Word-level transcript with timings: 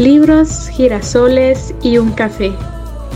libros, 0.00 0.70
girasoles 0.70 1.74
y 1.82 1.98
un 1.98 2.12
café. 2.12 2.52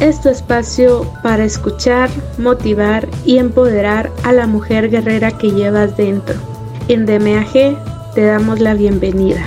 Es 0.00 0.20
tu 0.20 0.28
espacio 0.28 1.10
para 1.22 1.42
escuchar, 1.42 2.10
motivar 2.36 3.08
y 3.24 3.38
empoderar 3.38 4.10
a 4.22 4.32
la 4.32 4.46
mujer 4.46 4.90
guerrera 4.90 5.30
que 5.38 5.50
llevas 5.50 5.96
dentro. 5.96 6.34
En 6.88 7.06
DMAG 7.06 8.12
te 8.14 8.26
damos 8.26 8.60
la 8.60 8.74
bienvenida. 8.74 9.40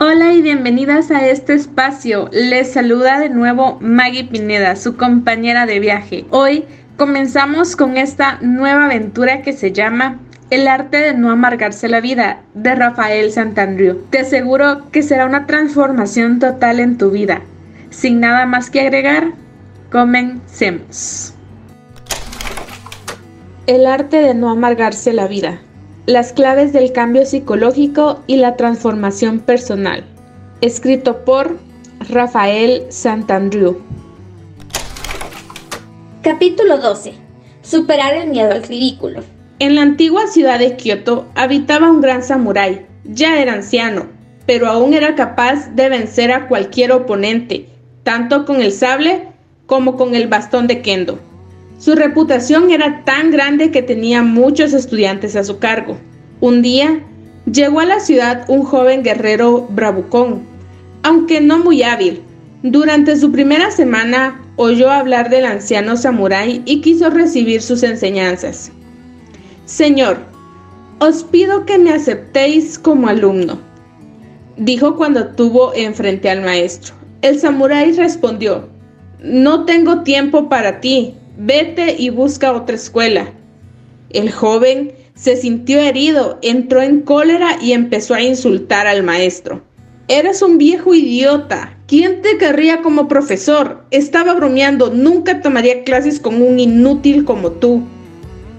Hola 0.00 0.32
y 0.32 0.40
bienvenidas 0.40 1.10
a 1.10 1.28
este 1.28 1.52
espacio. 1.52 2.30
Les 2.32 2.72
saluda 2.72 3.18
de 3.18 3.28
nuevo 3.28 3.76
Maggie 3.82 4.24
Pineda, 4.24 4.76
su 4.76 4.96
compañera 4.96 5.66
de 5.66 5.78
viaje. 5.78 6.24
Hoy 6.30 6.64
comenzamos 6.96 7.76
con 7.76 7.98
esta 7.98 8.38
nueva 8.40 8.86
aventura 8.86 9.42
que 9.42 9.52
se 9.52 9.72
llama 9.72 10.20
el 10.50 10.66
arte 10.66 10.96
de 10.96 11.14
no 11.14 11.30
amargarse 11.30 11.88
la 11.88 12.00
vida 12.00 12.40
de 12.54 12.74
Rafael 12.74 13.30
Santandriu. 13.32 14.02
Te 14.10 14.20
aseguro 14.20 14.90
que 14.90 15.02
será 15.02 15.26
una 15.26 15.46
transformación 15.46 16.38
total 16.38 16.80
en 16.80 16.96
tu 16.96 17.10
vida. 17.10 17.42
Sin 17.90 18.20
nada 18.20 18.46
más 18.46 18.70
que 18.70 18.80
agregar, 18.80 19.32
comencemos. 19.90 21.34
El 23.66 23.86
arte 23.86 24.22
de 24.22 24.34
no 24.34 24.48
amargarse 24.48 25.12
la 25.12 25.26
vida. 25.26 25.60
Las 26.06 26.32
claves 26.32 26.72
del 26.72 26.92
cambio 26.92 27.26
psicológico 27.26 28.22
y 28.26 28.36
la 28.36 28.56
transformación 28.56 29.40
personal. 29.40 30.04
Escrito 30.62 31.26
por 31.26 31.58
Rafael 32.08 32.86
Santandriu. 32.88 33.78
Capítulo 36.22 36.78
12. 36.78 37.12
Superar 37.60 38.14
el 38.14 38.30
miedo 38.30 38.52
al 38.52 38.62
ridículo. 38.62 39.37
En 39.60 39.74
la 39.74 39.82
antigua 39.82 40.28
ciudad 40.28 40.60
de 40.60 40.76
Kioto 40.76 41.26
habitaba 41.34 41.90
un 41.90 42.00
gran 42.00 42.22
samurái. 42.22 42.86
Ya 43.02 43.40
era 43.40 43.54
anciano, 43.54 44.06
pero 44.46 44.68
aún 44.68 44.94
era 44.94 45.16
capaz 45.16 45.74
de 45.74 45.88
vencer 45.88 46.30
a 46.30 46.46
cualquier 46.46 46.92
oponente, 46.92 47.66
tanto 48.04 48.44
con 48.44 48.62
el 48.62 48.70
sable 48.70 49.26
como 49.66 49.96
con 49.96 50.14
el 50.14 50.28
bastón 50.28 50.68
de 50.68 50.80
kendo. 50.80 51.18
Su 51.80 51.96
reputación 51.96 52.70
era 52.70 53.02
tan 53.04 53.32
grande 53.32 53.72
que 53.72 53.82
tenía 53.82 54.22
muchos 54.22 54.72
estudiantes 54.74 55.34
a 55.34 55.42
su 55.42 55.58
cargo. 55.58 55.98
Un 56.40 56.62
día, 56.62 57.00
llegó 57.50 57.80
a 57.80 57.84
la 57.84 57.98
ciudad 57.98 58.44
un 58.46 58.62
joven 58.62 59.02
guerrero 59.02 59.66
bravucón, 59.70 60.42
aunque 61.02 61.40
no 61.40 61.58
muy 61.58 61.82
hábil. 61.82 62.22
Durante 62.62 63.16
su 63.16 63.32
primera 63.32 63.72
semana 63.72 64.40
oyó 64.54 64.88
hablar 64.88 65.30
del 65.30 65.46
anciano 65.46 65.96
samurái 65.96 66.62
y 66.64 66.80
quiso 66.80 67.10
recibir 67.10 67.60
sus 67.60 67.82
enseñanzas. 67.82 68.70
Señor, 69.68 70.16
os 70.98 71.22
pido 71.24 71.66
que 71.66 71.76
me 71.76 71.92
aceptéis 71.92 72.78
como 72.78 73.06
alumno, 73.06 73.58
dijo 74.56 74.96
cuando 74.96 75.28
tuvo 75.28 75.74
enfrente 75.74 76.30
al 76.30 76.40
maestro. 76.40 76.94
El 77.20 77.38
samurái 77.38 77.92
respondió, 77.92 78.70
no 79.22 79.66
tengo 79.66 80.04
tiempo 80.04 80.48
para 80.48 80.80
ti, 80.80 81.16
vete 81.36 81.96
y 81.98 82.08
busca 82.08 82.54
otra 82.54 82.76
escuela. 82.76 83.30
El 84.08 84.32
joven 84.32 84.92
se 85.14 85.36
sintió 85.36 85.78
herido, 85.80 86.38
entró 86.40 86.80
en 86.80 87.02
cólera 87.02 87.58
y 87.60 87.72
empezó 87.72 88.14
a 88.14 88.22
insultar 88.22 88.86
al 88.86 89.02
maestro. 89.02 89.60
Eres 90.08 90.40
un 90.40 90.56
viejo 90.56 90.94
idiota. 90.94 91.76
¿Quién 91.86 92.22
te 92.22 92.38
querría 92.38 92.80
como 92.80 93.06
profesor? 93.06 93.84
Estaba 93.90 94.32
bromeando, 94.32 94.88
nunca 94.94 95.42
tomaría 95.42 95.84
clases 95.84 96.20
con 96.20 96.40
un 96.40 96.58
inútil 96.58 97.26
como 97.26 97.52
tú. 97.52 97.82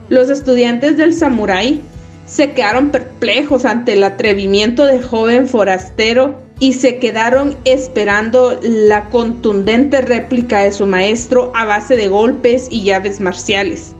Los 0.10 0.32
estudiantes 0.32 0.98
del 0.98 1.14
samurái 1.14 1.82
se 2.26 2.52
quedaron 2.54 2.90
perplejos 2.90 3.64
ante 3.64 3.94
el 3.94 4.04
atrevimiento 4.04 4.86
del 4.86 5.04
joven 5.04 5.48
forastero 5.48 6.42
y 6.60 6.74
se 6.74 6.98
quedaron 6.98 7.56
esperando 7.64 8.60
la 8.62 9.06
contundente 9.10 10.02
réplica 10.02 10.60
de 10.62 10.72
su 10.72 10.88
maestro 10.88 11.52
a 11.56 11.66
base 11.66 11.96
de 11.96 12.08
golpes 12.08 12.68
y 12.72 12.84
llaves 12.84 13.20
marciales. 13.20 13.96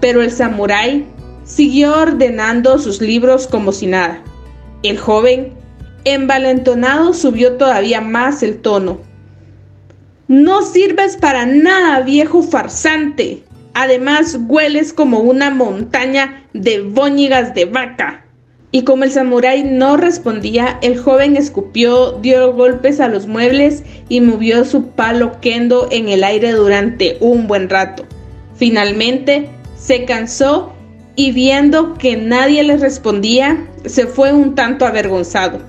Pero 0.00 0.22
el 0.22 0.30
samurái 0.30 1.06
siguió 1.44 1.98
ordenando 1.98 2.78
sus 2.78 3.00
libros 3.00 3.46
como 3.46 3.72
si 3.72 3.86
nada. 3.86 4.22
El 4.82 4.98
joven, 4.98 5.54
envalentonado, 6.04 7.14
subió 7.14 7.54
todavía 7.54 8.02
más 8.02 8.42
el 8.42 8.58
tono. 8.58 9.00
No 10.28 10.60
sirves 10.60 11.16
para 11.16 11.46
nada, 11.46 12.00
viejo 12.00 12.42
farsante. 12.42 13.42
Además, 13.80 14.36
hueles 14.48 14.92
como 14.92 15.20
una 15.20 15.50
montaña 15.50 16.42
de 16.52 16.80
bóñigas 16.80 17.54
de 17.54 17.64
vaca. 17.64 18.24
Y 18.72 18.82
como 18.82 19.04
el 19.04 19.12
samurái 19.12 19.62
no 19.62 19.96
respondía, 19.96 20.80
el 20.82 20.98
joven 20.98 21.36
escupió, 21.36 22.18
dio 22.20 22.52
golpes 22.54 22.98
a 22.98 23.06
los 23.06 23.28
muebles 23.28 23.84
y 24.08 24.20
movió 24.20 24.64
su 24.64 24.88
palo 24.88 25.40
kendo 25.40 25.86
en 25.92 26.08
el 26.08 26.24
aire 26.24 26.50
durante 26.50 27.18
un 27.20 27.46
buen 27.46 27.70
rato. 27.70 28.04
Finalmente, 28.56 29.48
se 29.76 30.04
cansó 30.06 30.72
y 31.14 31.30
viendo 31.30 31.94
que 31.94 32.16
nadie 32.16 32.64
le 32.64 32.78
respondía, 32.78 33.64
se 33.84 34.08
fue 34.08 34.32
un 34.32 34.56
tanto 34.56 34.86
avergonzado. 34.86 35.60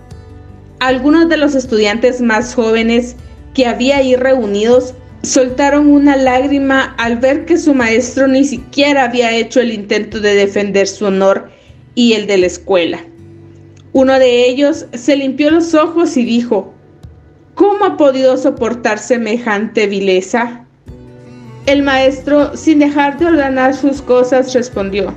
Algunos 0.79 1.29
de 1.29 1.37
los 1.37 1.53
estudiantes 1.53 2.21
más 2.21 2.55
jóvenes 2.55 3.17
que 3.53 3.67
había 3.67 3.97
ahí 3.97 4.15
reunidos 4.15 4.95
soltaron 5.21 5.87
una 5.87 6.15
lágrima 6.15 6.95
al 6.97 7.17
ver 7.17 7.45
que 7.45 7.57
su 7.57 7.73
maestro 7.73 8.27
ni 8.27 8.45
siquiera 8.45 9.05
había 9.05 9.35
hecho 9.35 9.59
el 9.59 9.71
intento 9.71 10.19
de 10.19 10.35
defender 10.35 10.87
su 10.87 11.05
honor 11.05 11.49
y 11.95 12.13
el 12.13 12.27
de 12.27 12.37
la 12.37 12.47
escuela. 12.47 12.99
Uno 13.91 14.19
de 14.19 14.47
ellos 14.47 14.85
se 14.93 15.15
limpió 15.15 15.51
los 15.51 15.73
ojos 15.73 16.15
y 16.15 16.23
dijo, 16.23 16.73
¿Cómo 17.55 17.83
ha 17.83 17.97
podido 17.97 18.37
soportar 18.37 18.99
semejante 18.99 19.87
vileza? 19.87 20.65
El 21.65 21.83
maestro, 21.83 22.55
sin 22.55 22.79
dejar 22.79 23.19
de 23.19 23.25
ordenar 23.25 23.75
sus 23.75 24.01
cosas, 24.01 24.53
respondió, 24.53 25.13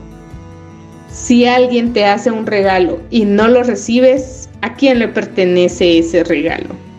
Si 1.12 1.46
alguien 1.46 1.92
te 1.92 2.04
hace 2.04 2.30
un 2.30 2.46
regalo 2.46 3.00
y 3.10 3.24
no 3.24 3.46
lo 3.46 3.62
recibes, 3.62 4.48
¿a 4.62 4.74
quién 4.74 4.98
le 4.98 5.08
pertenece 5.08 5.98
ese 5.98 6.24
regalo? 6.24 6.91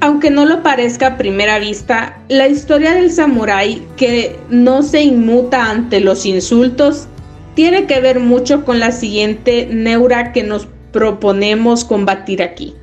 Aunque 0.00 0.30
no 0.30 0.44
lo 0.44 0.62
parezca 0.62 1.06
a 1.06 1.16
primera 1.16 1.58
vista, 1.58 2.18
la 2.28 2.48
historia 2.48 2.92
del 2.92 3.10
samurái 3.10 3.82
que 3.96 4.38
no 4.50 4.82
se 4.82 5.02
inmuta 5.02 5.70
ante 5.70 6.00
los 6.00 6.26
insultos 6.26 7.08
tiene 7.54 7.86
que 7.86 8.00
ver 8.00 8.20
mucho 8.20 8.64
con 8.64 8.78
la 8.78 8.92
siguiente 8.92 9.66
neura 9.70 10.32
que 10.32 10.42
nos 10.42 10.68
proponemos 10.92 11.84
combatir 11.84 12.42
aquí. 12.42 12.74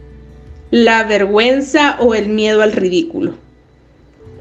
La 0.72 1.04
vergüenza 1.04 1.98
o 2.00 2.16
el 2.16 2.30
miedo 2.30 2.64
al 2.64 2.72
ridículo. 2.72 3.36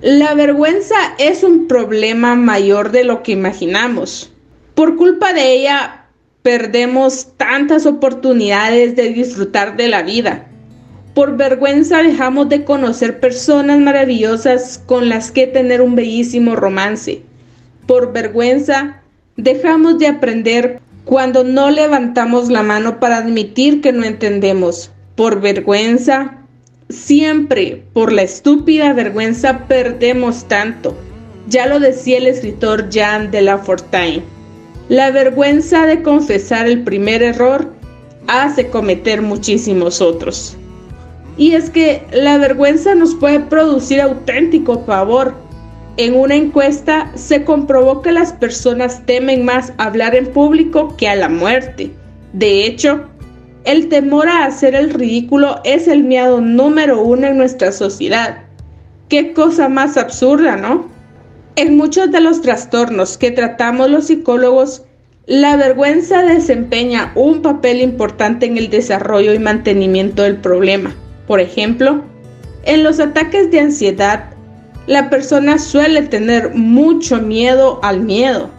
La 0.01 0.35
vergüenza 0.35 0.97
es 1.19 1.45
un 1.45 1.69
problema 1.69 2.35
mayor 2.35 2.91
de 2.91 3.05
lo 3.05 3.23
que 3.23 3.33
imaginamos. 3.33 4.31
Por 4.75 4.97
culpa 4.97 5.35
de 5.35 5.53
ella 5.53 6.07
perdemos 6.43 7.29
tantas 7.37 7.85
oportunidades 7.85 8.97
de 8.97 9.11
disfrutar 9.11 9.77
de 9.77 9.89
la 9.89 10.03
vida 10.03 10.49
por 11.15 11.37
vergüenza 11.37 12.03
dejamos 12.03 12.49
de 12.49 12.65
conocer 12.65 13.21
personas 13.21 13.79
maravillosas 13.79 14.83
con 14.87 15.09
las 15.09 15.31
que 15.31 15.47
tener 15.47 15.83
un 15.83 15.95
bellísimo 15.95 16.57
romance. 16.57 17.23
Por 17.87 18.13
vergüenza 18.13 19.03
dejamos 19.37 19.99
de 19.99 20.07
aprender 20.07 20.81
cuando 21.05 21.45
no 21.45 21.71
levantamos 21.71 22.49
la 22.49 22.63
mano 22.63 22.99
para 22.99 23.19
admitir 23.19 23.81
que 23.81 23.93
no 23.93 24.05
entendemos. 24.05 24.91
Por 25.15 25.41
vergüenza, 25.43 26.39
siempre 26.89 27.85
por 27.93 28.13
la 28.13 28.23
estúpida 28.23 28.93
vergüenza 28.95 29.67
perdemos 29.67 30.49
tanto. 30.49 30.97
Ya 31.49 31.67
lo 31.67 31.81
decía 31.81 32.19
el 32.19 32.27
escritor 32.27 32.89
Jean 32.89 33.31
de 33.31 33.43
La 33.43 33.59
Fontaine. 33.59 34.23
La 34.89 35.11
vergüenza 35.11 35.87
de 35.87 36.03
confesar 36.03 36.67
el 36.67 36.83
primer 36.85 37.23
error 37.23 37.73
hace 38.29 38.69
cometer 38.69 39.21
muchísimos 39.21 40.01
otros. 40.01 40.57
Y 41.37 41.55
es 41.55 41.71
que 41.71 42.07
la 42.13 42.39
vergüenza 42.39 42.95
nos 42.95 43.15
puede 43.15 43.41
producir 43.41 44.01
auténtico 44.01 44.85
pavor. 44.85 45.35
En 45.97 46.15
una 46.15 46.35
encuesta 46.35 47.11
se 47.15 47.45
comprobó 47.45 48.03
que 48.03 48.13
las 48.13 48.33
personas 48.33 49.05
temen 49.07 49.45
más 49.45 49.73
hablar 49.79 50.15
en 50.15 50.27
público 50.27 50.97
que 50.97 51.09
a 51.09 51.17
la 51.17 51.29
muerte. 51.29 51.91
De 52.33 52.67
hecho, 52.67 53.09
el 53.65 53.89
temor 53.89 54.29
a 54.29 54.47
hacer 54.47 54.75
el 54.75 54.91
ridículo 54.91 55.61
es 55.65 55.87
el 55.87 56.03
miedo 56.03 56.41
número 56.41 57.01
uno 57.01 57.29
en 57.29 57.39
nuestra 57.39 57.73
sociedad. 57.73 58.39
Qué 59.09 59.33
cosa 59.33 59.69
más 59.69 59.97
absurda, 59.97 60.57
¿no? 60.57 60.91
En 61.57 61.77
muchos 61.77 62.11
de 62.11 62.21
los 62.21 62.41
trastornos 62.41 63.19
que 63.19 63.31
tratamos 63.31 63.91
los 63.91 64.07
psicólogos, 64.07 64.85
la 65.27 65.57
vergüenza 65.57 66.23
desempeña 66.23 67.13
un 67.15 67.43
papel 67.43 67.81
importante 67.83 68.47
en 68.47 68.57
el 68.57 68.71
desarrollo 68.71 69.35
y 69.35 69.39
mantenimiento 69.39 70.23
del 70.23 70.39
problema. 70.39 70.97
Por 71.33 71.41
ejemplo, 71.41 72.03
en 72.65 72.85
los 72.85 73.01
ataques 73.01 73.51
de 73.51 73.61
ansiedad, 73.61 74.35
la 74.87 75.09
persona 75.09 75.59
suele 75.59 76.03
tener 76.03 76.55
mucho 76.55 77.23
miedo 77.23 77.81
al 77.83 78.03
miedo, 78.03 78.51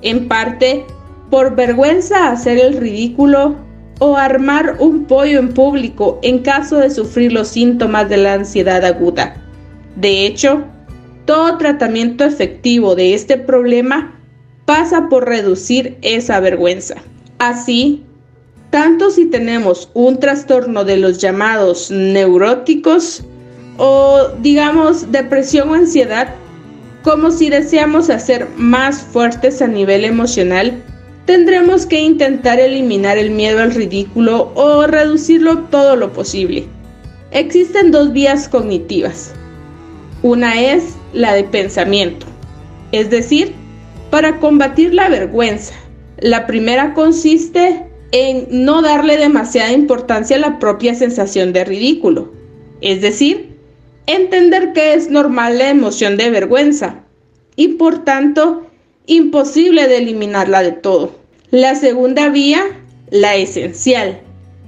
en 0.00 0.26
parte 0.26 0.86
por 1.28 1.54
vergüenza 1.54 2.24
a 2.24 2.32
hacer 2.32 2.56
el 2.60 2.78
ridículo 2.78 3.56
o 3.98 4.16
armar 4.16 4.76
un 4.78 5.04
pollo 5.04 5.38
en 5.38 5.52
público 5.52 6.18
en 6.22 6.38
caso 6.38 6.78
de 6.78 6.88
sufrir 6.88 7.30
los 7.30 7.48
síntomas 7.48 8.08
de 8.08 8.16
la 8.16 8.32
ansiedad 8.32 8.82
aguda. 8.86 9.34
De 9.94 10.24
hecho, 10.24 10.64
todo 11.26 11.58
tratamiento 11.58 12.24
efectivo 12.24 12.94
de 12.94 13.12
este 13.12 13.36
problema 13.36 14.18
pasa 14.64 15.10
por 15.10 15.28
reducir 15.28 15.98
esa 16.00 16.40
vergüenza. 16.40 16.94
Así, 17.38 18.02
tanto 18.70 19.10
si 19.10 19.26
tenemos 19.26 19.90
un 19.94 20.20
trastorno 20.20 20.84
de 20.84 20.96
los 20.96 21.18
llamados 21.18 21.90
neuróticos 21.90 23.22
o 23.76 24.28
digamos 24.40 25.10
depresión 25.10 25.70
o 25.70 25.74
ansiedad, 25.74 26.34
como 27.02 27.30
si 27.30 27.48
deseamos 27.48 28.10
hacer 28.10 28.48
más 28.56 29.00
fuertes 29.00 29.62
a 29.62 29.68
nivel 29.68 30.04
emocional, 30.04 30.82
tendremos 31.24 31.86
que 31.86 32.00
intentar 32.00 32.58
eliminar 32.58 33.18
el 33.18 33.30
miedo 33.30 33.60
al 33.60 33.74
ridículo 33.74 34.52
o 34.54 34.86
reducirlo 34.86 35.58
todo 35.70 35.96
lo 35.96 36.12
posible. 36.12 36.66
Existen 37.30 37.90
dos 37.90 38.12
vías 38.12 38.48
cognitivas. 38.48 39.32
Una 40.22 40.60
es 40.60 40.96
la 41.12 41.34
de 41.34 41.44
pensamiento, 41.44 42.26
es 42.92 43.10
decir, 43.10 43.54
para 44.10 44.38
combatir 44.40 44.92
la 44.92 45.08
vergüenza. 45.08 45.74
La 46.18 46.46
primera 46.46 46.94
consiste 46.94 47.87
en 48.12 48.46
no 48.50 48.82
darle 48.82 49.16
demasiada 49.16 49.72
importancia 49.72 50.36
a 50.36 50.40
la 50.40 50.58
propia 50.58 50.94
sensación 50.94 51.52
de 51.52 51.64
ridículo, 51.64 52.32
es 52.80 53.00
decir, 53.00 53.56
entender 54.06 54.72
que 54.72 54.94
es 54.94 55.10
normal 55.10 55.58
la 55.58 55.68
emoción 55.68 56.16
de 56.16 56.30
vergüenza 56.30 57.04
y 57.56 57.68
por 57.74 58.04
tanto 58.04 58.66
imposible 59.06 59.88
de 59.88 59.98
eliminarla 59.98 60.62
de 60.62 60.72
todo. 60.72 61.16
La 61.50 61.74
segunda 61.74 62.28
vía, 62.28 62.62
la 63.10 63.36
esencial, 63.36 64.20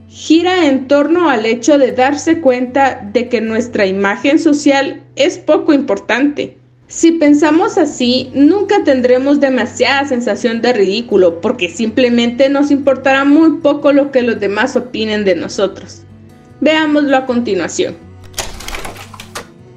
gira 0.08 0.66
en 0.66 0.88
torno 0.88 1.30
al 1.30 1.46
hecho 1.46 1.78
de 1.78 1.92
darse 1.92 2.40
cuenta 2.40 3.08
de 3.12 3.28
que 3.28 3.40
nuestra 3.40 3.86
imagen 3.86 4.38
social 4.38 5.02
es 5.14 5.38
poco 5.38 5.72
importante. 5.72 6.56
Si 6.90 7.12
pensamos 7.12 7.78
así, 7.78 8.32
nunca 8.34 8.82
tendremos 8.82 9.38
demasiada 9.38 10.08
sensación 10.08 10.60
de 10.60 10.72
ridículo 10.72 11.40
porque 11.40 11.68
simplemente 11.68 12.48
nos 12.48 12.72
importará 12.72 13.24
muy 13.24 13.58
poco 13.58 13.92
lo 13.92 14.10
que 14.10 14.22
los 14.22 14.40
demás 14.40 14.74
opinen 14.74 15.24
de 15.24 15.36
nosotros. 15.36 16.02
Veámoslo 16.60 17.16
a 17.16 17.26
continuación. 17.26 17.96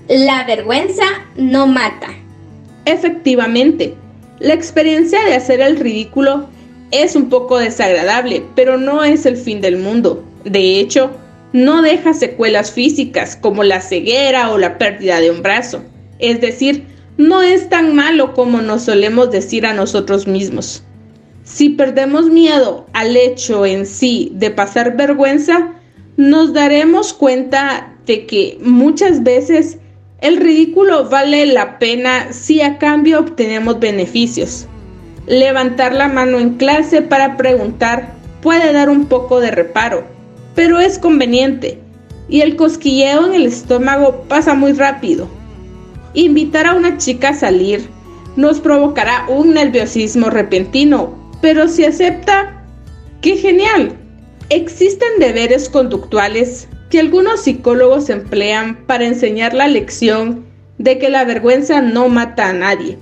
La 0.07 0.43
vergüenza 0.45 1.03
no 1.35 1.67
mata. 1.67 2.07
Efectivamente, 2.85 3.93
la 4.39 4.55
experiencia 4.55 5.23
de 5.23 5.35
hacer 5.35 5.61
el 5.61 5.77
ridículo 5.77 6.47
es 6.89 7.15
un 7.15 7.29
poco 7.29 7.59
desagradable, 7.59 8.43
pero 8.55 8.79
no 8.79 9.03
es 9.03 9.27
el 9.27 9.37
fin 9.37 9.61
del 9.61 9.77
mundo. 9.77 10.23
De 10.45 10.79
hecho, 10.79 11.11
no 11.53 11.83
deja 11.83 12.15
secuelas 12.15 12.71
físicas 12.71 13.35
como 13.35 13.63
la 13.63 13.81
ceguera 13.81 14.49
o 14.49 14.57
la 14.57 14.79
pérdida 14.79 15.19
de 15.19 15.29
un 15.29 15.43
brazo. 15.43 15.83
Es 16.17 16.41
decir, 16.41 16.91
no 17.17 17.41
es 17.41 17.69
tan 17.69 17.95
malo 17.95 18.33
como 18.33 18.61
nos 18.61 18.83
solemos 18.83 19.31
decir 19.31 19.65
a 19.65 19.73
nosotros 19.73 20.27
mismos. 20.27 20.83
Si 21.43 21.69
perdemos 21.69 22.29
miedo 22.29 22.87
al 22.93 23.15
hecho 23.15 23.65
en 23.65 23.85
sí 23.85 24.31
de 24.33 24.49
pasar 24.49 24.95
vergüenza, 24.95 25.73
nos 26.15 26.53
daremos 26.53 27.13
cuenta 27.13 27.93
de 28.05 28.25
que 28.25 28.57
muchas 28.61 29.23
veces 29.23 29.77
el 30.21 30.37
ridículo 30.37 31.09
vale 31.09 31.45
la 31.45 31.79
pena 31.79 32.31
si 32.31 32.61
a 32.61 32.77
cambio 32.77 33.19
obtenemos 33.19 33.79
beneficios. 33.79 34.67
Levantar 35.27 35.93
la 35.93 36.07
mano 36.07 36.39
en 36.39 36.55
clase 36.55 37.01
para 37.01 37.35
preguntar 37.35 38.13
puede 38.41 38.71
dar 38.73 38.89
un 38.89 39.05
poco 39.05 39.39
de 39.39 39.51
reparo, 39.51 40.05
pero 40.55 40.79
es 40.79 40.97
conveniente 40.97 41.79
y 42.29 42.41
el 42.41 42.55
cosquilleo 42.55 43.25
en 43.27 43.33
el 43.33 43.45
estómago 43.45 44.23
pasa 44.27 44.53
muy 44.53 44.73
rápido. 44.73 45.27
Invitar 46.13 46.67
a 46.67 46.75
una 46.75 46.97
chica 46.97 47.29
a 47.29 47.33
salir 47.33 47.89
nos 48.35 48.59
provocará 48.59 49.25
un 49.27 49.53
nerviosismo 49.53 50.29
repentino, 50.29 51.15
pero 51.41 51.67
si 51.67 51.85
acepta, 51.85 52.63
¡qué 53.21 53.37
genial! 53.37 53.95
Existen 54.49 55.19
deberes 55.19 55.69
conductuales 55.69 56.67
que 56.89 56.99
algunos 56.99 57.41
psicólogos 57.41 58.09
emplean 58.09 58.85
para 58.85 59.05
enseñar 59.05 59.53
la 59.53 59.67
lección 59.67 60.45
de 60.77 60.99
que 60.99 61.09
la 61.09 61.25
vergüenza 61.25 61.81
no 61.81 62.09
mata 62.09 62.49
a 62.49 62.53
nadie. 62.53 62.97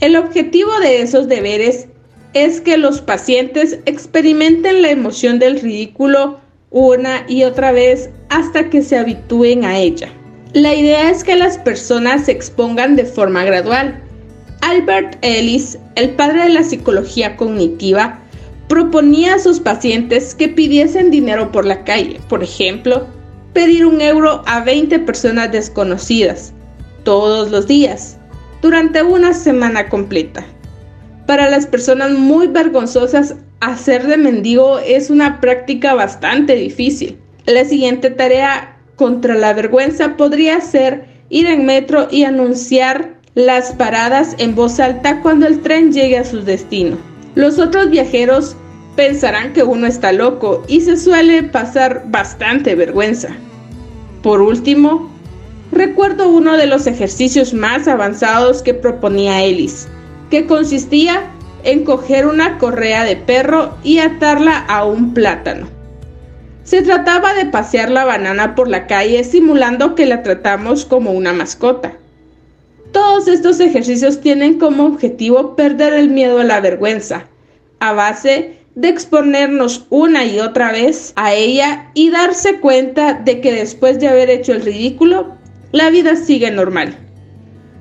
El 0.00 0.16
objetivo 0.16 0.78
de 0.80 1.00
esos 1.00 1.28
deberes 1.28 1.88
es 2.34 2.60
que 2.60 2.76
los 2.76 3.00
pacientes 3.00 3.78
experimenten 3.86 4.82
la 4.82 4.90
emoción 4.90 5.38
del 5.38 5.58
ridículo 5.60 6.40
una 6.70 7.24
y 7.26 7.44
otra 7.44 7.72
vez 7.72 8.10
hasta 8.28 8.68
que 8.68 8.82
se 8.82 8.98
habitúen 8.98 9.64
a 9.64 9.78
ella. 9.78 10.10
La 10.52 10.74
idea 10.74 11.10
es 11.10 11.24
que 11.24 11.36
las 11.36 11.58
personas 11.58 12.26
se 12.26 12.32
expongan 12.32 12.96
de 12.96 13.04
forma 13.04 13.44
gradual. 13.44 14.00
Albert 14.62 15.18
Ellis, 15.22 15.78
el 15.96 16.10
padre 16.10 16.44
de 16.44 16.48
la 16.50 16.62
psicología 16.62 17.36
cognitiva, 17.36 18.20
proponía 18.68 19.34
a 19.34 19.38
sus 19.38 19.60
pacientes 19.60 20.34
que 20.34 20.48
pidiesen 20.48 21.10
dinero 21.10 21.52
por 21.52 21.66
la 21.66 21.84
calle, 21.84 22.20
por 22.28 22.42
ejemplo, 22.42 23.06
pedir 23.52 23.86
un 23.86 24.00
euro 24.00 24.42
a 24.46 24.60
20 24.60 24.98
personas 25.00 25.52
desconocidas, 25.52 26.52
todos 27.04 27.50
los 27.50 27.66
días, 27.66 28.16
durante 28.62 29.02
una 29.02 29.34
semana 29.34 29.88
completa. 29.88 30.44
Para 31.26 31.50
las 31.50 31.66
personas 31.66 32.12
muy 32.12 32.46
vergonzosas, 32.46 33.36
hacer 33.60 34.06
de 34.06 34.16
mendigo 34.16 34.78
es 34.78 35.10
una 35.10 35.40
práctica 35.40 35.94
bastante 35.94 36.54
difícil. 36.54 37.18
La 37.46 37.64
siguiente 37.64 38.10
tarea 38.10 38.75
contra 38.96 39.34
la 39.34 39.52
vergüenza 39.52 40.16
podría 40.16 40.60
ser 40.60 41.06
ir 41.28 41.46
en 41.46 41.66
metro 41.66 42.08
y 42.10 42.24
anunciar 42.24 43.16
las 43.34 43.72
paradas 43.72 44.34
en 44.38 44.54
voz 44.54 44.80
alta 44.80 45.20
cuando 45.20 45.46
el 45.46 45.60
tren 45.60 45.92
llegue 45.92 46.18
a 46.18 46.24
su 46.24 46.42
destino. 46.42 46.96
Los 47.34 47.58
otros 47.58 47.90
viajeros 47.90 48.56
pensarán 48.96 49.52
que 49.52 49.62
uno 49.62 49.86
está 49.86 50.12
loco 50.12 50.64
y 50.68 50.80
se 50.80 50.96
suele 50.96 51.42
pasar 51.42 52.04
bastante 52.06 52.74
vergüenza. 52.74 53.28
Por 54.22 54.40
último, 54.40 55.10
recuerdo 55.70 56.30
uno 56.30 56.56
de 56.56 56.66
los 56.66 56.86
ejercicios 56.86 57.52
más 57.52 57.86
avanzados 57.86 58.62
que 58.62 58.72
proponía 58.72 59.44
Ellis, 59.44 59.86
que 60.30 60.46
consistía 60.46 61.30
en 61.62 61.84
coger 61.84 62.26
una 62.26 62.56
correa 62.56 63.04
de 63.04 63.16
perro 63.16 63.76
y 63.84 63.98
atarla 63.98 64.58
a 64.60 64.84
un 64.84 65.12
plátano. 65.12 65.75
Se 66.66 66.82
trataba 66.82 67.32
de 67.32 67.46
pasear 67.46 67.92
la 67.92 68.04
banana 68.04 68.56
por 68.56 68.66
la 68.66 68.88
calle 68.88 69.22
simulando 69.22 69.94
que 69.94 70.04
la 70.04 70.24
tratamos 70.24 70.84
como 70.84 71.12
una 71.12 71.32
mascota. 71.32 71.92
Todos 72.90 73.28
estos 73.28 73.60
ejercicios 73.60 74.20
tienen 74.20 74.58
como 74.58 74.84
objetivo 74.84 75.54
perder 75.54 75.92
el 75.92 76.10
miedo 76.10 76.40
a 76.40 76.44
la 76.44 76.60
vergüenza, 76.60 77.28
a 77.78 77.92
base 77.92 78.58
de 78.74 78.88
exponernos 78.88 79.86
una 79.90 80.24
y 80.24 80.40
otra 80.40 80.72
vez 80.72 81.12
a 81.14 81.34
ella 81.34 81.92
y 81.94 82.10
darse 82.10 82.58
cuenta 82.58 83.14
de 83.14 83.40
que 83.40 83.52
después 83.52 84.00
de 84.00 84.08
haber 84.08 84.28
hecho 84.28 84.52
el 84.52 84.62
ridículo, 84.62 85.36
la 85.70 85.88
vida 85.90 86.16
sigue 86.16 86.50
normal. 86.50 86.98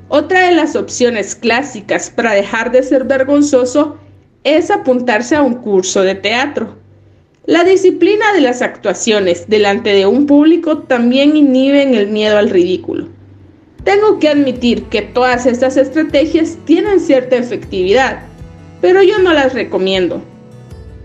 Otra 0.09 0.41
de 0.41 0.51
las 0.51 0.75
opciones 0.75 1.33
clásicas 1.33 2.11
para 2.11 2.33
dejar 2.33 2.71
de 2.71 2.83
ser 2.83 3.05
vergonzoso 3.05 3.97
es 4.43 4.69
apuntarse 4.69 5.35
a 5.35 5.41
un 5.41 5.55
curso 5.55 6.03
de 6.03 6.13
teatro. 6.13 6.84
La 7.47 7.63
disciplina 7.63 8.33
de 8.33 8.41
las 8.41 8.61
actuaciones 8.61 9.47
delante 9.47 9.91
de 9.91 10.05
un 10.05 10.25
público 10.25 10.79
también 10.79 11.35
inhiben 11.35 11.93
el 11.93 12.07
miedo 12.07 12.37
al 12.37 12.49
ridículo. 12.49 13.07
Tengo 13.83 14.19
que 14.19 14.29
admitir 14.29 14.83
que 14.85 15.03
todas 15.03 15.45
estas 15.45 15.77
estrategias 15.77 16.57
tienen 16.65 16.99
cierta 16.99 17.35
efectividad, 17.35 18.23
pero 18.81 19.03
yo 19.03 19.19
no 19.19 19.31
las 19.31 19.53
recomiendo 19.53 20.21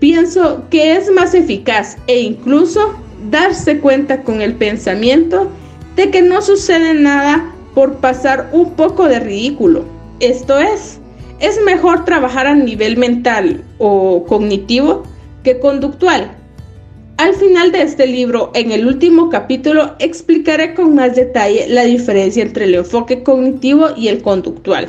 Pienso 0.01 0.65
que 0.71 0.97
es 0.97 1.11
más 1.13 1.35
eficaz 1.35 1.99
e 2.07 2.21
incluso 2.21 2.95
darse 3.31 3.79
cuenta 3.81 4.23
con 4.23 4.41
el 4.41 4.55
pensamiento 4.55 5.51
de 5.95 6.11
que 6.11 6.23
no 6.23 6.41
sucede 6.41 6.95
nada 6.95 7.55
por 7.75 7.97
pasar 7.97 8.49
un 8.53 8.73
poco 8.73 9.07
de 9.09 9.21
ridículo. 9.21 9.85
Esto 10.19 10.59
es, 10.59 10.99
es 11.39 11.63
mejor 11.63 12.07
trabajar 12.07 12.47
a 12.47 12.55
nivel 12.55 12.97
mental 12.97 13.63
o 13.77 14.25
cognitivo 14.25 15.03
que 15.43 15.59
conductual. 15.59 16.31
Al 17.17 17.35
final 17.35 17.71
de 17.71 17.83
este 17.83 18.07
libro, 18.07 18.51
en 18.55 18.73
el 18.73 18.87
último 18.87 19.29
capítulo, 19.29 19.95
explicaré 19.99 20.75
con 20.75 20.95
más 20.95 21.17
detalle 21.17 21.67
la 21.69 21.83
diferencia 21.85 22.43
entre 22.43 22.65
el 22.65 22.75
enfoque 22.75 23.23
cognitivo 23.23 23.89
y 23.95 24.09
el 24.09 24.23
conductual. 24.23 24.89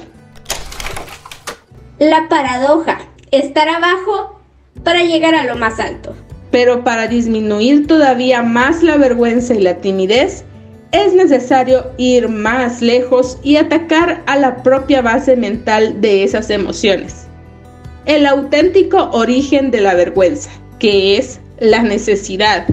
La 2.00 2.30
paradoja. 2.30 3.00
Estar 3.32 3.68
abajo 3.68 4.40
para 4.84 5.04
llegar 5.04 5.36
a 5.36 5.44
lo 5.44 5.56
más 5.56 5.80
alto. 5.80 6.16
Pero 6.52 6.84
para 6.84 7.08
disminuir 7.08 7.88
todavía 7.88 8.44
más 8.44 8.82
la 8.82 8.98
vergüenza 8.98 9.54
y 9.54 9.60
la 9.60 9.78
timidez, 9.78 10.44
es 10.92 11.14
necesario 11.14 11.92
ir 11.98 12.28
más 12.28 12.82
lejos 12.82 13.38
y 13.44 13.58
atacar 13.58 14.24
a 14.26 14.38
la 14.38 14.64
propia 14.64 15.02
base 15.02 15.36
mental 15.36 16.02
de 16.02 16.24
esas 16.24 16.50
emociones. 16.50 17.28
El 18.06 18.26
auténtico 18.26 19.10
origen 19.12 19.70
de 19.70 19.82
la 19.82 19.94
vergüenza, 19.94 20.50
que 20.80 21.18
es 21.18 21.40
la 21.60 21.84
necesidad, 21.84 22.68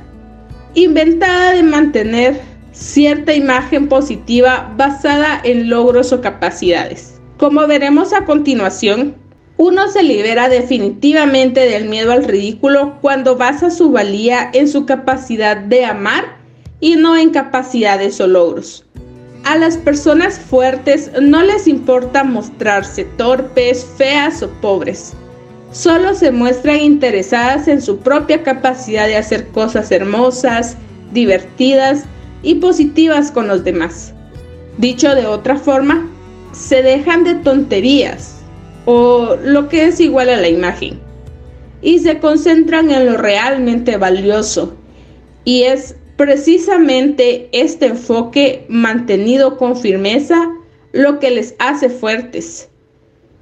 inventada 0.75 1.53
de 1.53 1.63
mantener 1.63 2.41
cierta 2.73 3.35
imagen 3.35 3.89
positiva 3.89 4.73
basada 4.77 5.41
en 5.45 5.69
logros 5.69 6.13
o 6.13 6.21
capacidades. 6.21 7.21
Como 7.37 7.67
veremos 7.67 8.13
a 8.13 8.25
continuación, 8.25 9.17
uno 9.59 9.89
se 9.89 10.03
libera 10.03 10.49
definitivamente 10.49 11.61
del 11.61 11.89
miedo 11.89 12.13
al 12.13 12.25
ridículo 12.25 12.97
cuando 13.01 13.37
basa 13.37 13.71
su 13.71 13.91
valía 13.91 14.51
en 14.55 14.69
su 14.69 14.87
capacidad 14.87 15.57
de 15.57 15.85
amar 15.85 16.39
y 16.81 16.97
no 16.97 17.17
en 17.17 17.31
capacidades 17.31 18.21
o 18.21 18.29
logros. 18.29 18.87
A 19.49 19.57
las 19.57 19.79
personas 19.79 20.39
fuertes 20.39 21.11
no 21.23 21.43
les 21.43 21.67
importa 21.67 22.23
mostrarse 22.23 23.05
torpes, 23.17 23.83
feas 23.97 24.43
o 24.43 24.51
pobres. 24.61 25.15
Solo 25.73 26.15
se 26.15 26.31
muestran 26.31 26.81
interesadas 26.81 27.67
en 27.67 27.81
su 27.81 27.99
propia 28.01 28.43
capacidad 28.43 29.07
de 29.07 29.17
hacer 29.17 29.49
cosas 29.49 29.91
hermosas, 29.91 30.77
divertidas 31.13 32.05
y 32.43 32.57
positivas 32.57 33.31
con 33.31 33.49
los 33.49 33.65
demás. 33.65 34.13
Dicho 34.77 35.15
de 35.15 35.25
otra 35.25 35.57
forma, 35.57 36.07
se 36.53 36.83
dejan 36.83 37.25
de 37.25 37.37
tonterías 37.37 38.43
o 38.85 39.35
lo 39.43 39.71
que 39.71 39.87
es 39.87 39.99
igual 39.99 40.29
a 40.29 40.37
la 40.37 40.51
imagen 40.51 41.01
y 41.81 42.01
se 42.01 42.19
concentran 42.19 42.91
en 42.91 43.07
lo 43.07 43.17
realmente 43.17 43.97
valioso 43.97 44.75
y 45.47 45.63
es 45.63 45.97
precisamente 46.19 47.49
este 47.53 47.87
enfoque 47.87 48.67
mantenido 48.69 49.57
con 49.57 49.77
firmeza 49.77 50.53
lo 50.93 51.21
que 51.21 51.31
les 51.31 51.55
hace 51.61 51.89
fuertes. 51.89 52.69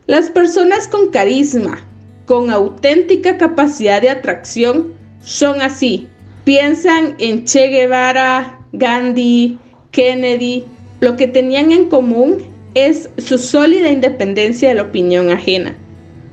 Las 0.07 0.29
personas 0.29 0.87
con 0.87 1.09
carisma, 1.09 1.81
con 2.27 2.51
auténtica 2.51 3.39
capacidad 3.39 4.03
de 4.03 4.11
atracción, 4.11 4.93
son 5.23 5.63
así. 5.63 6.07
Piensan 6.45 7.15
en 7.19 7.47
Che 7.47 7.69
Guevara, 7.69 8.61
Gandhi, 8.73 9.59
Kennedy. 9.91 10.65
Lo 11.01 11.17
que 11.17 11.29
tenían 11.29 11.73
en 11.73 11.89
común 11.89 12.45
es 12.75 13.09
su 13.17 13.39
sólida 13.39 13.89
independencia 13.89 14.69
de 14.69 14.75
la 14.75 14.83
opinión 14.83 15.31
ajena. 15.31 15.75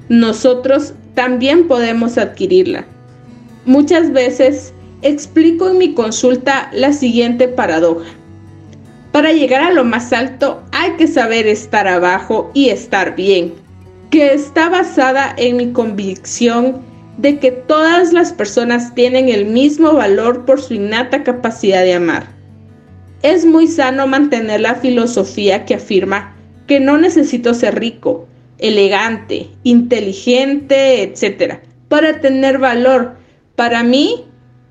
Nosotros 0.09 0.93
también 1.15 1.69
podemos 1.69 2.17
adquirirla. 2.17 2.85
Muchas 3.65 4.11
veces 4.11 4.73
explico 5.03 5.69
en 5.69 5.77
mi 5.77 5.93
consulta 5.93 6.69
la 6.73 6.93
siguiente 6.93 7.47
paradoja. 7.47 8.09
Para 9.11 9.31
llegar 9.31 9.61
a 9.61 9.71
lo 9.71 9.83
más 9.83 10.11
alto 10.11 10.63
hay 10.71 10.93
que 10.93 11.07
saber 11.07 11.45
estar 11.45 11.87
abajo 11.87 12.49
y 12.53 12.69
estar 12.69 13.15
bien, 13.15 13.53
que 14.09 14.33
está 14.33 14.69
basada 14.69 15.35
en 15.37 15.57
mi 15.57 15.71
convicción 15.71 16.81
de 17.17 17.37
que 17.37 17.51
todas 17.51 18.11
las 18.11 18.33
personas 18.33 18.95
tienen 18.95 19.29
el 19.29 19.45
mismo 19.45 19.93
valor 19.93 20.45
por 20.45 20.61
su 20.61 20.73
innata 20.73 21.23
capacidad 21.23 21.83
de 21.83 21.93
amar. 21.93 22.27
Es 23.21 23.45
muy 23.45 23.67
sano 23.67 24.07
mantener 24.07 24.61
la 24.61 24.75
filosofía 24.75 25.65
que 25.65 25.75
afirma 25.75 26.35
que 26.67 26.79
no 26.79 26.97
necesito 26.97 27.53
ser 27.53 27.79
rico, 27.79 28.27
elegante, 28.57 29.49
inteligente, 29.63 31.03
etc. 31.03 31.59
Para 31.87 32.19
tener 32.19 32.57
valor, 32.57 33.15
para 33.55 33.83
mí, 33.83 34.25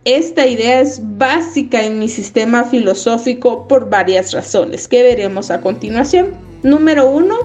esta 0.04 0.46
idea 0.46 0.80
es 0.80 1.00
básica 1.00 1.84
en 1.84 2.00
mi 2.00 2.08
sistema 2.08 2.64
filosófico 2.64 3.68
por 3.68 3.88
varias 3.88 4.32
razones 4.32 4.88
que 4.88 5.02
veremos 5.02 5.50
a 5.52 5.60
continuación. 5.60 6.34
Número 6.64 7.08
uno, 7.08 7.36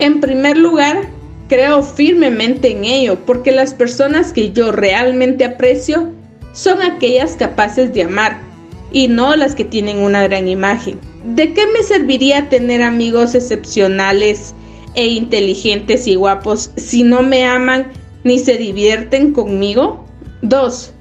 en 0.00 0.20
primer 0.20 0.56
lugar, 0.56 1.08
creo 1.48 1.84
firmemente 1.84 2.72
en 2.72 2.84
ello 2.84 3.16
porque 3.26 3.52
las 3.52 3.74
personas 3.74 4.32
que 4.32 4.50
yo 4.50 4.72
realmente 4.72 5.44
aprecio 5.44 6.10
son 6.52 6.82
aquellas 6.82 7.36
capaces 7.36 7.94
de 7.94 8.02
amar 8.02 8.40
y 8.92 9.06
no 9.06 9.36
las 9.36 9.54
que 9.54 9.64
tienen 9.64 9.98
una 9.98 10.24
gran 10.24 10.48
imagen. 10.48 10.98
¿De 11.24 11.52
qué 11.54 11.64
me 11.68 11.84
serviría 11.84 12.48
tener 12.48 12.82
amigos 12.82 13.36
excepcionales 13.36 14.52
e 14.94 15.06
inteligentes 15.06 16.08
y 16.08 16.16
guapos 16.16 16.72
si 16.76 17.04
no 17.04 17.22
me 17.22 17.44
aman 17.44 17.92
ni 18.24 18.40
se 18.40 18.56
divierten 18.56 19.32
conmigo? 19.32 20.04
2. 20.42 20.94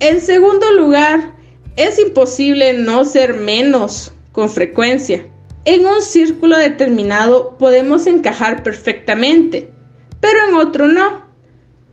En 0.00 0.20
segundo 0.20 0.72
lugar, 0.72 1.34
es 1.76 1.98
imposible 1.98 2.72
no 2.74 3.04
ser 3.04 3.34
menos 3.34 4.12
con 4.32 4.50
frecuencia. 4.50 5.26
En 5.64 5.86
un 5.86 6.02
círculo 6.02 6.56
determinado 6.58 7.56
podemos 7.58 8.06
encajar 8.06 8.62
perfectamente, 8.62 9.70
pero 10.20 10.38
en 10.48 10.54
otro 10.56 10.88
no. 10.88 11.26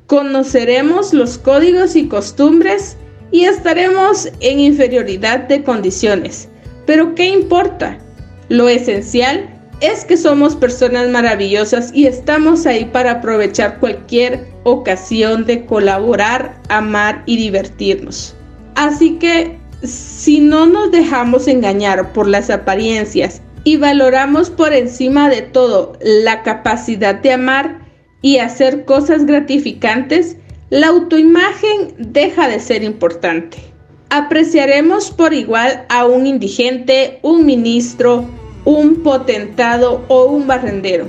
Conoceremos 0.08 1.14
los 1.14 1.38
códigos 1.38 1.96
y 1.96 2.08
costumbres 2.08 2.98
y 3.32 3.46
estaremos 3.46 4.30
en 4.40 4.60
inferioridad 4.60 5.42
de 5.42 5.64
condiciones 5.64 6.50
pero 6.90 7.14
¿qué 7.14 7.28
importa? 7.30 8.00
Lo 8.48 8.68
esencial 8.68 9.59
es 9.82 10.06
que 10.06 10.18
somos 10.18 10.56
personas 10.56 11.10
maravillosas 11.10 11.92
y 11.94 12.06
estamos 12.06 12.66
ahí 12.66 12.86
para 12.86 13.12
aprovechar 13.12 13.80
cualquier 13.80 14.48
ocasión 14.64 15.46
de 15.46 15.66
colaborar, 15.66 16.62
amar 16.70 17.24
y 17.26 17.38
divertirnos. 17.38 18.36
Así 18.76 19.18
que 19.18 19.58
si 19.84 20.40
no 20.40 20.66
nos 20.66 20.92
dejamos 20.92 21.48
engañar 21.48 22.12
por 22.14 22.28
las 22.28 22.50
apariencias 22.50 23.42
y 23.64 23.78
valoramos 23.78 24.50
por 24.50 24.74
encima 24.74 25.30
de 25.30 25.42
todo 25.42 25.94
la 26.02 26.44
capacidad 26.44 27.16
de 27.16 27.34
amar 27.34 27.80
y 28.22 28.38
hacer 28.38 28.86
cosas 28.86 29.26
gratificantes, 29.26 30.36
la 30.70 30.88
autoimagen 30.88 31.96
deja 31.98 32.48
de 32.48 32.60
ser 32.60 32.84
importante 32.84 33.70
apreciaremos 34.10 35.12
por 35.12 35.34
igual 35.34 35.86
a 35.90 36.06
un 36.06 36.28
indigente, 36.28 37.20
un 37.22 37.46
ministro, 37.46 38.26
un 38.66 39.04
potentado 39.04 40.04
o 40.08 40.26
un 40.26 40.48
barrendero. 40.48 41.06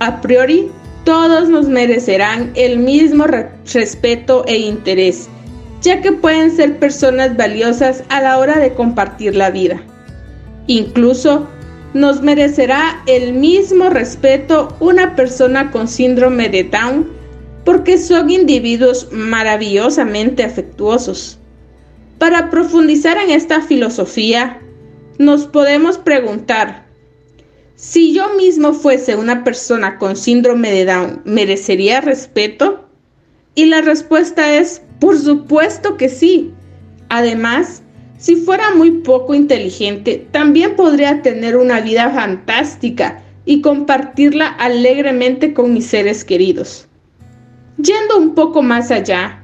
A 0.00 0.20
priori, 0.20 0.70
todos 1.04 1.48
nos 1.48 1.68
merecerán 1.68 2.50
el 2.54 2.78
mismo 2.78 3.26
respeto 3.26 4.44
e 4.46 4.56
interés, 4.58 5.28
ya 5.82 6.00
que 6.00 6.12
pueden 6.12 6.50
ser 6.50 6.78
personas 6.78 7.36
valiosas 7.36 8.04
a 8.08 8.20
la 8.20 8.38
hora 8.38 8.58
de 8.58 8.72
compartir 8.72 9.36
la 9.36 9.50
vida. 9.50 9.82
Incluso 10.66 11.46
nos 11.92 12.22
merecerá 12.22 13.02
el 13.06 13.34
mismo 13.34 13.90
respeto 13.90 14.74
una 14.80 15.14
persona 15.14 15.70
con 15.70 15.86
síndrome 15.86 16.48
de 16.48 16.64
Down 16.64 17.08
porque 17.64 17.98
son 17.98 18.30
individuos 18.30 19.08
maravillosamente 19.12 20.42
afectuosos. 20.42 21.38
Para 22.18 22.50
profundizar 22.50 23.16
en 23.18 23.30
esta 23.30 23.60
filosofía, 23.60 24.60
nos 25.18 25.46
podemos 25.46 25.98
preguntar, 25.98 26.86
si 27.76 28.14
yo 28.14 28.34
mismo 28.34 28.72
fuese 28.72 29.16
una 29.16 29.44
persona 29.44 29.98
con 29.98 30.16
síndrome 30.16 30.70
de 30.70 30.84
Down, 30.84 31.22
¿merecería 31.24 32.00
respeto? 32.00 32.88
Y 33.54 33.66
la 33.66 33.80
respuesta 33.80 34.56
es, 34.56 34.82
por 35.00 35.18
supuesto 35.18 35.96
que 35.96 36.08
sí. 36.08 36.52
Además, 37.08 37.82
si 38.18 38.36
fuera 38.36 38.74
muy 38.74 38.90
poco 39.02 39.34
inteligente, 39.34 40.26
también 40.30 40.76
podría 40.76 41.22
tener 41.22 41.56
una 41.56 41.80
vida 41.80 42.10
fantástica 42.10 43.22
y 43.44 43.60
compartirla 43.60 44.48
alegremente 44.48 45.52
con 45.52 45.74
mis 45.74 45.86
seres 45.86 46.24
queridos. 46.24 46.88
Yendo 47.76 48.18
un 48.18 48.34
poco 48.34 48.62
más 48.62 48.90
allá, 48.90 49.43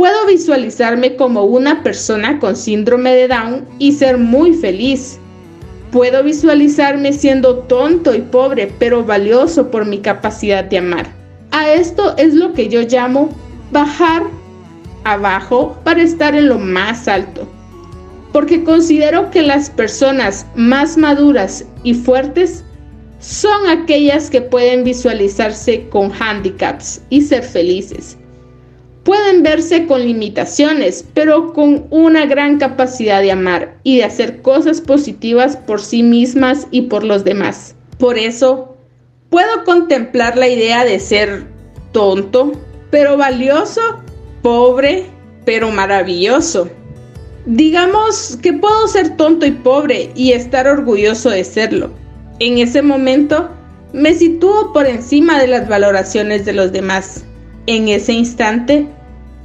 Puedo 0.00 0.24
visualizarme 0.24 1.14
como 1.14 1.44
una 1.44 1.82
persona 1.82 2.38
con 2.38 2.56
síndrome 2.56 3.14
de 3.14 3.28
Down 3.28 3.66
y 3.78 3.92
ser 3.92 4.16
muy 4.16 4.54
feliz. 4.54 5.18
Puedo 5.92 6.24
visualizarme 6.24 7.12
siendo 7.12 7.58
tonto 7.58 8.14
y 8.14 8.22
pobre, 8.22 8.72
pero 8.78 9.04
valioso 9.04 9.70
por 9.70 9.84
mi 9.84 9.98
capacidad 9.98 10.64
de 10.64 10.78
amar. 10.78 11.12
A 11.50 11.70
esto 11.70 12.16
es 12.16 12.32
lo 12.32 12.54
que 12.54 12.70
yo 12.70 12.80
llamo 12.80 13.28
bajar 13.72 14.22
abajo 15.04 15.78
para 15.84 16.00
estar 16.00 16.34
en 16.34 16.48
lo 16.48 16.58
más 16.58 17.06
alto. 17.06 17.46
Porque 18.32 18.64
considero 18.64 19.30
que 19.30 19.42
las 19.42 19.68
personas 19.68 20.46
más 20.54 20.96
maduras 20.96 21.66
y 21.82 21.92
fuertes 21.92 22.64
son 23.18 23.68
aquellas 23.68 24.30
que 24.30 24.40
pueden 24.40 24.82
visualizarse 24.82 25.86
con 25.90 26.10
handicaps 26.10 27.02
y 27.10 27.20
ser 27.20 27.42
felices 27.42 28.16
pueden 29.04 29.42
verse 29.42 29.86
con 29.86 30.02
limitaciones, 30.02 31.04
pero 31.14 31.52
con 31.52 31.86
una 31.90 32.26
gran 32.26 32.58
capacidad 32.58 33.22
de 33.22 33.32
amar 33.32 33.76
y 33.82 33.98
de 33.98 34.04
hacer 34.04 34.42
cosas 34.42 34.80
positivas 34.80 35.56
por 35.56 35.80
sí 35.80 36.02
mismas 36.02 36.66
y 36.70 36.82
por 36.82 37.04
los 37.04 37.24
demás. 37.24 37.74
Por 37.98 38.18
eso, 38.18 38.76
puedo 39.30 39.64
contemplar 39.64 40.36
la 40.36 40.48
idea 40.48 40.84
de 40.84 41.00
ser 41.00 41.46
tonto, 41.92 42.52
pero 42.90 43.16
valioso, 43.16 43.80
pobre, 44.42 45.06
pero 45.44 45.70
maravilloso. 45.70 46.68
Digamos 47.46 48.38
que 48.42 48.52
puedo 48.52 48.86
ser 48.86 49.16
tonto 49.16 49.46
y 49.46 49.52
pobre 49.52 50.10
y 50.14 50.32
estar 50.32 50.68
orgulloso 50.68 51.30
de 51.30 51.44
serlo. 51.44 51.90
En 52.38 52.58
ese 52.58 52.82
momento, 52.82 53.50
me 53.92 54.14
sitúo 54.14 54.72
por 54.72 54.86
encima 54.86 55.38
de 55.40 55.48
las 55.48 55.68
valoraciones 55.68 56.44
de 56.44 56.52
los 56.52 56.70
demás 56.70 57.24
en 57.66 57.88
ese 57.88 58.12
instante, 58.12 58.86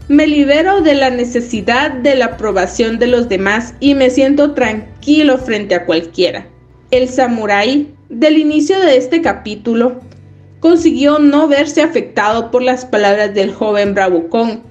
Me 0.08 0.28
libero 0.28 0.82
de 0.82 0.94
la 0.94 1.10
necesidad 1.10 1.92
de 1.92 2.14
la 2.14 2.26
aprobación 2.26 3.00
de 3.00 3.08
los 3.08 3.28
demás 3.28 3.74
y 3.80 3.96
me 3.96 4.12
siento 4.12 4.54
tranquilo 4.54 5.40
frente 5.40 5.74
a 5.74 5.86
cualquiera. 5.86 6.48
El 6.92 7.10
samurái 7.10 7.92
del 8.10 8.38
inicio 8.38 8.80
de 8.80 8.98
este 8.98 9.24
capítulo 9.24 10.02
consiguió 10.60 11.18
no 11.18 11.48
verse 11.48 11.82
afectado 11.82 12.52
por 12.52 12.62
las 12.62 12.86
palabras 12.86 13.34
del 13.34 13.52
joven 13.52 13.96
bravucón, 13.96 14.62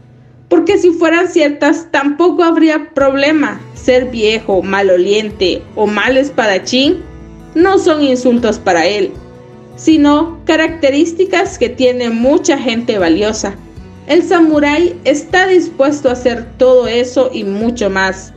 porque 0.48 0.78
si 0.78 0.90
fueran 0.90 1.26
ciertas 1.26 1.88
tampoco 1.90 2.44
habría 2.44 2.90
problema. 2.94 3.60
Ser 3.74 4.10
viejo, 4.10 4.62
maloliente 4.62 5.62
o 5.74 5.88
mal 5.88 6.16
espadachín 6.16 7.02
no 7.56 7.78
son 7.78 8.02
insultos 8.02 8.60
para 8.60 8.86
él, 8.86 9.12
sino 9.76 10.38
características 10.44 11.58
que 11.58 11.68
tiene 11.68 12.10
mucha 12.10 12.58
gente 12.58 12.98
valiosa. 12.98 13.56
El 14.06 14.22
samurái 14.22 14.98
está 15.04 15.46
dispuesto 15.46 16.08
a 16.08 16.12
hacer 16.12 16.46
todo 16.58 16.86
eso 16.86 17.30
y 17.32 17.44
mucho 17.44 17.88
más, 17.90 18.32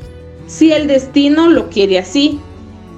si 0.48 0.72
el 0.72 0.88
destino 0.88 1.50
lo 1.50 1.70
quiere 1.70 2.00
así, 2.00 2.40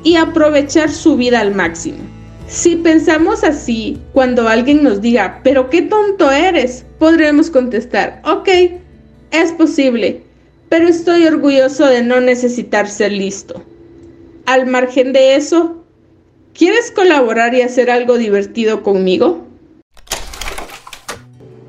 y 0.04 0.16
aprovechar 0.16 0.92
su 0.92 1.18
vida 1.18 1.40
al 1.40 1.54
máximo. 1.54 2.00
Si 2.48 2.76
pensamos 2.76 3.44
así, 3.44 4.00
cuando 4.14 4.48
alguien 4.48 4.84
nos 4.84 5.02
diga, 5.02 5.42
pero 5.44 5.70
qué 5.70 5.84
tonto 5.84 6.32
eres, 6.32 6.86
podremos 6.98 7.50
contestar, 7.50 8.22
ok, 8.26 8.50
es 9.32 9.52
posible, 9.52 10.24
pero 10.70 10.88
estoy 10.88 11.26
orgulloso 11.26 11.86
de 11.86 12.04
no 12.04 12.20
necesitar 12.20 12.88
ser 12.88 13.12
listo. 13.12 13.64
Al 14.46 14.66
margen 14.66 15.14
de 15.14 15.36
eso, 15.36 15.79
¿quieres 16.54 16.92
colaborar 16.92 17.54
y 17.56 17.62
hacer 17.62 17.90
algo 17.90 18.18
divertido 18.18 18.84
conmigo? 18.84 19.46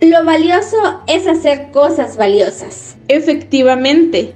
Lo 0.00 0.24
valioso 0.24 1.02
es 1.06 1.26
hacer 1.26 1.70
cosas 1.72 2.16
valiosas. 2.16 2.96
Efectivamente, 3.08 4.34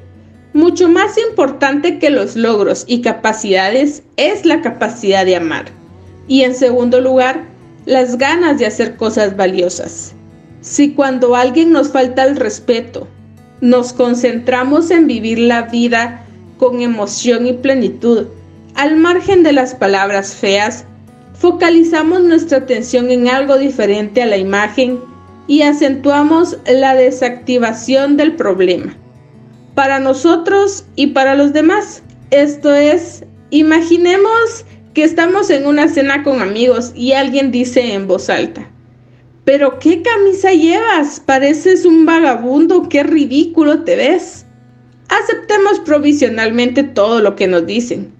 mucho 0.52 0.88
más 0.88 1.18
importante 1.18 1.98
que 1.98 2.10
los 2.10 2.36
logros 2.36 2.84
y 2.86 3.00
capacidades 3.00 4.02
es 4.16 4.44
la 4.44 4.62
capacidad 4.62 5.24
de 5.24 5.36
amar. 5.36 5.66
Y 6.28 6.42
en 6.42 6.54
segundo 6.54 7.00
lugar, 7.00 7.44
las 7.86 8.18
ganas 8.18 8.58
de 8.58 8.66
hacer 8.66 8.96
cosas 8.96 9.36
valiosas. 9.36 10.14
Si 10.60 10.92
cuando 10.94 11.34
alguien 11.34 11.72
nos 11.72 11.88
falta 11.88 12.24
el 12.24 12.36
respeto, 12.36 13.08
nos 13.60 13.92
concentramos 13.92 14.90
en 14.90 15.06
vivir 15.06 15.38
la 15.38 15.62
vida 15.62 16.24
con 16.58 16.80
emoción 16.80 17.46
y 17.46 17.54
plenitud, 17.54 18.26
al 18.74 18.96
margen 18.96 19.42
de 19.42 19.52
las 19.52 19.74
palabras 19.74 20.34
feas, 20.34 20.84
focalizamos 21.34 22.22
nuestra 22.22 22.58
atención 22.58 23.10
en 23.10 23.28
algo 23.28 23.58
diferente 23.58 24.22
a 24.22 24.26
la 24.26 24.36
imagen 24.36 25.00
y 25.46 25.62
acentuamos 25.62 26.58
la 26.66 26.94
desactivación 26.94 28.16
del 28.16 28.34
problema. 28.34 28.96
Para 29.74 29.98
nosotros 30.00 30.84
y 30.96 31.08
para 31.08 31.34
los 31.34 31.52
demás. 31.52 32.02
Esto 32.30 32.74
es, 32.74 33.24
imaginemos 33.50 34.64
que 34.94 35.04
estamos 35.04 35.50
en 35.50 35.66
una 35.66 35.88
cena 35.88 36.22
con 36.22 36.40
amigos 36.40 36.92
y 36.94 37.12
alguien 37.12 37.50
dice 37.50 37.94
en 37.94 38.06
voz 38.06 38.30
alta, 38.30 38.70
pero 39.44 39.78
qué 39.78 40.00
camisa 40.02 40.52
llevas, 40.52 41.20
pareces 41.20 41.84
un 41.84 42.06
vagabundo, 42.06 42.88
qué 42.88 43.02
ridículo 43.02 43.82
te 43.82 43.96
ves. 43.96 44.46
Aceptemos 45.08 45.80
provisionalmente 45.80 46.82
todo 46.82 47.20
lo 47.20 47.36
que 47.36 47.46
nos 47.46 47.66
dicen. 47.66 48.13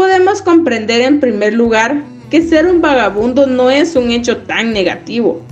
Podemos 0.00 0.40
comprender 0.40 1.02
en 1.02 1.20
primer 1.20 1.52
lugar 1.52 2.02
que 2.30 2.40
ser 2.40 2.64
un 2.64 2.80
vagabundo 2.80 3.46
no 3.46 3.70
es 3.70 3.96
un 3.96 4.10
hecho 4.10 4.38
tan 4.38 4.72
negativo. 4.72 5.42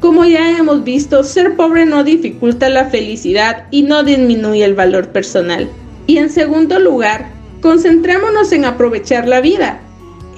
Como 0.00 0.24
ya 0.24 0.58
hemos 0.58 0.82
visto, 0.82 1.22
ser 1.22 1.54
pobre 1.54 1.86
no 1.86 2.02
dificulta 2.02 2.68
la 2.70 2.86
felicidad 2.86 3.68
y 3.70 3.82
no 3.82 4.02
disminuye 4.02 4.64
el 4.64 4.74
valor 4.74 5.10
personal. 5.10 5.68
Y 6.08 6.16
en 6.16 6.28
segundo 6.28 6.80
lugar, 6.80 7.28
concentrémonos 7.60 8.50
en 8.50 8.64
aprovechar 8.64 9.28
la 9.28 9.40
vida, 9.40 9.78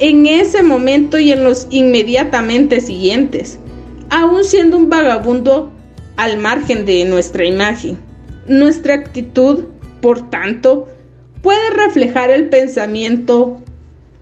en 0.00 0.26
ese 0.26 0.62
momento 0.62 1.18
y 1.18 1.32
en 1.32 1.42
los 1.42 1.66
inmediatamente 1.70 2.82
siguientes, 2.82 3.58
aún 4.10 4.44
siendo 4.44 4.76
un 4.76 4.90
vagabundo 4.90 5.72
al 6.18 6.36
margen 6.36 6.84
de 6.84 7.06
nuestra 7.06 7.46
imagen. 7.46 7.96
Nuestra 8.48 8.92
actitud, 8.92 9.64
por 10.02 10.28
tanto, 10.28 10.88
puede 11.46 11.70
reflejar 11.70 12.28
el 12.30 12.48
pensamiento, 12.48 13.62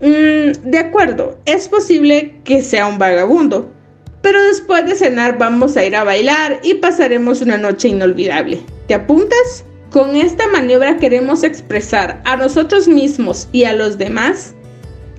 mm, 0.02 0.68
de 0.68 0.78
acuerdo, 0.78 1.38
es 1.46 1.68
posible 1.68 2.38
que 2.44 2.60
sea 2.60 2.86
un 2.86 2.98
vagabundo, 2.98 3.72
pero 4.20 4.42
después 4.42 4.84
de 4.84 4.94
cenar 4.94 5.38
vamos 5.38 5.74
a 5.78 5.86
ir 5.86 5.96
a 5.96 6.04
bailar 6.04 6.60
y 6.62 6.74
pasaremos 6.74 7.40
una 7.40 7.56
noche 7.56 7.88
inolvidable. 7.88 8.60
¿Te 8.88 8.92
apuntas? 8.92 9.64
Con 9.90 10.16
esta 10.16 10.46
maniobra 10.48 10.98
queremos 10.98 11.44
expresar 11.44 12.20
a 12.26 12.36
nosotros 12.36 12.88
mismos 12.88 13.48
y 13.52 13.64
a 13.64 13.72
los 13.72 13.96
demás 13.96 14.54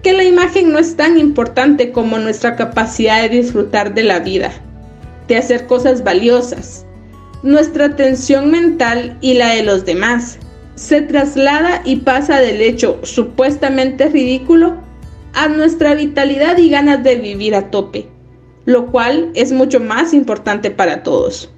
que 0.03 0.13
la 0.13 0.25
imagen 0.25 0.71
no 0.71 0.77
es 0.77 0.95
tan 0.95 1.17
importante 1.17 1.91
como 1.91 2.19
nuestra 2.19 2.55
capacidad 2.55 3.23
de 3.23 3.29
disfrutar 3.29 3.95
de 3.95 4.03
la 4.03 4.19
vida, 4.19 4.51
de 5.27 5.37
hacer 5.37 5.65
cosas 5.65 6.03
valiosas. 6.03 6.85
Nuestra 7.41 7.85
atención 7.85 8.51
mental 8.51 9.17
y 9.21 9.33
la 9.33 9.55
de 9.55 9.63
los 9.63 9.85
demás 9.85 10.37
se 10.75 11.01
traslada 11.01 11.81
y 11.83 11.97
pasa 11.97 12.39
del 12.39 12.61
hecho 12.61 12.99
supuestamente 13.03 14.09
ridículo 14.09 14.77
a 15.33 15.47
nuestra 15.47 15.95
vitalidad 15.95 16.57
y 16.57 16.69
ganas 16.69 17.03
de 17.03 17.15
vivir 17.15 17.55
a 17.55 17.69
tope 17.69 18.15
lo 18.65 18.87
cual 18.91 19.31
es 19.35 19.51
mucho 19.51 19.79
más 19.79 20.13
importante 20.13 20.71
para 20.71 21.03
todos. 21.03 21.49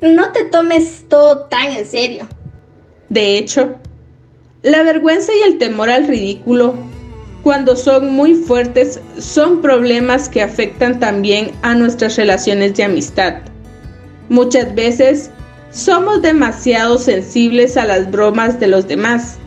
No 0.00 0.30
te 0.32 0.44
tomes 0.44 1.06
todo 1.08 1.46
tan 1.46 1.72
en 1.72 1.86
serio. 1.86 2.28
De 3.08 3.38
hecho, 3.38 3.76
la 4.62 4.82
vergüenza 4.82 5.32
y 5.34 5.50
el 5.50 5.58
temor 5.58 5.88
al 5.88 6.06
ridículo, 6.06 6.74
cuando 7.42 7.76
son 7.76 8.12
muy 8.12 8.34
fuertes, 8.34 9.00
son 9.18 9.62
problemas 9.62 10.28
que 10.28 10.42
afectan 10.42 11.00
también 11.00 11.50
a 11.62 11.74
nuestras 11.74 12.16
relaciones 12.16 12.74
de 12.74 12.84
amistad. 12.84 13.36
Muchas 14.28 14.74
veces 14.74 15.30
somos 15.70 16.22
demasiado 16.22 16.98
sensibles 16.98 17.76
a 17.76 17.84
las 17.84 18.10
bromas 18.10 18.58
de 18.60 18.68
los 18.68 18.86
demás 18.88 19.38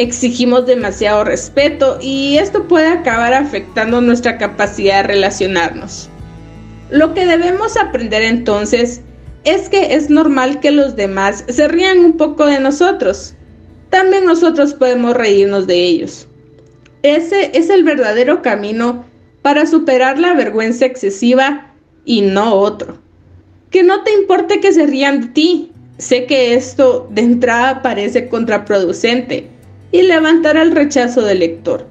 exigimos 0.00 0.66
demasiado 0.66 1.24
respeto 1.24 1.98
y 2.00 2.38
esto 2.38 2.66
puede 2.66 2.88
acabar 2.88 3.34
afectando 3.34 4.00
nuestra 4.00 4.38
capacidad 4.38 5.02
de 5.02 5.08
relacionarnos. 5.08 6.08
Lo 6.90 7.12
que 7.14 7.26
debemos 7.26 7.76
aprender 7.76 8.22
entonces 8.22 9.02
es 9.44 9.68
que 9.68 9.94
es 9.94 10.10
normal 10.10 10.60
que 10.60 10.70
los 10.70 10.96
demás 10.96 11.44
se 11.48 11.68
rían 11.68 11.98
un 11.98 12.16
poco 12.16 12.46
de 12.46 12.60
nosotros. 12.60 13.34
También 13.90 14.24
nosotros 14.24 14.74
podemos 14.74 15.14
reírnos 15.14 15.66
de 15.66 15.82
ellos. 15.84 16.26
Ese 17.02 17.50
es 17.54 17.70
el 17.70 17.84
verdadero 17.84 18.40
camino 18.40 19.04
para 19.42 19.66
superar 19.66 20.18
la 20.18 20.34
vergüenza 20.34 20.86
excesiva 20.86 21.74
y 22.04 22.22
no 22.22 22.54
otro. 22.54 22.98
Que 23.70 23.82
no 23.82 24.02
te 24.02 24.12
importe 24.12 24.60
que 24.60 24.72
se 24.72 24.86
rían 24.86 25.20
de 25.20 25.26
ti. 25.28 25.72
Sé 25.98 26.26
que 26.26 26.54
esto 26.54 27.08
de 27.10 27.22
entrada 27.22 27.82
parece 27.82 28.28
contraproducente, 28.28 29.48
y 29.92 30.02
levantará 30.02 30.62
el 30.62 30.72
rechazo 30.72 31.22
del 31.22 31.40
lector. 31.40 31.86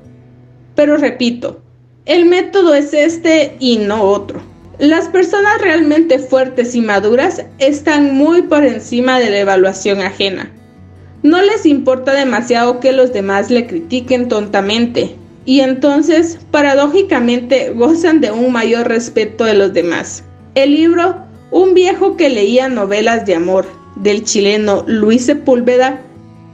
Pero 0.76 0.98
repito, 0.98 1.62
el 2.06 2.26
método 2.26 2.74
es 2.74 2.94
este 2.94 3.56
y 3.60 3.78
no 3.78 4.04
otro. 4.04 4.42
Las 4.80 5.10
personas 5.10 5.62
realmente 5.62 6.20
fuertes 6.20 6.74
y 6.74 6.82
maduras 6.82 7.46
están 7.58 8.16
muy 8.16 8.44
por 8.44 8.64
encima 8.64 9.20
de 9.20 9.30
la 9.30 9.40
evaluación 9.40 10.00
ajena. 10.02 10.52
No 11.22 11.42
les 11.42 11.66
importa 11.66 12.14
demasiado 12.14 12.80
que 12.80 12.94
los 12.94 13.12
demás 13.12 13.52
le 13.52 13.68
critiquen 13.68 14.30
tontamente 14.30 15.16
y 15.44 15.60
entonces, 15.60 16.40
paradójicamente, 16.52 17.72
gozan 17.72 18.22
de 18.22 18.32
un 18.32 18.54
mayor 18.54 18.88
respeto 18.88 19.44
de 19.44 19.56
los 19.56 19.74
demás. 19.74 20.24
El 20.56 20.76
libro 20.76 21.29
Un 21.52 21.74
viejo 21.74 22.16
que 22.16 22.30
leía 22.30 22.70
novelas 22.70 23.26
de 23.26 23.34
amor 23.34 23.66
del 23.96 24.24
chileno 24.24 24.84
Luis 24.86 25.26
Sepúlveda 25.26 26.00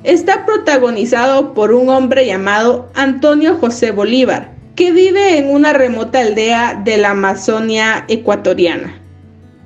está 0.04 0.46
protagonizado 0.46 1.54
por 1.54 1.74
un 1.74 1.90
hombre 1.90 2.26
llamado 2.26 2.90
Antonio 2.94 3.56
José 3.56 3.92
Bolívar, 3.92 4.54
que 4.76 4.94
vive 4.94 5.38
en 5.38 5.50
una 5.50 5.74
remota 5.74 6.22
aldea 6.22 6.82
de 6.86 6.96
la 6.96 7.10
Amazonia 7.10 8.06
ecuatoriana. 8.08 8.98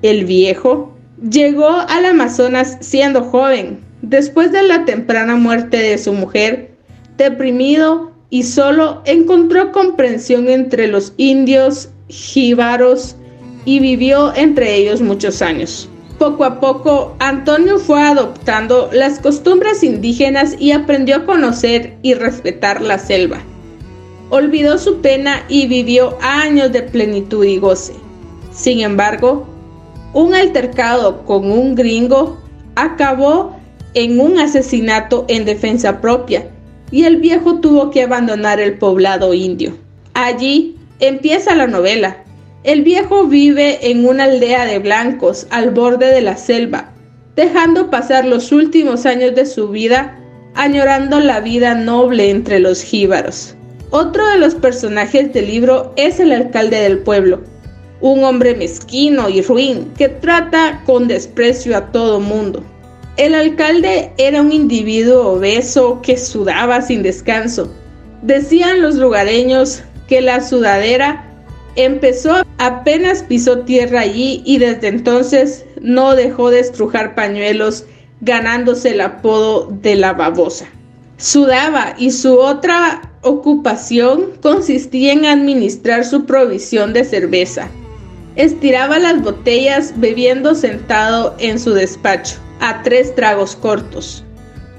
El 0.02 0.26
viejo 0.26 0.98
llegó 1.30 1.70
al 1.70 2.06
Amazonas 2.06 2.78
siendo 2.80 3.24
joven, 3.24 3.82
después 4.02 4.52
de 4.52 4.64
la 4.64 4.86
temprana 4.86 5.36
muerte 5.36 5.78
de 5.78 6.00
su 6.00 6.14
mujer, 6.14 6.72
deprimido 7.18 8.14
y 8.32 8.44
solo 8.44 9.04
encontró 9.06 9.72
comprensión 9.72 10.50
entre 10.50 10.88
los 10.88 11.14
indios, 11.18 11.90
jíbaros 12.08 13.16
y 13.70 13.80
vivió 13.80 14.34
entre 14.36 14.78
ellos 14.78 15.00
muchos 15.00 15.44
años. 15.44 15.88
Poco 16.18 16.44
a 16.44 16.60
poco, 16.60 17.16
Antonio 17.20 17.78
fue 17.78 18.02
adoptando 18.02 18.90
las 18.92 19.20
costumbres 19.20 19.84
indígenas 19.84 20.56
y 20.58 20.72
aprendió 20.72 21.18
a 21.18 21.26
conocer 21.28 21.96
y 22.02 22.16
respetar 22.16 22.82
la 22.82 22.98
selva. 22.98 23.38
Olvidó 24.32 24.80
su 24.80 25.02
pena 25.02 25.44
y 25.50 25.68
vivió 25.68 26.18
años 26.20 26.72
de 26.72 26.82
plenitud 26.82 27.46
y 27.46 27.60
goce. 27.60 27.94
Sin 28.52 28.80
embargo, 28.80 29.46
Un 30.14 30.34
altercado 30.34 31.24
con 31.24 31.52
un 31.52 31.76
gringo 31.76 32.40
acabó 32.74 33.56
en 33.94 34.20
un 34.20 34.40
asesinato 34.40 35.26
en 35.28 35.46
defensa 35.46 36.02
propia 36.02 36.50
y 36.90 37.04
el 37.04 37.18
viejo 37.18 37.60
tuvo 37.60 37.92
que 37.92 38.02
abandonar 38.02 38.60
el 38.60 38.80
poblado 38.80 39.36
indio. 39.36 39.78
Allí 40.16 40.76
empieza 41.00 41.54
la 41.54 41.68
novela. 41.68 42.24
El 42.64 42.82
viejo 42.82 43.26
vive 43.26 43.90
en 43.90 44.06
una 44.06 44.26
aldea 44.26 44.66
de 44.66 44.80
blancos 44.80 45.48
al 45.50 45.72
borde 45.72 46.08
de 46.08 46.20
la 46.20 46.36
selva, 46.36 46.92
dejando 47.36 47.90
pasar 47.90 48.26
los 48.26 48.52
últimos 48.52 49.06
años 49.06 49.34
de 49.34 49.46
su 49.46 49.70
vida 49.70 50.20
añorando 50.56 51.22
la 51.22 51.40
vida 51.40 51.74
noble 51.74 52.30
entre 52.30 52.60
los 52.60 52.82
jíbaros. 52.82 53.56
Otro 53.92 54.28
de 54.28 54.40
los 54.40 54.56
personajes 54.56 55.32
del 55.32 55.48
libro 55.48 55.94
es 55.96 56.20
el 56.20 56.34
alcalde 56.34 56.82
del 56.82 57.00
pueblo, 57.00 57.42
un 58.02 58.26
hombre 58.26 58.54
mezquino 58.56 59.30
y 59.30 59.42
ruin 59.42 59.94
que 59.98 60.10
trata 60.10 60.84
con 60.86 61.08
desprecio 61.08 61.78
a 61.78 61.92
todo 61.94 62.20
mundo. 62.20 62.62
El 63.16 63.36
alcalde 63.36 64.12
era 64.18 64.42
un 64.42 64.52
individuo 64.52 65.30
obeso 65.30 66.02
que 66.02 66.18
sudaba 66.18 66.82
sin 66.82 67.04
descanso. 67.04 67.74
Decían 68.22 68.82
los 68.82 68.96
lugareños 68.96 69.82
que 70.08 70.20
la 70.20 70.42
sudadera 70.42 71.29
empezó 71.76 72.44
apenas 72.58 73.24
pisó 73.24 73.60
tierra 73.60 74.02
allí 74.02 74.42
y 74.46 74.58
desde 74.58 74.88
entonces 74.88 75.66
no 75.82 76.16
dejó 76.16 76.50
de 76.50 76.60
estrujar 76.60 77.16
pañuelos 77.16 77.86
ganándose 78.22 78.92
el 78.92 79.02
apodo 79.02 79.68
de 79.82 79.96
la 79.96 80.14
babosa. 80.14 80.66
Sudaba 81.18 81.96
y 81.98 82.12
su 82.12 82.38
otra 82.38 83.02
ocupación 83.22 84.32
consistía 84.42 85.14
en 85.14 85.26
administrar 85.26 86.06
su 86.06 86.26
provisión 86.26 86.94
de 86.94 87.04
cerveza. 87.04 87.68
Estiraba 88.36 89.00
las 89.00 89.22
botellas 89.22 89.94
bebiendo 89.98 90.56
sentado 90.56 91.36
en 91.40 91.60
su 91.60 91.74
despacho, 91.74 92.38
a 92.62 92.84
tres 92.84 93.14
tragos 93.16 93.56
cortos, 93.56 94.24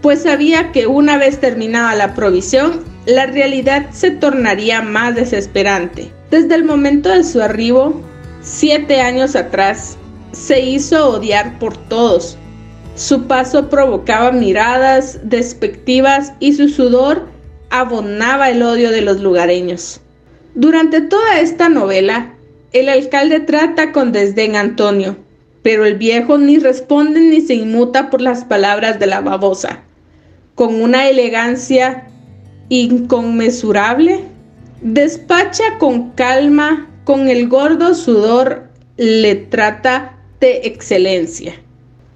pues 0.01 0.23
sabía 0.23 0.73
que 0.73 0.87
una 0.87 1.19
vez 1.19 1.41
terminada 1.41 1.95
la 1.95 2.15
provisión, 2.15 2.81
la 3.07 3.27
realidad 3.27 3.91
se 3.91 4.11
tornaría 4.11 4.83
más 4.83 5.15
desesperante. 5.15 6.11
Desde 6.31 6.55
el 6.55 6.65
momento 6.65 7.09
de 7.09 7.25
su 7.25 7.41
arribo, 7.41 8.01
siete 8.43 9.01
años 9.01 9.35
atrás, 9.35 9.97
se 10.33 10.61
hizo 10.61 11.09
odiar 11.09 11.59
por 11.59 11.77
todos, 11.77 12.39
su 13.01 13.27
paso 13.27 13.71
provocaba 13.71 14.31
miradas 14.31 15.21
despectivas 15.23 16.35
y 16.39 16.53
su 16.53 16.69
sudor 16.69 17.29
abonaba 17.71 18.51
el 18.51 18.63
odio 18.63 18.91
de 18.91 19.01
los 19.01 19.21
lugareños. 19.21 20.03
Durante 20.55 21.01
toda 21.01 21.41
esta 21.41 21.71
novela, 21.71 22.35
el 22.73 22.91
alcalde 22.91 23.41
trata 23.41 23.93
con 23.93 24.13
desdén 24.13 24.55
a 24.55 24.61
Antonio, 24.61 25.17
pero 25.63 25.87
el 25.87 25.95
viejo 25.95 26.37
ni 26.37 26.59
responde 26.59 27.21
ni 27.21 27.41
se 27.41 27.55
inmuta 27.55 28.11
por 28.11 28.21
las 28.21 28.45
palabras 28.45 28.99
de 28.99 29.07
la 29.07 29.23
babosa. 29.23 29.81
Con 30.55 30.83
una 30.83 31.09
elegancia 31.09 32.10
inconmensurable, 32.71 34.25
despacha 34.81 35.77
con 35.79 36.13
calma, 36.13 36.89
con 37.05 37.29
el 37.29 37.49
gordo 37.49 37.95
sudor 37.95 38.71
le 38.97 39.35
trata 39.35 40.17
de 40.41 40.63
excelencia 40.65 41.55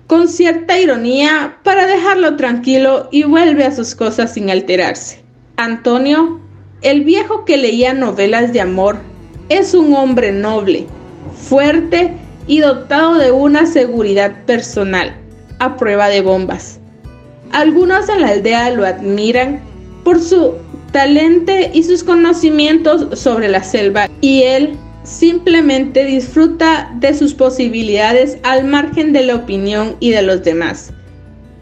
con 0.06 0.28
cierta 0.28 0.78
ironía 0.78 1.58
para 1.62 1.86
dejarlo 1.86 2.36
tranquilo 2.36 3.08
y 3.10 3.24
vuelve 3.24 3.64
a 3.64 3.74
sus 3.74 3.94
cosas 3.94 4.34
sin 4.34 4.50
alterarse. 4.50 5.22
Antonio, 5.56 6.40
el 6.82 7.04
viejo 7.04 7.44
que 7.44 7.56
leía 7.56 7.94
novelas 7.94 8.52
de 8.52 8.60
amor, 8.60 8.98
es 9.48 9.74
un 9.74 9.94
hombre 9.94 10.32
noble, 10.32 10.86
fuerte 11.48 12.12
y 12.46 12.60
dotado 12.60 13.14
de 13.14 13.30
una 13.30 13.66
seguridad 13.66 14.44
personal, 14.44 15.16
a 15.58 15.76
prueba 15.76 16.08
de 16.08 16.20
bombas. 16.20 16.78
Algunos 17.52 18.08
en 18.08 18.20
la 18.20 18.28
aldea 18.28 18.70
lo 18.70 18.84
admiran 18.84 19.60
por 20.04 20.20
su 20.20 20.54
talento 20.92 21.52
y 21.72 21.82
sus 21.82 22.04
conocimientos 22.04 23.18
sobre 23.18 23.48
la 23.48 23.64
selva 23.64 24.08
y 24.20 24.42
él 24.42 24.78
simplemente 25.02 26.04
disfruta 26.04 26.90
de 27.00 27.14
sus 27.14 27.34
posibilidades 27.34 28.38
al 28.42 28.64
margen 28.64 29.12
de 29.12 29.24
la 29.24 29.36
opinión 29.36 29.96
y 30.00 30.10
de 30.10 30.22
los 30.22 30.44
demás. 30.44 30.92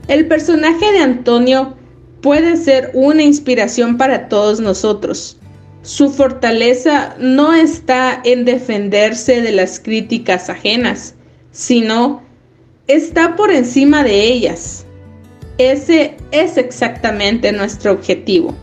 El 0.09 0.27
personaje 0.27 0.93
de 0.93 0.99
Antonio 0.99 1.77
puede 2.21 2.57
ser 2.57 2.91
una 2.95 3.23
inspiración 3.23 3.97
para 3.97 4.29
todos 4.29 4.61
nosotros. 4.61 5.39
Su 5.83 6.11
fortaleza 6.11 7.17
no 7.19 7.53
está 7.53 8.21
en 8.25 8.45
defenderse 8.45 9.43
de 9.43 9.53
las 9.53 9.81
críticas 9.81 10.49
ajenas, 10.49 11.15
sino 11.51 12.23
está 12.87 13.35
por 13.35 13.51
encima 13.51 14.05
de 14.05 14.25
ellas. 14.25 14.87
Ese 15.71 16.17
es 16.33 16.57
exactamente 16.57 17.53
nuestro 17.53 17.93
objetivo. 17.93 18.57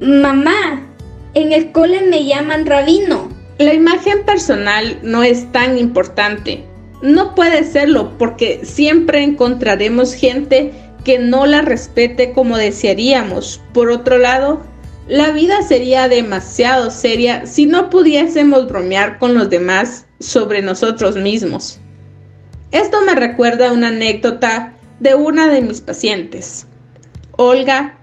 Mamá, 0.00 0.88
en 1.34 1.52
el 1.52 1.72
cole 1.72 2.00
me 2.08 2.24
llaman 2.24 2.64
rabino. 2.64 3.28
La 3.58 3.74
imagen 3.74 4.24
personal 4.24 4.98
no 5.02 5.22
es 5.22 5.52
tan 5.52 5.76
importante. 5.76 6.64
No 7.02 7.34
puede 7.34 7.64
serlo 7.64 8.16
porque 8.16 8.60
siempre 8.64 9.22
encontraremos 9.22 10.14
gente 10.14 10.72
que 11.04 11.18
no 11.18 11.44
la 11.44 11.60
respete 11.60 12.32
como 12.32 12.56
desearíamos. 12.56 13.60
Por 13.74 13.90
otro 13.90 14.16
lado, 14.16 14.62
la 15.06 15.32
vida 15.32 15.60
sería 15.60 16.08
demasiado 16.08 16.90
seria 16.90 17.44
si 17.44 17.66
no 17.66 17.90
pudiésemos 17.90 18.66
bromear 18.66 19.18
con 19.18 19.34
los 19.34 19.50
demás 19.50 20.06
sobre 20.18 20.62
nosotros 20.62 21.16
mismos. 21.16 21.78
Esto 22.74 23.02
me 23.02 23.14
recuerda 23.14 23.70
una 23.70 23.88
anécdota 23.88 24.73
de 25.00 25.14
una 25.14 25.48
de 25.48 25.62
mis 25.62 25.80
pacientes. 25.80 26.66
Olga 27.36 27.98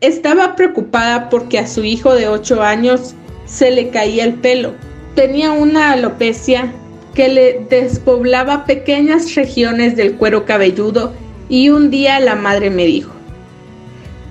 estaba 0.00 0.56
preocupada 0.56 1.28
porque 1.28 1.58
a 1.58 1.66
su 1.66 1.84
hijo 1.84 2.14
de 2.14 2.28
8 2.28 2.62
años 2.62 3.14
se 3.46 3.70
le 3.70 3.90
caía 3.90 4.24
el 4.24 4.34
pelo. 4.34 4.74
Tenía 5.14 5.52
una 5.52 5.92
alopecia 5.92 6.72
que 7.14 7.28
le 7.28 7.66
despoblaba 7.70 8.66
pequeñas 8.66 9.34
regiones 9.34 9.96
del 9.96 10.16
cuero 10.16 10.44
cabelludo 10.44 11.12
y 11.48 11.70
un 11.70 11.90
día 11.90 12.20
la 12.20 12.34
madre 12.34 12.70
me 12.70 12.84
dijo, 12.84 13.12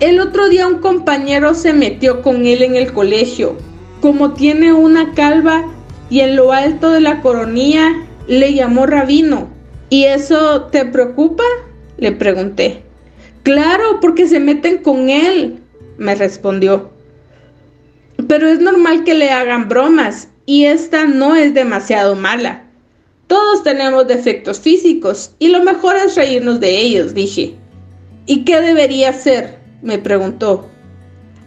el 0.02 0.20
otro 0.20 0.50
día 0.50 0.68
un 0.68 0.80
compañero 0.80 1.54
se 1.54 1.72
metió 1.72 2.22
con 2.22 2.46
él 2.46 2.62
en 2.62 2.76
el 2.76 2.92
colegio. 2.92 3.56
Como 4.02 4.34
tiene 4.34 4.74
una 4.74 5.14
calva 5.14 5.64
y 6.10 6.20
en 6.20 6.36
lo 6.36 6.52
alto 6.52 6.92
de 6.92 7.00
la 7.00 7.22
coronilla 7.22 7.94
le 8.28 8.54
llamó 8.54 8.86
rabino. 8.86 9.48
¿Y 9.90 10.04
eso 10.04 10.64
te 10.64 10.86
preocupa? 10.86 11.46
Le 11.98 12.12
pregunté. 12.12 12.84
Claro, 13.44 14.00
porque 14.02 14.28
se 14.28 14.40
meten 14.40 14.80
con 14.80 15.10
él, 15.10 15.60
me 15.98 16.16
respondió. 16.16 16.90
Pero 18.28 18.48
es 18.48 18.60
normal 18.60 19.04
que 19.04 19.14
le 19.14 19.30
hagan 19.30 19.70
bromas 19.70 20.30
y 20.46 20.66
esta 20.66 21.06
no 21.06 21.36
es 21.36 21.54
demasiado 21.54 22.16
mala. 22.16 22.64
Todos 23.28 23.64
tenemos 23.64 24.08
defectos 24.08 24.60
físicos 24.60 25.36
y 25.40 25.50
lo 25.50 25.64
mejor 25.64 25.96
es 25.96 26.16
reírnos 26.16 26.60
de 26.60 26.78
ellos, 26.78 27.14
dije. 27.14 27.56
¿Y 28.26 28.44
qué 28.46 28.62
debería 28.62 29.10
hacer? 29.10 29.60
me 29.82 30.00
preguntó. 30.00 30.68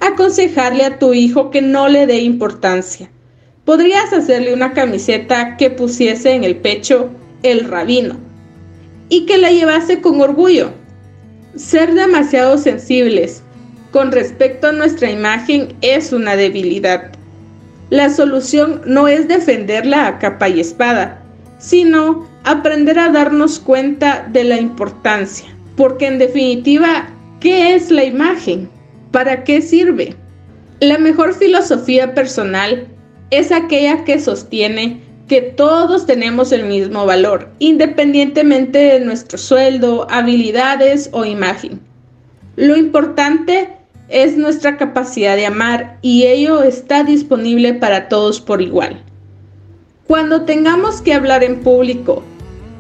Aconsejarle 0.01 0.85
a 0.85 0.99
tu 1.01 1.13
hijo 1.13 1.51
que 1.51 1.63
no 1.63 1.89
le 1.89 2.07
dé 2.07 2.19
importancia. 2.19 3.11
Podrías 3.65 4.13
hacerle 4.13 4.55
una 4.55 4.73
camiseta 4.73 5.57
que 5.57 5.71
pusiese 5.71 6.33
en 6.33 6.45
el 6.45 6.57
pecho 6.57 7.11
el 7.43 7.65
rabino 7.65 8.28
y 9.09 9.27
que 9.27 9.39
la 9.39 9.51
llevase 9.51 10.01
con 10.01 10.21
orgullo 10.21 10.73
ser 11.57 11.95
demasiado 11.95 12.59
sensibles 12.59 13.43
con 13.91 14.13
respecto 14.13 14.69
a 14.69 14.73
nuestra 14.73 15.11
imagen 15.11 15.75
es 15.81 16.13
una 16.13 16.37
debilidad. 16.37 17.11
La 17.91 18.11
solución 18.11 18.83
no 18.85 19.09
es 19.09 19.29
defenderla 19.29 20.07
a 20.07 20.19
capa 20.19 20.49
y 20.49 20.61
espada, 20.61 21.23
sino 21.59 22.27
aprender 22.45 22.99
a 22.99 23.09
darnos 23.09 23.59
cuenta 23.59 24.29
de 24.31 24.45
la 24.45 24.61
importancia. 24.61 25.49
Porque 25.77 26.07
en 26.07 26.19
definitiva, 26.19 27.09
¿qué 27.41 27.75
es 27.75 27.91
la 27.91 28.05
imagen? 28.05 28.69
¿Para 29.11 29.43
qué 29.45 29.63
sirve? 29.63 30.15
La 30.81 30.99
mejor 30.99 31.35
filosofía 31.35 32.15
personal 32.15 32.87
es 33.31 33.51
aquella 33.53 34.05
que 34.05 34.21
sostiene 34.21 35.01
que 35.29 35.43
todos 35.43 36.07
tenemos 36.07 36.53
el 36.53 36.65
mismo 36.65 37.05
valor, 37.05 37.51
independientemente 37.59 38.79
de 38.79 39.01
nuestro 39.01 39.37
sueldo, 39.37 40.07
habilidades 40.11 41.11
o 41.13 41.25
imagen. 41.25 41.81
Lo 42.57 42.77
importante 42.77 43.77
es 44.09 44.39
nuestra 44.39 44.79
capacidad 44.79 45.37
de 45.37 45.47
amar 45.47 45.99
y 46.01 46.25
ello 46.25 46.63
está 46.63 47.05
disponible 47.05 47.75
para 47.75 48.09
todos 48.09 48.41
por 48.41 48.63
igual. 48.63 49.03
Cuando 50.07 50.43
tengamos 50.43 51.03
que 51.03 51.13
hablar 51.13 51.45
en 51.45 51.61
público 51.61 52.23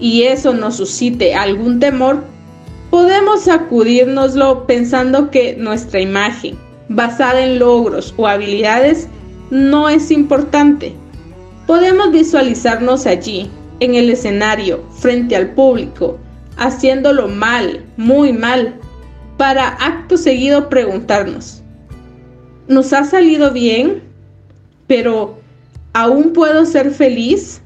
y 0.00 0.22
eso 0.22 0.54
nos 0.54 0.76
suscite 0.76 1.34
algún 1.34 1.78
temor, 1.78 2.24
podemos 2.90 3.42
sacudírnoslo 3.42 4.66
pensando 4.66 5.30
que 5.30 5.54
nuestra 5.56 6.00
imagen, 6.00 6.56
basada 6.88 7.44
en 7.44 7.58
logros 7.58 8.14
o 8.16 8.26
habilidades, 8.26 9.06
no 9.50 9.90
es 9.90 10.10
importante 10.10 10.94
Podemos 11.68 12.10
visualizarnos 12.12 13.04
allí, 13.04 13.50
en 13.80 13.94
el 13.94 14.08
escenario, 14.08 14.82
frente 14.96 15.36
al 15.36 15.50
público, 15.50 16.18
haciéndolo 16.56 17.28
mal, 17.28 17.84
muy 17.98 18.32
mal, 18.32 18.74
para 19.36 19.68
acto 19.74 20.16
seguido 20.16 20.70
preguntarnos, 20.70 21.62
¿nos 22.68 22.94
ha 22.94 23.04
salido 23.04 23.52
bien? 23.52 24.02
Pero, 24.86 25.40
¿aún 25.92 26.32
puedo 26.32 26.64
ser 26.64 26.90
feliz? 26.90 27.60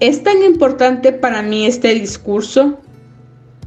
¿Es 0.00 0.22
tan 0.22 0.42
importante 0.42 1.10
para 1.10 1.40
mí 1.40 1.64
este 1.64 1.94
discurso? 1.94 2.78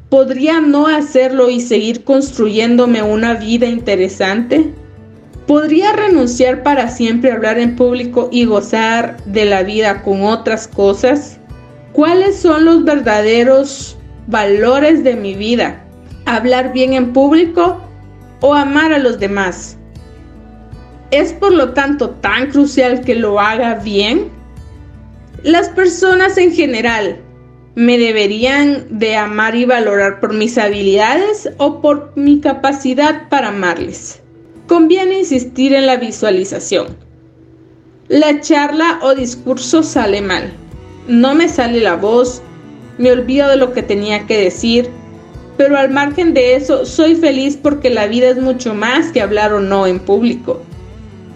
¿Podría 0.09 0.61
no 0.61 0.85
hacerlo 0.85 1.49
y 1.49 1.59
seguir 1.59 2.03
construyéndome 2.03 3.01
una 3.01 3.33
vida 3.33 3.65
interesante? 3.65 4.71
¿Podría 5.47 5.91
renunciar 5.91 6.63
para 6.63 6.89
siempre 6.89 7.29
a 7.29 7.35
hablar 7.35 7.59
en 7.59 7.75
público 7.75 8.29
y 8.31 8.45
gozar 8.45 9.21
de 9.25 9.43
la 9.43 9.63
vida 9.63 10.01
con 10.01 10.23
otras 10.23 10.69
cosas? 10.69 11.37
¿Cuáles 11.91 12.39
son 12.39 12.63
los 12.63 12.85
verdaderos 12.85 13.97
valores 14.27 15.03
de 15.03 15.15
mi 15.15 15.33
vida? 15.33 15.83
¿Hablar 16.25 16.71
bien 16.71 16.93
en 16.93 17.11
público 17.11 17.81
o 18.39 18.53
amar 18.53 18.93
a 18.93 18.99
los 18.99 19.19
demás? 19.19 19.77
¿Es 21.11 21.33
por 21.33 21.51
lo 21.51 21.73
tanto 21.73 22.11
tan 22.11 22.49
crucial 22.49 23.01
que 23.01 23.15
lo 23.15 23.37
haga 23.37 23.75
bien? 23.75 24.29
Las 25.43 25.67
personas 25.69 26.37
en 26.37 26.53
general 26.53 27.17
me 27.75 27.97
deberían 27.97 28.85
de 28.97 29.17
amar 29.17 29.55
y 29.55 29.65
valorar 29.65 30.21
por 30.21 30.33
mis 30.33 30.57
habilidades 30.57 31.49
o 31.57 31.81
por 31.81 32.13
mi 32.15 32.39
capacidad 32.39 33.27
para 33.27 33.49
amarles. 33.49 34.22
Conviene 34.67 35.19
insistir 35.19 35.73
en 35.73 35.87
la 35.87 35.97
visualización. 35.97 36.97
La 38.07 38.41
charla 38.41 38.99
o 39.01 39.13
discurso 39.13 39.83
sale 39.83 40.21
mal. 40.21 40.53
No 41.07 41.35
me 41.35 41.49
sale 41.49 41.81
la 41.81 41.95
voz, 41.95 42.41
me 42.97 43.11
olvido 43.11 43.49
de 43.49 43.57
lo 43.57 43.73
que 43.73 43.83
tenía 43.83 44.25
que 44.25 44.37
decir, 44.37 44.89
pero 45.57 45.77
al 45.77 45.89
margen 45.89 46.33
de 46.33 46.55
eso 46.55 46.85
soy 46.85 47.15
feliz 47.15 47.57
porque 47.61 47.89
la 47.89 48.07
vida 48.07 48.29
es 48.29 48.37
mucho 48.37 48.73
más 48.73 49.11
que 49.11 49.21
hablar 49.21 49.53
o 49.53 49.59
no 49.59 49.85
en 49.87 49.99
público. 49.99 50.61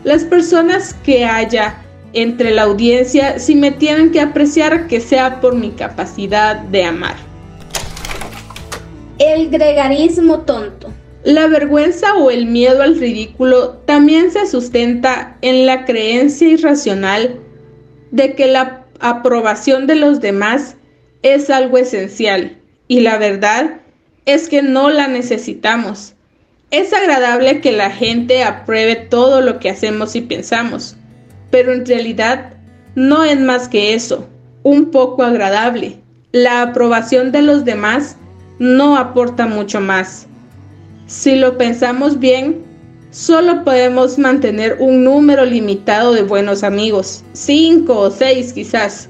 Las 0.04 0.24
personas 0.24 0.94
que 1.04 1.26
haya 1.26 1.82
entre 2.14 2.52
la 2.52 2.64
audiencia 2.64 3.40
si 3.40 3.56
me 3.56 3.72
tienen 3.72 4.12
que 4.12 4.22
apreciar 4.22 4.88
que 4.88 5.02
sea 5.02 5.40
por 5.42 5.56
mi 5.56 5.72
capacidad 5.72 6.56
de 6.56 6.84
amar. 6.86 7.16
El 9.20 9.50
gregarismo 9.50 10.40
tonto. 10.42 10.90
La 11.24 11.48
vergüenza 11.48 12.16
o 12.16 12.32
el 12.32 12.46
miedo 12.46 12.82
al 12.82 13.00
ridículo 13.00 13.82
también 13.86 14.32
se 14.32 14.46
sustenta 14.48 15.38
en 15.42 15.66
la 15.66 15.86
creencia 15.86 16.48
irracional 16.48 17.40
de 18.12 18.34
que 18.36 18.48
la 18.48 18.86
aprobación 19.00 19.88
de 19.88 19.96
los 19.96 20.22
demás 20.22 20.76
es 21.24 21.50
algo 21.50 21.78
esencial 21.78 22.58
y 22.88 23.02
la 23.02 23.18
verdad 23.18 23.82
es 24.26 24.48
que 24.48 24.62
no 24.62 24.90
la 24.90 25.08
necesitamos. 25.08 26.14
Es 26.70 26.94
agradable 26.94 27.62
que 27.62 27.72
la 27.72 27.90
gente 27.90 28.44
apruebe 28.44 28.96
todo 28.96 29.42
lo 29.42 29.60
que 29.60 29.70
hacemos 29.70 30.16
y 30.16 30.22
pensamos, 30.22 30.98
pero 31.50 31.74
en 31.74 31.86
realidad 31.86 32.54
no 32.96 33.24
es 33.24 33.40
más 33.40 33.70
que 33.70 33.94
eso, 33.94 34.28
un 34.64 34.92
poco 34.92 35.24
agradable. 35.24 36.00
La 36.32 36.62
aprobación 36.62 37.32
de 37.32 37.42
los 37.42 37.64
demás 37.64 38.18
no 38.60 38.98
aporta 38.98 39.48
mucho 39.48 39.80
más. 39.80 40.28
Si 41.08 41.36
lo 41.36 41.58
pensamos 41.58 42.20
bien, 42.20 42.64
solo 43.12 43.64
podemos 43.64 44.18
mantener 44.18 44.78
un 44.80 45.04
número 45.04 45.46
limitado 45.46 46.14
de 46.14 46.24
buenos 46.24 46.64
amigos, 46.64 47.24
cinco 47.34 47.98
o 47.98 48.12
seis 48.12 48.54
quizás. 48.54 49.10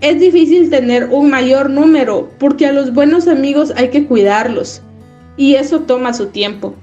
Es 0.00 0.20
difícil 0.20 0.70
tener 0.70 1.08
un 1.10 1.30
mayor 1.30 1.70
número 1.70 2.28
porque 2.38 2.66
a 2.66 2.72
los 2.72 2.92
buenos 2.92 3.28
amigos 3.28 3.72
hay 3.76 3.88
que 3.90 4.06
cuidarlos 4.06 4.82
y 5.36 5.54
eso 5.54 5.80
toma 5.80 6.12
su 6.12 6.26
tiempo 6.26 6.74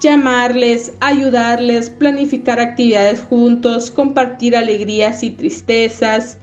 llamarles, 0.00 0.92
ayudarles, 1.00 1.90
planificar 1.90 2.58
actividades 2.58 3.20
juntos, 3.20 3.90
compartir 3.90 4.56
alegrías 4.56 5.22
y 5.22 5.30
tristezas. 5.30 6.38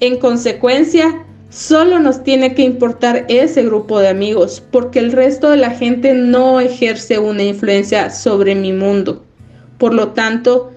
En 0.00 0.18
consecuencia, 0.18 1.24
solo 1.50 1.98
nos 1.98 2.22
tiene 2.22 2.54
que 2.54 2.62
importar 2.62 3.24
ese 3.28 3.62
grupo 3.62 3.98
de 3.98 4.08
amigos, 4.08 4.62
porque 4.70 4.98
el 4.98 5.12
resto 5.12 5.50
de 5.50 5.56
la 5.56 5.70
gente 5.70 6.14
no 6.14 6.60
ejerce 6.60 7.18
una 7.18 7.42
influencia 7.42 8.10
sobre 8.10 8.54
mi 8.54 8.72
mundo. 8.72 9.24
Por 9.78 9.94
lo 9.94 10.08
tanto, 10.08 10.72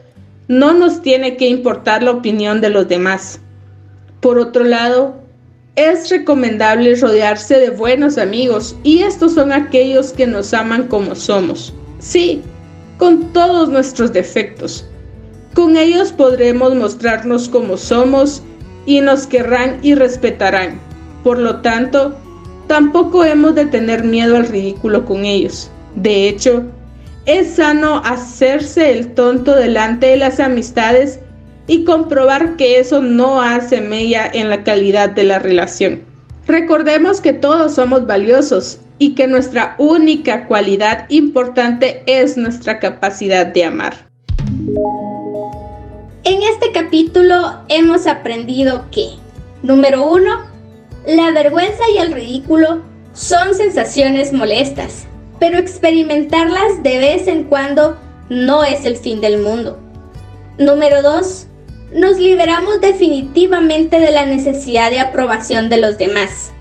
no 0.48 0.74
nos 0.74 1.02
tiene 1.02 1.38
que 1.38 1.48
importar 1.48 2.04
la 2.04 2.12
opinión 2.12 2.62
de 2.62 2.70
los 2.70 2.88
demás. 2.88 3.40
Por 4.20 4.38
otro 4.38 4.64
lado, 4.64 5.16
es 5.76 6.10
recomendable 6.10 6.96
rodearse 6.96 7.58
de 7.58 7.70
buenos 7.70 8.18
amigos 8.18 8.76
y 8.84 9.04
estos 9.04 9.36
son 9.36 9.54
aquellos 9.54 10.12
que 10.12 10.28
nos 10.28 10.54
aman 10.54 10.88
como 10.88 11.16
somos. 11.16 11.74
Sí, 12.00 12.42
con 12.98 13.32
todos 13.32 13.70
nuestros 13.70 14.12
defectos. 14.12 14.86
Con 15.54 15.78
ellos 15.78 16.12
podremos 16.12 16.76
mostrarnos 16.76 17.48
como 17.48 17.78
somos 17.78 18.44
y 18.90 19.02
nos 19.02 19.28
querrán 19.28 19.78
y 19.84 19.94
respetarán. 19.94 20.80
Por 21.24 21.38
lo 21.38 21.58
tanto, 21.58 22.18
tampoco 22.66 23.24
hemos 23.24 23.54
de 23.54 23.68
tener 23.68 24.04
miedo 24.04 24.36
al 24.36 24.48
ridículo 24.48 25.06
con 25.06 25.26
ellos. 25.26 25.70
De 25.94 26.28
hecho, 26.28 26.64
es 27.28 27.58
sano 27.58 28.02
hacerse 28.04 28.92
el 28.98 29.14
tonto 29.14 29.56
delante 29.56 30.08
de 30.08 30.18
las 30.18 30.40
amistades 30.40 31.20
y 31.68 31.84
comprobar 31.84 32.56
que 32.56 32.80
eso 32.80 33.00
no 33.00 33.44
hace 33.44 33.80
mella 33.80 34.28
en 34.34 34.50
la 34.50 34.64
calidad 34.64 35.12
de 35.12 35.26
la 35.26 35.38
relación. 35.38 36.02
Recordemos 36.48 37.22
que 37.22 37.34
todos 37.34 37.76
somos 37.76 38.08
valiosos 38.08 38.80
y 38.98 39.14
que 39.14 39.28
nuestra 39.28 39.76
única 39.78 40.48
cualidad 40.48 41.06
importante 41.10 42.02
es 42.08 42.38
nuestra 42.38 42.80
capacidad 42.80 43.46
de 43.46 43.66
amar. 43.66 43.94
En 46.30 46.44
este 46.44 46.72
capítulo 46.72 47.56
hemos 47.70 48.06
aprendido 48.06 48.86
que, 48.92 49.14
número 49.64 50.08
uno, 50.08 50.42
la 51.08 51.32
vergüenza 51.32 51.82
y 51.92 51.98
el 51.98 52.12
ridículo 52.12 52.84
son 53.14 53.56
sensaciones 53.56 54.32
molestas, 54.32 55.08
pero 55.40 55.58
experimentarlas 55.58 56.84
de 56.84 57.00
vez 57.00 57.28
en 57.28 57.46
cuando 57.46 57.98
no 58.30 58.64
es 58.64 58.86
el 58.86 58.98
fin 58.98 59.22
del 59.22 59.42
mundo. 59.42 59.80
Número 60.60 61.02
dos, 61.02 61.48
nos 61.92 62.20
liberamos 62.20 62.80
definitivamente 62.80 64.00
de 64.00 64.12
la 64.12 64.28
necesidad 64.28 64.92
de 64.92 65.00
aprobación 65.00 65.68
de 65.68 65.78
los 65.78 65.98
demás. 65.98 66.52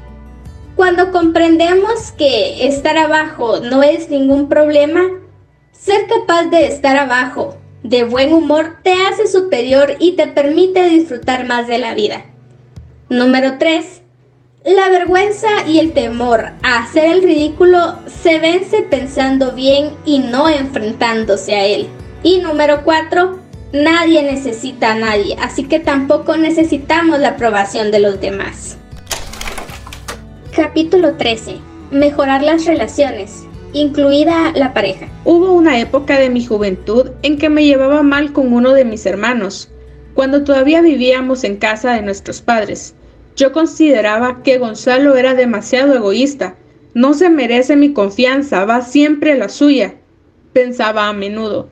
Cuando 0.76 1.12
comprendemos 1.12 2.12
que 2.12 2.66
estar 2.66 2.96
abajo 2.96 3.60
no 3.60 3.82
es 3.82 4.08
ningún 4.08 4.48
problema, 4.48 5.02
ser 5.72 6.06
capaz 6.06 6.44
de 6.46 6.68
estar 6.68 6.96
abajo 6.96 7.58
de 7.88 8.04
buen 8.04 8.34
humor 8.34 8.76
te 8.82 8.92
hace 8.92 9.26
superior 9.26 9.96
y 9.98 10.12
te 10.12 10.26
permite 10.26 10.90
disfrutar 10.90 11.46
más 11.46 11.66
de 11.66 11.78
la 11.78 11.94
vida. 11.94 12.26
Número 13.08 13.56
3. 13.58 14.02
La 14.66 14.90
vergüenza 14.90 15.48
y 15.66 15.78
el 15.78 15.92
temor 15.92 16.50
a 16.62 16.80
hacer 16.80 17.06
el 17.06 17.22
ridículo 17.22 17.98
se 18.06 18.38
vence 18.40 18.82
pensando 18.82 19.52
bien 19.52 19.92
y 20.04 20.18
no 20.18 20.50
enfrentándose 20.50 21.54
a 21.54 21.64
él. 21.64 21.88
Y 22.22 22.40
número 22.40 22.84
4. 22.84 23.38
Nadie 23.72 24.22
necesita 24.22 24.92
a 24.92 24.94
nadie, 24.96 25.36
así 25.40 25.64
que 25.64 25.78
tampoco 25.78 26.36
necesitamos 26.36 27.20
la 27.20 27.30
aprobación 27.30 27.90
de 27.90 28.00
los 28.00 28.20
demás. 28.20 28.76
Capítulo 30.54 31.16
13. 31.16 31.56
Mejorar 31.90 32.42
las 32.42 32.66
relaciones, 32.66 33.44
incluida 33.72 34.52
la 34.54 34.72
pareja. 34.72 35.08
Hubo 35.24 35.52
una 35.52 35.78
época 35.78 36.18
de 36.18 36.30
mi 36.30 36.44
juventud 36.44 37.10
en 37.22 37.38
que 37.38 37.48
me 37.48 37.64
llevaba 37.64 38.02
mal 38.02 38.32
con 38.32 38.52
uno 38.52 38.72
de 38.72 38.84
mis 38.84 39.06
hermanos, 39.06 39.70
cuando 40.14 40.44
todavía 40.44 40.80
vivíamos 40.80 41.44
en 41.44 41.56
casa 41.56 41.92
de 41.92 42.02
nuestros 42.02 42.40
padres. 42.40 42.94
Yo 43.36 43.52
consideraba 43.52 44.42
que 44.42 44.58
Gonzalo 44.58 45.16
era 45.16 45.34
demasiado 45.34 45.94
egoísta. 45.94 46.56
No 46.94 47.14
se 47.14 47.30
merece 47.30 47.76
mi 47.76 47.92
confianza, 47.92 48.64
va 48.64 48.82
siempre 48.82 49.36
la 49.38 49.48
suya, 49.48 49.94
pensaba 50.52 51.08
a 51.08 51.12
menudo. 51.12 51.68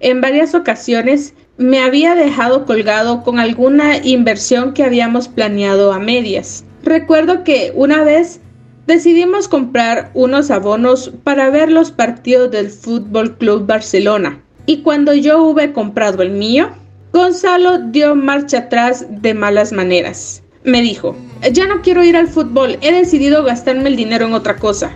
En 0.00 0.20
varias 0.20 0.54
ocasiones 0.54 1.32
me 1.56 1.78
había 1.78 2.14
dejado 2.14 2.66
colgado 2.66 3.22
con 3.22 3.38
alguna 3.38 3.96
inversión 3.96 4.74
que 4.74 4.84
habíamos 4.84 5.28
planeado 5.28 5.92
a 5.92 5.98
medias. 5.98 6.64
Recuerdo 6.82 7.44
que 7.44 7.72
una 7.74 8.04
vez 8.04 8.40
decidimos 8.86 9.48
comprar 9.48 10.10
unos 10.14 10.50
abonos 10.50 11.12
para 11.24 11.50
ver 11.50 11.70
los 11.70 11.90
partidos 11.90 12.50
del 12.50 12.70
Fútbol 12.70 13.36
Club 13.36 13.66
Barcelona. 13.66 14.42
Y 14.66 14.82
cuando 14.82 15.14
yo 15.14 15.42
hube 15.42 15.72
comprado 15.72 16.22
el 16.22 16.30
mío, 16.30 16.70
Gonzalo 17.12 17.78
dio 17.78 18.14
marcha 18.14 18.58
atrás 18.58 19.06
de 19.08 19.34
malas 19.34 19.72
maneras. 19.72 20.42
Me 20.64 20.82
dijo, 20.82 21.16
ya 21.52 21.66
no 21.66 21.80
quiero 21.80 22.02
ir 22.04 22.16
al 22.16 22.28
fútbol, 22.28 22.76
he 22.80 22.92
decidido 22.92 23.44
gastarme 23.44 23.88
el 23.88 23.96
dinero 23.96 24.26
en 24.26 24.34
otra 24.34 24.56
cosa. 24.56 24.90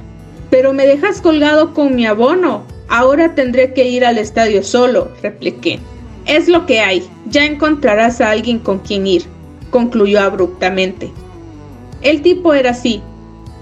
Pero 0.50 0.72
me 0.72 0.86
dejas 0.86 1.20
colgado 1.20 1.72
con 1.72 1.94
mi 1.94 2.06
abono. 2.06 2.64
Ahora 2.88 3.36
tendré 3.36 3.72
que 3.72 3.88
ir 3.88 4.04
al 4.04 4.18
estadio 4.18 4.64
solo, 4.64 5.12
repliqué. 5.22 5.78
Es 6.26 6.48
lo 6.48 6.66
que 6.66 6.80
hay, 6.80 7.08
ya 7.26 7.44
encontrarás 7.44 8.20
a 8.20 8.30
alguien 8.30 8.58
con 8.58 8.80
quien 8.80 9.06
ir, 9.06 9.22
concluyó 9.70 10.20
abruptamente. 10.20 11.12
El 12.02 12.20
tipo 12.20 12.52
era 12.52 12.70
así, 12.70 13.00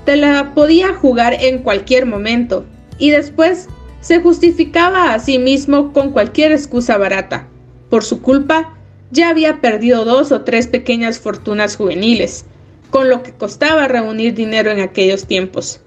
te 0.08 0.16
la 0.16 0.54
podía 0.54 0.94
jugar 0.94 1.36
en 1.38 1.58
cualquier 1.58 2.06
momento 2.06 2.64
y 2.98 3.10
después 3.10 3.68
se 4.00 4.20
justificaba 4.20 5.12
a 5.12 5.18
sí 5.18 5.38
mismo 5.38 5.92
con 5.92 6.12
cualquier 6.12 6.50
excusa 6.50 6.96
barata. 6.96 7.46
Por 7.90 8.02
su 8.02 8.22
culpa, 8.22 8.74
ya 9.10 9.28
había 9.28 9.60
perdido 9.60 10.06
dos 10.06 10.32
o 10.32 10.44
tres 10.44 10.66
pequeñas 10.66 11.18
fortunas 11.18 11.76
juveniles, 11.76 12.46
con 12.88 13.10
lo 13.10 13.22
que 13.22 13.32
costaba 13.32 13.86
reunir 13.86 14.32
dinero 14.32 14.70
en 14.70 14.80
aquellos 14.80 15.26
tiempos. 15.26 15.82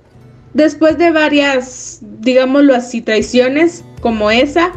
Después 0.54 1.00
de 1.00 1.10
varias, 1.10 1.98
digámoslo 2.20 2.76
así, 2.76 3.02
traiciones 3.02 3.84
como 4.02 4.30
esa, 4.30 4.72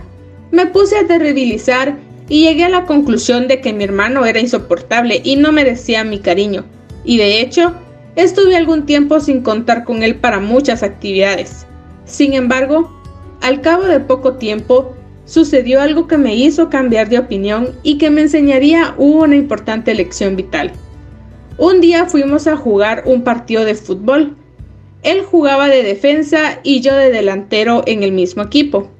me 0.53 0.65
puse 0.65 0.97
a 0.97 1.07
terribilizar 1.07 1.99
y 2.31 2.45
llegué 2.45 2.65
a 2.65 2.71
la 2.71 2.87
conclusión 2.87 3.47
de 3.47 3.61
que 3.61 3.75
mi 3.75 3.85
hermano 3.85 4.25
era 4.25 4.41
insoportable 4.41 5.21
y 5.23 5.37
no 5.37 5.53
merecía 5.53 6.03
mi 6.03 6.21
cariño. 6.21 6.65
Y 7.05 7.19
de 7.19 7.43
hecho, 7.43 7.75
estuve 8.17 8.57
algún 8.57 8.87
tiempo 8.87 9.21
sin 9.21 9.43
contar 9.43 9.85
con 9.85 10.03
él 10.03 10.17
para 10.17 10.41
muchas 10.41 10.83
actividades. 10.83 11.67
Sin 12.05 12.35
embargo, 12.35 12.91
al 13.41 13.61
cabo 13.61 13.85
de 13.85 14.01
poco 14.01 14.35
tiempo, 14.35 14.95
sucedió 15.25 15.81
algo 15.81 16.07
que 16.07 16.19
me 16.19 16.35
hizo 16.35 16.69
cambiar 16.69 17.09
de 17.09 17.19
opinión 17.19 17.71
y 17.83 17.99
que 17.99 18.11
me 18.11 18.23
enseñaría 18.23 18.95
una 18.99 19.37
importante 19.37 19.95
lección 19.95 20.37
vital. 20.37 20.73
Un 21.57 21.81
día 21.81 22.07
fuimos 22.07 22.47
a 22.47 22.57
jugar 22.57 23.05
un 23.07 23.23
partido 23.23 23.65
de 23.65 23.75
fútbol. 23.75 24.37
Él 25.03 25.23
jugaba 25.23 25.69
de 25.69 25.83
defensa 25.83 26.61
y 26.63 26.81
yo 26.81 26.95
de 26.95 27.11
delantero 27.11 27.83
en 27.87 28.03
el 28.03 28.13
mismo 28.13 28.43
equipo. 28.43 28.91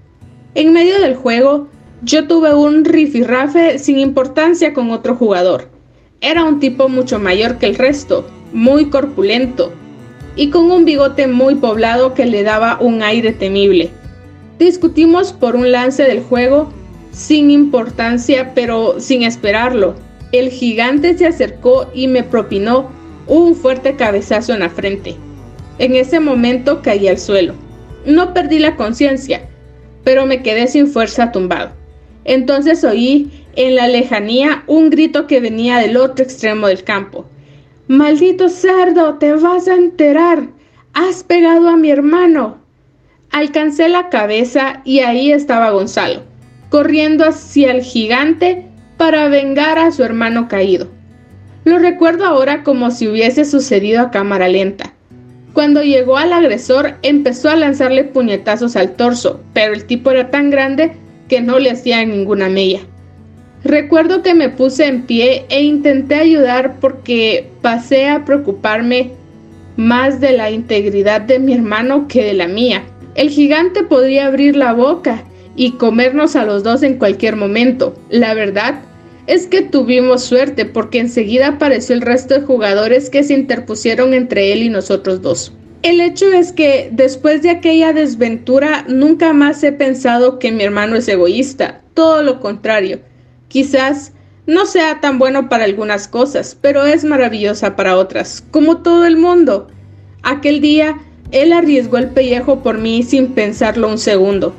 En 0.55 0.73
medio 0.73 1.01
del 1.01 1.17
juego, 1.17 1.69
yo 2.03 2.27
tuve 2.27 2.55
un 2.55 2.85
rifirrafe 2.85 3.79
sin 3.79 3.99
importancia 3.99 4.73
con 4.73 4.91
otro 4.91 5.17
jugador. 5.17 5.69
Era 6.21 6.45
un 6.45 6.61
tipo 6.61 6.89
mucho 6.89 7.19
mayor 7.19 7.59
que 7.59 7.67
el 7.67 7.75
resto, 7.75 8.27
muy 8.55 8.89
corpulento, 8.89 9.73
y 10.37 10.49
con 10.49 10.71
un 10.71 10.87
bigote 10.87 11.27
muy 11.27 11.57
poblado 11.57 12.15
que 12.15 12.25
le 12.25 12.43
daba 12.43 12.79
un 12.81 13.03
aire 13.03 13.33
temible. 13.33 13.91
Discutimos 14.59 15.33
por 15.33 15.57
un 15.57 15.71
lance 15.71 16.05
del 16.05 16.23
juego 16.23 16.73
sin 17.13 17.51
importancia, 17.51 18.53
pero 18.55 19.01
sin 19.01 19.23
esperarlo. 19.23 19.95
El 20.33 20.49
gigante 20.49 21.17
se 21.19 21.27
acercó 21.27 21.89
y 21.95 22.09
me 22.09 22.23
propinó 22.23 22.91
un 23.27 23.55
fuerte 23.55 23.97
cabezazo 23.97 24.53
en 24.55 24.61
la 24.61 24.71
frente. 24.71 25.17
En 25.79 25.95
ese 25.95 26.21
momento 26.21 26.83
caí 26.83 27.09
al 27.09 27.19
suelo. 27.19 27.55
No 28.07 28.35
perdí 28.35 28.59
la 28.59 28.77
conciencia, 28.77 29.49
pero 30.03 30.27
me 30.27 30.43
quedé 30.43 30.67
sin 30.67 30.87
fuerza 30.87 31.33
tumbado. 31.33 31.71
Entonces 32.25 32.85
oí 32.85 33.31
en 33.57 33.77
la 33.77 33.89
lejanía 33.89 34.65
un 34.67 34.91
grito 34.91 35.27
que 35.27 35.41
venía 35.41 35.79
del 35.79 35.97
otro 35.97 36.25
extremo 36.25 36.67
del 36.69 36.85
campo. 36.85 37.27
Maldito 37.89 38.49
cerdo, 38.49 39.17
te 39.17 39.35
vas 39.35 39.69
a 39.69 39.75
enterar. 39.75 40.49
Has 40.95 41.23
pegado 41.23 41.69
a 41.69 41.77
mi 41.77 41.91
hermano. 41.91 42.57
Alcancé 43.31 43.91
la 43.91 44.09
cabeza 44.09 44.81
y 44.85 45.01
ahí 45.01 45.31
estaba 45.31 45.71
Gonzalo, 45.71 46.23
corriendo 46.71 47.27
hacia 47.27 47.73
el 47.73 47.83
gigante 47.83 48.67
para 48.97 49.29
vengar 49.29 49.79
a 49.79 49.93
su 49.93 50.03
hermano 50.03 50.49
caído. 50.49 50.89
Lo 51.65 51.79
recuerdo 51.79 52.25
ahora 52.25 52.63
como 52.63 52.91
si 52.91 53.07
hubiese 53.07 53.45
sucedido 53.45 54.01
a 54.01 54.11
cámara 54.11 54.49
lenta. 54.49 54.95
Cuando 55.53 55.83
llegó 55.83 56.17
al 56.17 56.33
agresor 56.33 56.95
empezó 57.03 57.51
a 57.51 57.57
lanzarle 57.57 58.05
puñetazos 58.05 58.77
al 58.77 58.97
torso, 58.97 59.43
pero 59.53 59.75
el 59.75 59.85
tipo 59.85 60.11
era 60.11 60.31
tan 60.31 60.49
grande 60.49 60.93
que 61.29 61.43
no 61.43 61.59
le 61.59 61.71
hacía 61.71 62.03
ninguna 62.07 62.49
mella. 62.49 62.81
Recuerdo 63.65 64.23
que 64.23 64.35
me 64.35 64.51
puse 64.51 64.87
en 64.87 65.03
pie 65.03 65.47
e 65.49 65.63
intenté 65.63 66.17
ayudar 66.17 66.81
porque 66.81 67.49
pasé 67.63 68.09
a 68.09 68.27
preocuparme 68.27 69.13
más 69.77 70.21
de 70.21 70.33
la 70.33 70.51
integridad 70.51 71.23
de 71.23 71.39
mi 71.39 71.55
hermano 71.55 72.07
que 72.07 72.23
de 72.23 72.35
la 72.35 72.47
mía. 72.47 72.85
El 73.15 73.31
gigante 73.31 73.83
podría 73.83 74.27
abrir 74.27 74.55
la 74.55 74.75
boca 74.75 75.25
y 75.57 75.73
comernos 75.73 76.37
a 76.37 76.45
los 76.45 76.63
dos 76.63 76.83
en 76.83 76.99
cualquier 76.99 77.37
momento. 77.37 77.95
La 78.11 78.35
verdad 78.35 78.81
es 79.27 79.47
que 79.47 79.63
tuvimos 79.63 80.23
suerte 80.23 80.67
porque 80.67 80.99
enseguida 80.99 81.49
apareció 81.49 81.95
el 81.95 82.03
resto 82.03 82.35
de 82.35 82.47
jugadores 82.47 83.09
que 83.09 83.25
se 83.25 83.33
interpusieron 83.33 84.13
entre 84.13 84.53
él 84.53 84.63
y 84.63 84.69
nosotros 84.69 85.23
dos. 85.23 85.55
El 85.83 86.03
hecho 86.03 86.31
es 86.33 86.53
que 86.53 86.91
después 86.93 87.41
de 87.41 87.51
aquella 87.51 87.95
desventura 87.95 88.85
nunca 88.89 89.33
más 89.33 89.63
he 89.63 89.73
pensado 89.73 90.39
que 90.39 90.53
mi 90.53 90.65
hermano 90.65 90.97
es 90.97 91.09
egoísta, 91.09 91.81
todo 91.95 92.23
lo 92.23 92.41
contrario. 92.41 93.01
Quizás 93.55 94.11
no 94.49 94.67
sea 94.67 95.01
tan 95.01 95.21
bueno 95.21 95.49
para 95.49 95.63
algunas 95.63 96.09
cosas, 96.09 96.59
pero 96.61 96.87
es 96.87 97.05
maravillosa 97.05 97.77
para 97.77 97.97
otras, 97.97 98.43
como 98.51 98.79
todo 98.79 99.07
el 99.07 99.17
mundo. 99.17 99.69
Aquel 100.25 100.61
día 100.61 100.99
él 101.31 101.53
arriesgó 101.53 101.99
el 101.99 102.09
pellejo 102.09 102.65
por 102.65 102.79
mí 102.79 103.05
sin 103.05 103.29
pensarlo 103.29 103.89
un 103.89 103.99
segundo, 103.99 104.53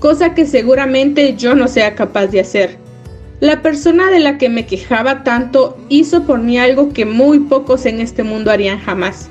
cosa 0.00 0.34
que 0.34 0.44
seguramente 0.44 1.36
yo 1.36 1.54
no 1.54 1.68
sea 1.68 1.94
capaz 1.94 2.26
de 2.26 2.40
hacer. 2.40 2.78
La 3.38 3.62
persona 3.62 4.10
de 4.10 4.18
la 4.18 4.38
que 4.38 4.48
me 4.48 4.66
quejaba 4.66 5.22
tanto 5.22 5.78
hizo 5.88 6.24
por 6.24 6.40
mí 6.40 6.58
algo 6.58 6.92
que 6.92 7.04
muy 7.04 7.38
pocos 7.38 7.86
en 7.86 8.00
este 8.00 8.24
mundo 8.24 8.50
harían 8.50 8.80
jamás. 8.80 9.28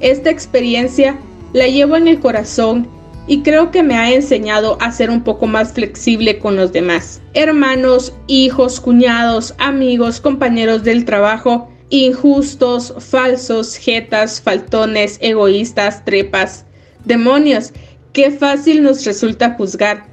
Esta 0.00 0.28
experiencia 0.28 1.20
la 1.52 1.68
llevo 1.68 1.96
en 1.96 2.08
el 2.08 2.18
corazón 2.18 2.88
y 3.30 3.42
creo 3.42 3.70
que 3.70 3.84
me 3.84 3.94
ha 3.94 4.12
enseñado 4.12 4.76
a 4.80 4.90
ser 4.90 5.08
un 5.08 5.22
poco 5.22 5.46
más 5.46 5.72
flexible 5.72 6.40
con 6.40 6.56
los 6.56 6.72
demás. 6.72 7.22
Hermanos, 7.32 8.12
hijos, 8.26 8.80
cuñados, 8.80 9.54
amigos, 9.58 10.20
compañeros 10.20 10.82
del 10.82 11.04
trabajo 11.04 11.70
injustos, 11.90 12.92
falsos, 12.98 13.76
jetas, 13.76 14.40
faltones, 14.40 15.16
egoístas, 15.20 16.04
trepas, 16.04 16.64
demonios. 17.04 17.72
Qué 18.12 18.32
fácil 18.32 18.82
nos 18.82 19.04
resulta 19.04 19.54
juzgar, 19.54 20.06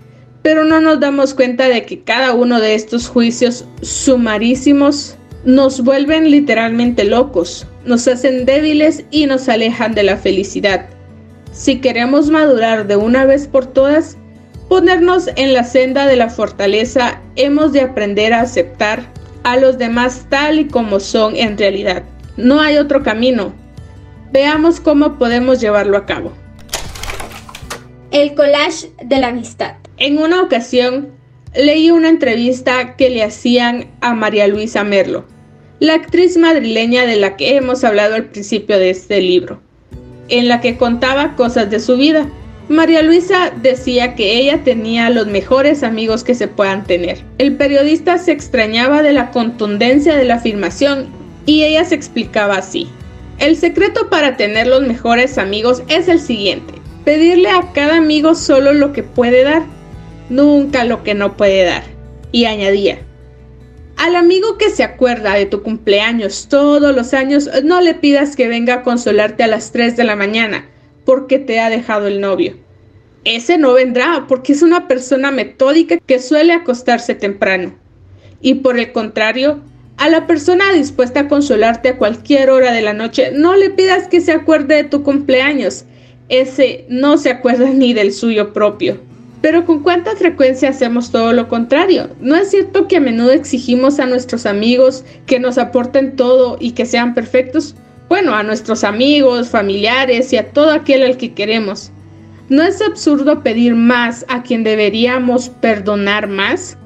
pero 0.44 0.64
no 0.64 0.80
nos 0.80 1.00
damos 1.00 1.34
cuenta 1.34 1.70
de 1.70 1.88
que 1.88 2.04
cada 2.04 2.36
uno 2.36 2.60
de 2.60 2.76
estos 2.76 3.08
juicios 3.08 3.66
sumarísimos 3.82 5.16
nos 5.44 5.82
vuelven 5.82 6.30
literalmente 6.30 7.04
locos, 7.04 7.66
nos 7.84 8.08
hacen 8.08 8.46
débiles 8.46 9.06
y 9.10 9.26
nos 9.26 9.50
alejan 9.50 9.96
de 9.96 10.04
la 10.04 10.18
felicidad. 10.18 10.97
Si 11.58 11.82
queremos 11.82 12.30
madurar 12.30 12.86
de 12.86 12.98
una 12.98 13.26
vez 13.26 13.48
por 13.48 13.66
todas, 13.66 14.16
ponernos 14.70 15.28
en 15.38 15.56
la 15.56 15.64
senda 15.64 16.06
de 16.06 16.16
la 16.16 16.30
fortaleza, 16.30 17.20
hemos 17.36 17.74
de 17.74 17.82
aprender 17.82 18.32
a 18.32 18.42
aceptar 18.42 19.12
a 19.44 19.58
los 19.58 19.80
demás 19.80 20.28
tal 20.30 20.60
y 20.60 20.68
como 20.68 21.00
son 21.00 21.36
en 21.36 21.58
realidad. 21.58 22.04
No 22.38 22.62
hay 22.62 22.78
otro 22.78 23.02
camino. 23.02 23.56
Veamos 24.32 24.80
cómo 24.80 25.18
podemos 25.18 25.60
llevarlo 25.60 25.98
a 25.98 26.06
cabo. 26.06 26.32
El 28.12 28.36
collage 28.36 28.92
de 29.04 29.18
la 29.18 29.30
amistad. 29.30 29.78
En 29.98 30.20
una 30.20 30.44
ocasión 30.44 31.10
leí 31.56 31.90
una 31.90 32.10
entrevista 32.10 32.96
que 32.98 33.10
le 33.10 33.24
hacían 33.24 33.90
a 34.02 34.14
María 34.14 34.48
Luisa 34.48 34.84
Merlo, 34.84 35.26
la 35.80 35.96
actriz 35.96 36.38
madrileña 36.38 37.08
de 37.08 37.16
la 37.16 37.36
que 37.36 37.56
hemos 37.56 37.84
hablado 37.84 38.14
al 38.14 38.26
principio 38.26 38.78
de 38.78 38.92
este 38.92 39.22
libro, 39.22 39.60
en 40.30 40.48
la 40.48 40.62
que 40.62 40.78
contaba 40.78 41.36
cosas 41.36 41.70
de 41.70 41.80
su 41.80 41.98
vida 41.98 42.28
María 42.70 43.02
Luisa 43.02 43.54
decía 43.62 44.14
que 44.16 44.40
ella 44.40 44.62
tenía 44.66 45.10
los 45.10 45.28
mejores 45.28 45.84
amigos 45.84 46.26
que 46.26 46.36
se 46.36 46.50
puedan 46.50 46.84
tener. 46.84 47.24
El 47.38 47.56
periodista 47.56 48.18
se 48.18 48.34
extrañaba 48.34 49.02
de 49.04 49.14
la 49.14 49.32
contundencia 49.32 50.18
de 50.18 50.26
la 50.26 50.36
afirmación 50.36 51.08
y 51.46 51.64
ella 51.64 51.86
se 51.86 51.96
explicaba 51.96 52.58
así. 52.58 52.90
El 53.40 53.56
secreto 53.56 54.10
para 54.10 54.36
tener 54.36 54.68
los 54.68 54.82
mejores 54.82 55.38
amigos 55.38 55.82
es 55.88 56.10
el 56.10 56.20
siguiente. 56.20 56.74
Pedirle 57.06 57.50
a 57.50 57.72
cada 57.72 57.98
amigo 57.98 58.36
solo 58.36 58.74
lo 58.74 58.92
que 58.92 59.04
puede 59.04 59.44
dar, 59.44 59.64
nunca 60.30 60.84
lo 60.84 61.04
que 61.04 61.14
no 61.14 61.38
puede 61.38 61.64
dar. 61.64 61.84
Y 62.34 62.46
añadía, 62.46 63.00
al 63.98 64.16
amigo 64.16 64.58
que 64.58 64.70
se 64.70 64.84
acuerda 64.84 65.34
de 65.34 65.48
tu 65.48 65.64
cumpleaños 65.64 66.48
todos 66.50 66.96
los 66.96 67.14
años, 67.14 67.50
no 67.64 67.82
le 67.82 67.96
pidas 67.96 68.36
que 68.36 68.48
venga 68.48 68.76
a 68.76 68.84
consolarte 68.84 69.44
a 69.44 69.48
las 69.48 69.72
3 69.72 69.98
de 69.98 70.04
la 70.04 70.16
mañana 70.16 70.70
porque 71.04 71.40
te 71.40 71.60
ha 71.60 71.70
dejado 71.70 72.08
el 72.08 72.22
novio. 72.22 72.56
Ese 73.24 73.58
no 73.58 73.74
vendrá 73.74 74.26
porque 74.28 74.54
es 74.54 74.62
una 74.62 74.88
persona 74.88 75.32
metódica 75.32 75.98
que 75.98 76.20
suele 76.20 76.54
acostarse 76.54 77.16
temprano. 77.16 77.74
Y 78.40 78.56
por 78.56 78.78
el 78.78 78.92
contrario, 78.92 79.62
a 79.98 80.10
la 80.10 80.28
persona 80.28 80.72
dispuesta 80.74 81.22
a 81.22 81.28
consolarte 81.28 81.90
a 81.90 81.98
cualquier 81.98 82.52
hora 82.52 82.72
de 82.72 82.82
la 82.82 82.94
noche, 82.94 83.32
no 83.34 83.56
le 83.56 83.72
pidas 83.72 84.08
que 84.08 84.22
se 84.22 84.32
acuerde 84.32 84.76
de 84.76 84.84
tu 84.84 85.02
cumpleaños. 85.02 85.86
Ese 86.30 86.86
no 86.88 87.18
se 87.18 87.32
acuerda 87.32 87.70
ni 87.70 87.94
del 87.94 88.14
suyo 88.14 88.54
propio. 88.54 89.00
Pero 89.42 89.66
con 89.66 89.84
cuánta 89.84 90.16
frecuencia 90.16 90.70
hacemos 90.70 91.12
todo 91.12 91.32
lo 91.34 91.48
contrario. 91.48 92.10
¿No 92.20 92.36
es 92.36 92.50
cierto 92.50 92.88
que 92.88 92.98
a 92.98 93.02
menudo 93.02 93.32
exigimos 93.32 94.00
a 94.00 94.08
nuestros 94.08 94.46
amigos 94.46 95.06
que 95.26 95.40
nos 95.40 95.58
aporten 95.58 96.16
todo 96.16 96.58
y 96.60 96.72
que 96.72 96.86
sean 96.86 97.14
perfectos? 97.14 97.76
bueno, 98.10 98.34
a 98.36 98.44
nuestros 98.44 98.84
amigos, 98.84 99.50
familiares 99.50 100.32
y 100.32 100.38
a 100.38 100.52
todo 100.52 100.72
aquel 100.72 101.04
al 101.04 101.18
que 101.18 101.34
queremos. 101.34 101.92
¿No 102.50 102.64
es 102.64 102.82
absurdo 102.82 103.44
pedir 103.44 103.76
más 103.76 104.26
a 104.30 104.44
quien 104.44 104.64
deberíamos 104.64 105.50
perdonar 105.50 106.28
más? 106.28 106.78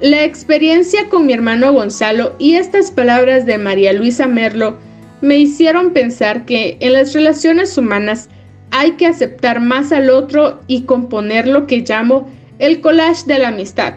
La 0.00 0.24
experiencia 0.24 1.08
con 1.10 1.26
mi 1.26 1.34
hermano 1.34 1.72
Gonzalo 1.72 2.34
y 2.38 2.54
estas 2.54 2.90
palabras 2.90 3.44
de 3.44 3.58
María 3.58 3.92
Luisa 3.92 4.26
Merlo 4.26 4.78
me 5.20 5.38
hicieron 5.38 5.92
pensar 5.92 6.46
que 6.46 6.78
en 6.80 6.94
las 6.94 7.12
relaciones 7.12 7.76
humanas 7.76 8.28
hay 8.72 8.92
que 8.92 9.06
aceptar 9.06 9.60
más 9.60 9.92
al 9.92 10.10
otro 10.10 10.60
y 10.66 10.82
componer 10.82 11.46
lo 11.46 11.66
que 11.66 11.84
llamo 11.86 12.28
el 12.58 12.80
collage 12.80 13.26
de 13.26 13.38
la 13.38 13.48
amistad, 13.48 13.94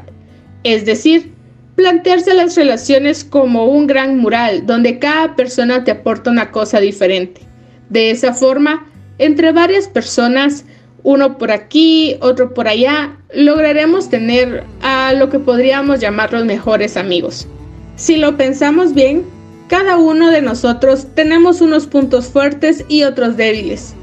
es 0.63 0.86
decir, 0.86 1.34
plantearse 1.76 2.34
las 2.34 2.55
relaciones 2.55 3.23
como 3.23 3.65
un 3.65 3.88
gran 3.88 4.17
mural 4.17 4.65
donde 4.65 4.99
cada 4.99 5.36
persona 5.36 5.84
te 5.84 5.91
aporta 5.91 6.30
una 6.30 6.51
cosa 6.51 6.80
diferente. 6.80 7.41
De 7.89 8.11
esa 8.11 8.34
forma, 8.34 8.86
entre 9.17 9.51
varias 9.53 9.88
personas, 9.88 10.65
uno 11.03 11.38
por 11.38 11.51
aquí, 11.51 12.17
otro 12.19 12.53
por 12.53 12.67
allá, 12.67 13.17
lograremos 13.34 14.09
tener 14.09 14.63
a 14.82 15.13
lo 15.13 15.30
que 15.30 15.39
podríamos 15.39 15.99
llamar 15.99 16.34
los 16.34 16.45
mejores 16.45 16.97
amigos. 16.97 17.47
Si 17.95 18.17
lo 18.17 18.36
pensamos 18.36 18.93
bien, 18.93 19.23
cada 19.69 19.97
uno 19.97 20.32
de 20.32 20.41
nosotros 20.41 21.07
tenemos 21.15 21.61
unos 21.61 21.88
puntos 21.88 22.28
fuertes 22.28 22.84
y 22.89 23.03
otros 23.03 23.38
débiles. 23.38 23.95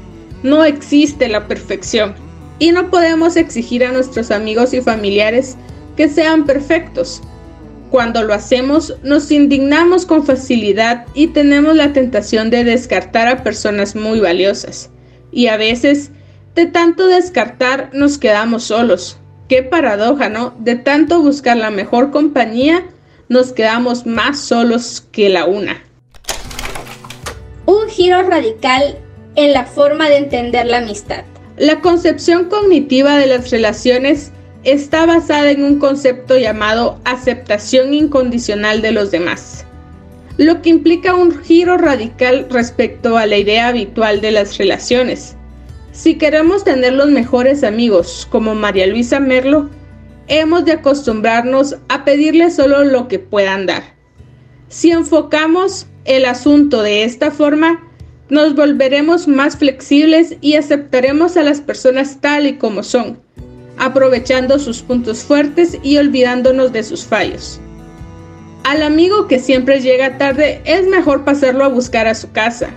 No 0.43 0.65
existe 0.65 1.29
la 1.29 1.47
perfección 1.47 2.15
y 2.59 2.71
no 2.71 2.89
podemos 2.89 3.37
exigir 3.37 3.83
a 3.83 3.91
nuestros 3.91 4.29
amigos 4.29 4.73
y 4.73 4.81
familiares 4.81 5.55
que 5.95 6.09
sean 6.09 6.45
perfectos. 6.45 7.21
Cuando 7.89 8.23
lo 8.23 8.33
hacemos, 8.33 8.95
nos 9.03 9.31
indignamos 9.31 10.05
con 10.05 10.25
facilidad 10.25 11.05
y 11.13 11.27
tenemos 11.27 11.75
la 11.75 11.93
tentación 11.93 12.49
de 12.49 12.63
descartar 12.63 13.27
a 13.27 13.43
personas 13.43 13.95
muy 13.95 14.19
valiosas. 14.19 14.89
Y 15.31 15.47
a 15.47 15.57
veces, 15.57 16.11
de 16.55 16.65
tanto 16.65 17.07
descartar, 17.07 17.91
nos 17.93 18.17
quedamos 18.17 18.63
solos. 18.63 19.17
Qué 19.47 19.61
paradoja, 19.61 20.29
¿no? 20.29 20.55
De 20.59 20.75
tanto 20.75 21.21
buscar 21.21 21.57
la 21.57 21.69
mejor 21.69 22.11
compañía, 22.11 22.83
nos 23.29 23.53
quedamos 23.53 24.05
más 24.05 24.39
solos 24.39 25.07
que 25.11 25.29
la 25.29 25.45
una. 25.45 25.83
Un 27.65 27.87
giro 27.89 28.23
radical 28.23 28.97
en 29.35 29.53
la 29.53 29.65
forma 29.65 30.09
de 30.09 30.17
entender 30.17 30.65
la 30.65 30.77
amistad. 30.77 31.23
La 31.57 31.81
concepción 31.81 32.45
cognitiva 32.45 33.17
de 33.17 33.27
las 33.27 33.51
relaciones 33.51 34.31
está 34.63 35.05
basada 35.05 35.51
en 35.51 35.63
un 35.63 35.77
concepto 35.77 36.37
llamado 36.37 36.99
aceptación 37.05 37.93
incondicional 37.93 38.81
de 38.81 38.91
los 38.91 39.11
demás, 39.11 39.65
lo 40.37 40.61
que 40.61 40.69
implica 40.69 41.13
un 41.13 41.37
giro 41.43 41.77
radical 41.77 42.47
respecto 42.49 43.17
a 43.17 43.25
la 43.25 43.37
idea 43.37 43.67
habitual 43.67 44.21
de 44.21 44.31
las 44.31 44.57
relaciones. 44.57 45.35
Si 45.91 46.15
queremos 46.15 46.63
tener 46.63 46.93
los 46.93 47.09
mejores 47.09 47.63
amigos 47.63 48.27
como 48.31 48.55
María 48.55 48.87
Luisa 48.87 49.19
Merlo, 49.19 49.69
hemos 50.27 50.65
de 50.65 50.71
acostumbrarnos 50.71 51.75
a 51.89 52.03
pedirle 52.03 52.49
solo 52.49 52.83
lo 52.83 53.07
que 53.07 53.19
puedan 53.19 53.67
dar. 53.67 53.83
Si 54.69 54.89
enfocamos 54.91 55.85
el 56.05 56.25
asunto 56.25 56.81
de 56.81 57.03
esta 57.03 57.29
forma, 57.29 57.92
nos 58.29 58.55
volveremos 58.55 59.27
más 59.27 59.57
flexibles 59.57 60.35
y 60.41 60.55
aceptaremos 60.55 61.37
a 61.37 61.43
las 61.43 61.61
personas 61.61 62.19
tal 62.21 62.47
y 62.47 62.53
como 62.53 62.83
son, 62.83 63.19
aprovechando 63.77 64.59
sus 64.59 64.81
puntos 64.81 65.23
fuertes 65.23 65.77
y 65.83 65.97
olvidándonos 65.97 66.71
de 66.71 66.83
sus 66.83 67.05
fallos. 67.05 67.59
Al 68.63 68.81
amigo 68.81 69.27
que 69.27 69.39
siempre 69.39 69.81
llega 69.81 70.17
tarde 70.17 70.61
es 70.63 70.87
mejor 70.87 71.25
pasarlo 71.25 71.65
a 71.65 71.69
buscar 71.69 72.07
a 72.07 72.15
su 72.15 72.31
casa. 72.31 72.69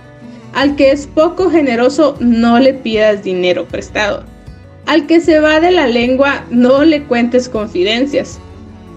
Al 0.53 0.75
que 0.75 0.91
es 0.91 1.07
poco 1.07 1.49
generoso 1.49 2.17
no 2.19 2.59
le 2.59 2.73
pidas 2.73 3.23
dinero 3.23 3.65
prestado. 3.65 4.23
Al 4.85 5.07
que 5.07 5.21
se 5.21 5.39
va 5.39 5.59
de 5.59 5.71
la 5.71 5.87
lengua 5.87 6.45
no 6.49 6.83
le 6.83 7.03
cuentes 7.03 7.47
confidencias, 7.47 8.39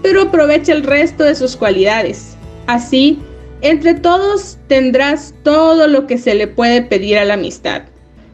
pero 0.01 0.23
aprovecha 0.23 0.73
el 0.73 0.83
resto 0.83 1.23
de 1.23 1.35
sus 1.35 1.55
cualidades. 1.55 2.35
Así, 2.67 3.19
entre 3.61 3.93
todos 3.93 4.57
tendrás 4.67 5.33
todo 5.43 5.87
lo 5.87 6.07
que 6.07 6.17
se 6.17 6.35
le 6.35 6.47
puede 6.47 6.81
pedir 6.81 7.17
a 7.17 7.25
la 7.25 7.35
amistad. 7.35 7.83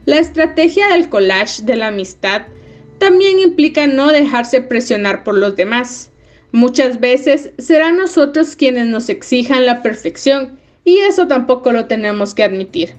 La 0.06 0.18
estrategia 0.18 0.88
del 0.88 1.08
collage 1.08 1.62
de 1.62 1.76
la 1.76 1.88
amistad 1.88 2.42
también 2.98 3.38
implica 3.38 3.86
no 3.86 4.08
dejarse 4.08 4.60
presionar 4.62 5.24
por 5.24 5.36
los 5.36 5.54
demás. 5.54 6.10
Muchas 6.50 6.98
veces 6.98 7.50
serán 7.58 7.98
nosotros 7.98 8.56
quienes 8.56 8.86
nos 8.86 9.08
exijan 9.08 9.66
la 9.66 9.82
perfección 9.82 10.58
y 10.84 10.98
eso 10.98 11.26
tampoco 11.26 11.72
lo 11.72 11.84
tenemos 11.84 12.34
que 12.34 12.44
admitir. 12.44 12.94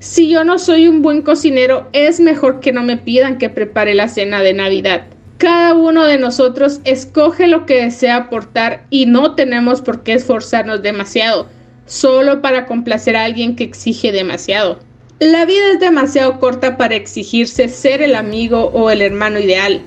Si 0.00 0.28
yo 0.28 0.42
no 0.42 0.58
soy 0.58 0.88
un 0.88 1.00
buen 1.00 1.22
cocinero, 1.22 1.88
es 1.92 2.18
mejor 2.18 2.58
que 2.58 2.72
no 2.72 2.82
me 2.82 2.96
pidan 2.96 3.38
que 3.38 3.48
prepare 3.48 3.94
la 3.94 4.08
cena 4.08 4.42
de 4.42 4.52
Navidad. 4.52 5.04
Cada 5.42 5.74
uno 5.74 6.04
de 6.04 6.18
nosotros 6.18 6.80
escoge 6.84 7.48
lo 7.48 7.66
que 7.66 7.82
desea 7.82 8.14
aportar 8.14 8.86
y 8.90 9.06
no 9.06 9.34
tenemos 9.34 9.80
por 9.80 10.04
qué 10.04 10.12
esforzarnos 10.12 10.82
demasiado, 10.82 11.48
solo 11.84 12.40
para 12.40 12.64
complacer 12.64 13.16
a 13.16 13.24
alguien 13.24 13.56
que 13.56 13.64
exige 13.64 14.12
demasiado. 14.12 14.78
La 15.18 15.44
vida 15.44 15.72
es 15.72 15.80
demasiado 15.80 16.38
corta 16.38 16.76
para 16.76 16.94
exigirse 16.94 17.68
ser 17.68 18.02
el 18.02 18.14
amigo 18.14 18.66
o 18.66 18.88
el 18.88 19.02
hermano 19.02 19.40
ideal. 19.40 19.80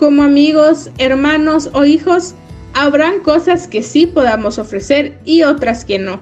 Como 0.00 0.24
amigos, 0.24 0.90
hermanos 0.98 1.70
o 1.74 1.84
hijos, 1.84 2.34
habrán 2.74 3.20
cosas 3.20 3.68
que 3.68 3.84
sí 3.84 4.04
podamos 4.04 4.58
ofrecer 4.58 5.16
y 5.24 5.44
otras 5.44 5.84
que 5.84 6.00
no. 6.00 6.20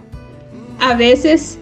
A 0.81 0.93
veces, 0.93 1.59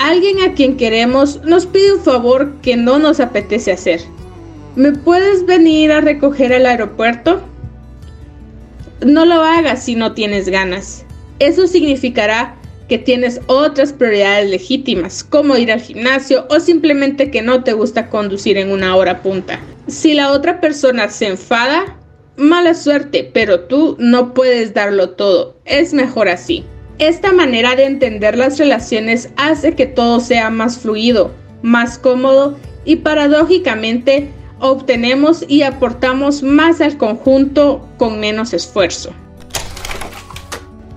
alguien 0.00 0.40
a 0.40 0.54
quien 0.54 0.76
queremos 0.76 1.40
nos 1.44 1.64
pide 1.64 1.92
un 1.92 2.00
favor 2.00 2.54
que 2.60 2.74
no 2.76 2.98
nos 2.98 3.20
apetece 3.20 3.70
hacer. 3.70 4.15
¿Me 4.76 4.92
puedes 4.92 5.46
venir 5.46 5.90
a 5.90 6.02
recoger 6.02 6.52
al 6.52 6.66
aeropuerto? 6.66 7.40
No 9.06 9.24
lo 9.24 9.42
hagas 9.42 9.82
si 9.82 9.94
no 9.94 10.12
tienes 10.12 10.50
ganas. 10.50 11.06
Eso 11.38 11.66
significará 11.66 12.56
que 12.86 12.98
tienes 12.98 13.40
otras 13.46 13.94
prioridades 13.94 14.50
legítimas, 14.50 15.24
como 15.24 15.56
ir 15.56 15.72
al 15.72 15.80
gimnasio 15.80 16.46
o 16.50 16.60
simplemente 16.60 17.30
que 17.30 17.40
no 17.40 17.64
te 17.64 17.72
gusta 17.72 18.10
conducir 18.10 18.58
en 18.58 18.70
una 18.70 18.94
hora 18.96 19.22
punta. 19.22 19.60
Si 19.86 20.12
la 20.12 20.30
otra 20.30 20.60
persona 20.60 21.08
se 21.08 21.28
enfada, 21.28 21.96
mala 22.36 22.74
suerte, 22.74 23.30
pero 23.32 23.60
tú 23.60 23.96
no 23.98 24.34
puedes 24.34 24.74
darlo 24.74 25.08
todo. 25.08 25.56
Es 25.64 25.94
mejor 25.94 26.28
así. 26.28 26.64
Esta 26.98 27.32
manera 27.32 27.76
de 27.76 27.86
entender 27.86 28.36
las 28.36 28.58
relaciones 28.58 29.30
hace 29.38 29.74
que 29.74 29.86
todo 29.86 30.20
sea 30.20 30.50
más 30.50 30.76
fluido, 30.78 31.30
más 31.62 31.98
cómodo 31.98 32.58
y 32.84 32.96
paradójicamente 32.96 34.28
obtenemos 34.58 35.44
y 35.48 35.62
aportamos 35.62 36.42
más 36.42 36.80
al 36.80 36.96
conjunto 36.96 37.86
con 37.98 38.20
menos 38.20 38.52
esfuerzo. 38.52 39.12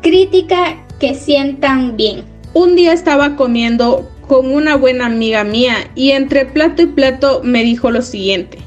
Crítica 0.01 0.85
que 0.99 1.15
sientan 1.15 1.97
bien. 1.97 2.23
Un 2.53 2.75
día 2.75 2.93
estaba 2.93 3.35
comiendo 3.35 4.09
con 4.27 4.51
una 4.51 4.75
buena 4.75 5.05
amiga 5.05 5.43
mía 5.43 5.75
y 5.95 6.11
entre 6.11 6.45
plato 6.45 6.81
y 6.81 6.87
plato 6.87 7.41
me 7.43 7.63
dijo 7.63 7.91
lo 7.91 8.01
siguiente. 8.01 8.59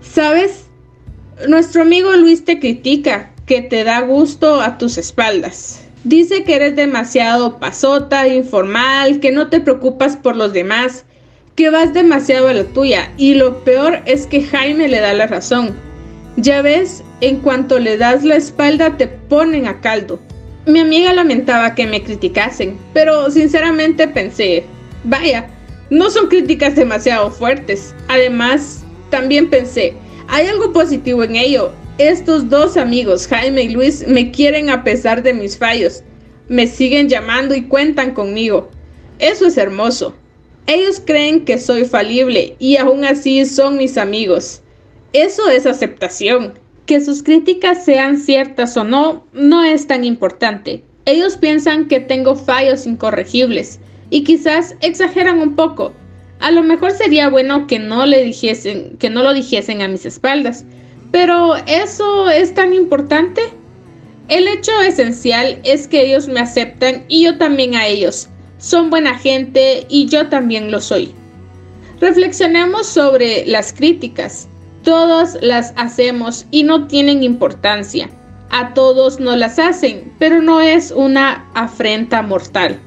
¿Sabes? 0.00 0.66
Nuestro 1.48 1.82
amigo 1.82 2.14
Luis 2.16 2.44
te 2.44 2.58
critica, 2.58 3.32
que 3.46 3.62
te 3.62 3.84
da 3.84 4.00
gusto 4.00 4.60
a 4.60 4.78
tus 4.78 4.98
espaldas. 4.98 5.86
Dice 6.04 6.44
que 6.44 6.54
eres 6.54 6.76
demasiado 6.76 7.58
pasota, 7.58 8.28
informal, 8.28 9.20
que 9.20 9.32
no 9.32 9.48
te 9.48 9.60
preocupas 9.60 10.16
por 10.16 10.36
los 10.36 10.52
demás, 10.52 11.04
que 11.56 11.70
vas 11.70 11.92
demasiado 11.94 12.48
a 12.48 12.54
la 12.54 12.64
tuya. 12.64 13.12
Y 13.16 13.34
lo 13.34 13.64
peor 13.64 14.00
es 14.04 14.26
que 14.26 14.42
Jaime 14.42 14.88
le 14.88 15.00
da 15.00 15.14
la 15.14 15.26
razón. 15.26 15.74
Ya 16.36 16.62
ves, 16.62 17.02
en 17.22 17.40
cuanto 17.40 17.78
le 17.78 17.96
das 17.96 18.22
la 18.22 18.36
espalda 18.36 18.96
te 18.96 19.08
ponen 19.08 19.66
a 19.66 19.80
caldo. 19.80 20.20
Mi 20.66 20.80
amiga 20.80 21.12
lamentaba 21.14 21.74
que 21.74 21.86
me 21.86 22.02
criticasen, 22.02 22.76
pero 22.92 23.30
sinceramente 23.30 24.06
pensé, 24.06 24.64
vaya, 25.04 25.48
no 25.90 26.10
son 26.10 26.28
críticas 26.28 26.74
demasiado 26.76 27.30
fuertes. 27.30 27.94
Además, 28.08 28.84
también 29.10 29.48
pensé, 29.48 29.94
hay 30.28 30.46
algo 30.46 30.72
positivo 30.72 31.24
en 31.24 31.36
ello. 31.36 31.72
Estos 31.98 32.50
dos 32.50 32.76
amigos, 32.76 33.26
Jaime 33.28 33.62
y 33.62 33.68
Luis, 33.70 34.06
me 34.06 34.30
quieren 34.30 34.68
a 34.68 34.84
pesar 34.84 35.22
de 35.22 35.32
mis 35.32 35.56
fallos. 35.56 36.02
Me 36.48 36.66
siguen 36.66 37.08
llamando 37.08 37.54
y 37.54 37.62
cuentan 37.62 38.12
conmigo. 38.12 38.68
Eso 39.18 39.46
es 39.46 39.56
hermoso. 39.56 40.14
Ellos 40.66 41.00
creen 41.04 41.44
que 41.44 41.58
soy 41.58 41.84
falible 41.84 42.56
y 42.58 42.76
aún 42.76 43.04
así 43.04 43.44
son 43.46 43.76
mis 43.76 43.96
amigos. 43.96 44.62
Eso 45.12 45.48
es 45.48 45.64
aceptación. 45.64 46.58
Que 46.86 47.00
sus 47.00 47.22
críticas 47.22 47.84
sean 47.84 48.18
ciertas 48.18 48.76
o 48.76 48.84
no, 48.84 49.24
no 49.32 49.62
es 49.62 49.86
tan 49.86 50.04
importante. 50.04 50.82
Ellos 51.04 51.36
piensan 51.36 51.86
que 51.86 52.00
tengo 52.00 52.34
fallos 52.34 52.86
incorregibles 52.86 53.78
y 54.10 54.24
quizás 54.24 54.74
exageran 54.80 55.40
un 55.40 55.54
poco. 55.54 55.92
A 56.40 56.50
lo 56.50 56.64
mejor 56.64 56.90
sería 56.92 57.28
bueno 57.28 57.66
que 57.68 57.78
no 57.78 58.04
le 58.04 58.24
dijesen, 58.24 58.96
que 58.98 59.08
no 59.08 59.22
lo 59.22 59.32
dijesen 59.32 59.82
a 59.82 59.88
mis 59.88 60.04
espaldas. 60.04 60.64
Pero 61.12 61.54
¿eso 61.66 62.28
es 62.28 62.54
tan 62.54 62.72
importante? 62.72 63.40
El 64.28 64.48
hecho 64.48 64.72
esencial 64.80 65.60
es 65.62 65.86
que 65.86 66.02
ellos 66.02 66.26
me 66.26 66.40
aceptan 66.40 67.04
y 67.06 67.24
yo 67.24 67.38
también 67.38 67.76
a 67.76 67.86
ellos. 67.86 68.28
Son 68.58 68.90
buena 68.90 69.18
gente 69.18 69.86
y 69.88 70.06
yo 70.06 70.28
también 70.28 70.70
lo 70.70 70.80
soy. 70.80 71.12
Reflexionemos 72.00 72.86
sobre 72.86 73.46
las 73.46 73.72
críticas. 73.72 74.48
Todas 74.82 75.38
las 75.42 75.72
hacemos 75.76 76.46
y 76.50 76.62
no 76.62 76.86
tienen 76.86 77.22
importancia. 77.22 78.08
A 78.50 78.74
todos 78.74 79.18
no 79.18 79.34
las 79.34 79.58
hacen, 79.58 80.12
pero 80.18 80.40
no 80.40 80.60
es 80.60 80.92
una 80.92 81.48
afrenta 81.54 82.22
mortal. 82.22 82.78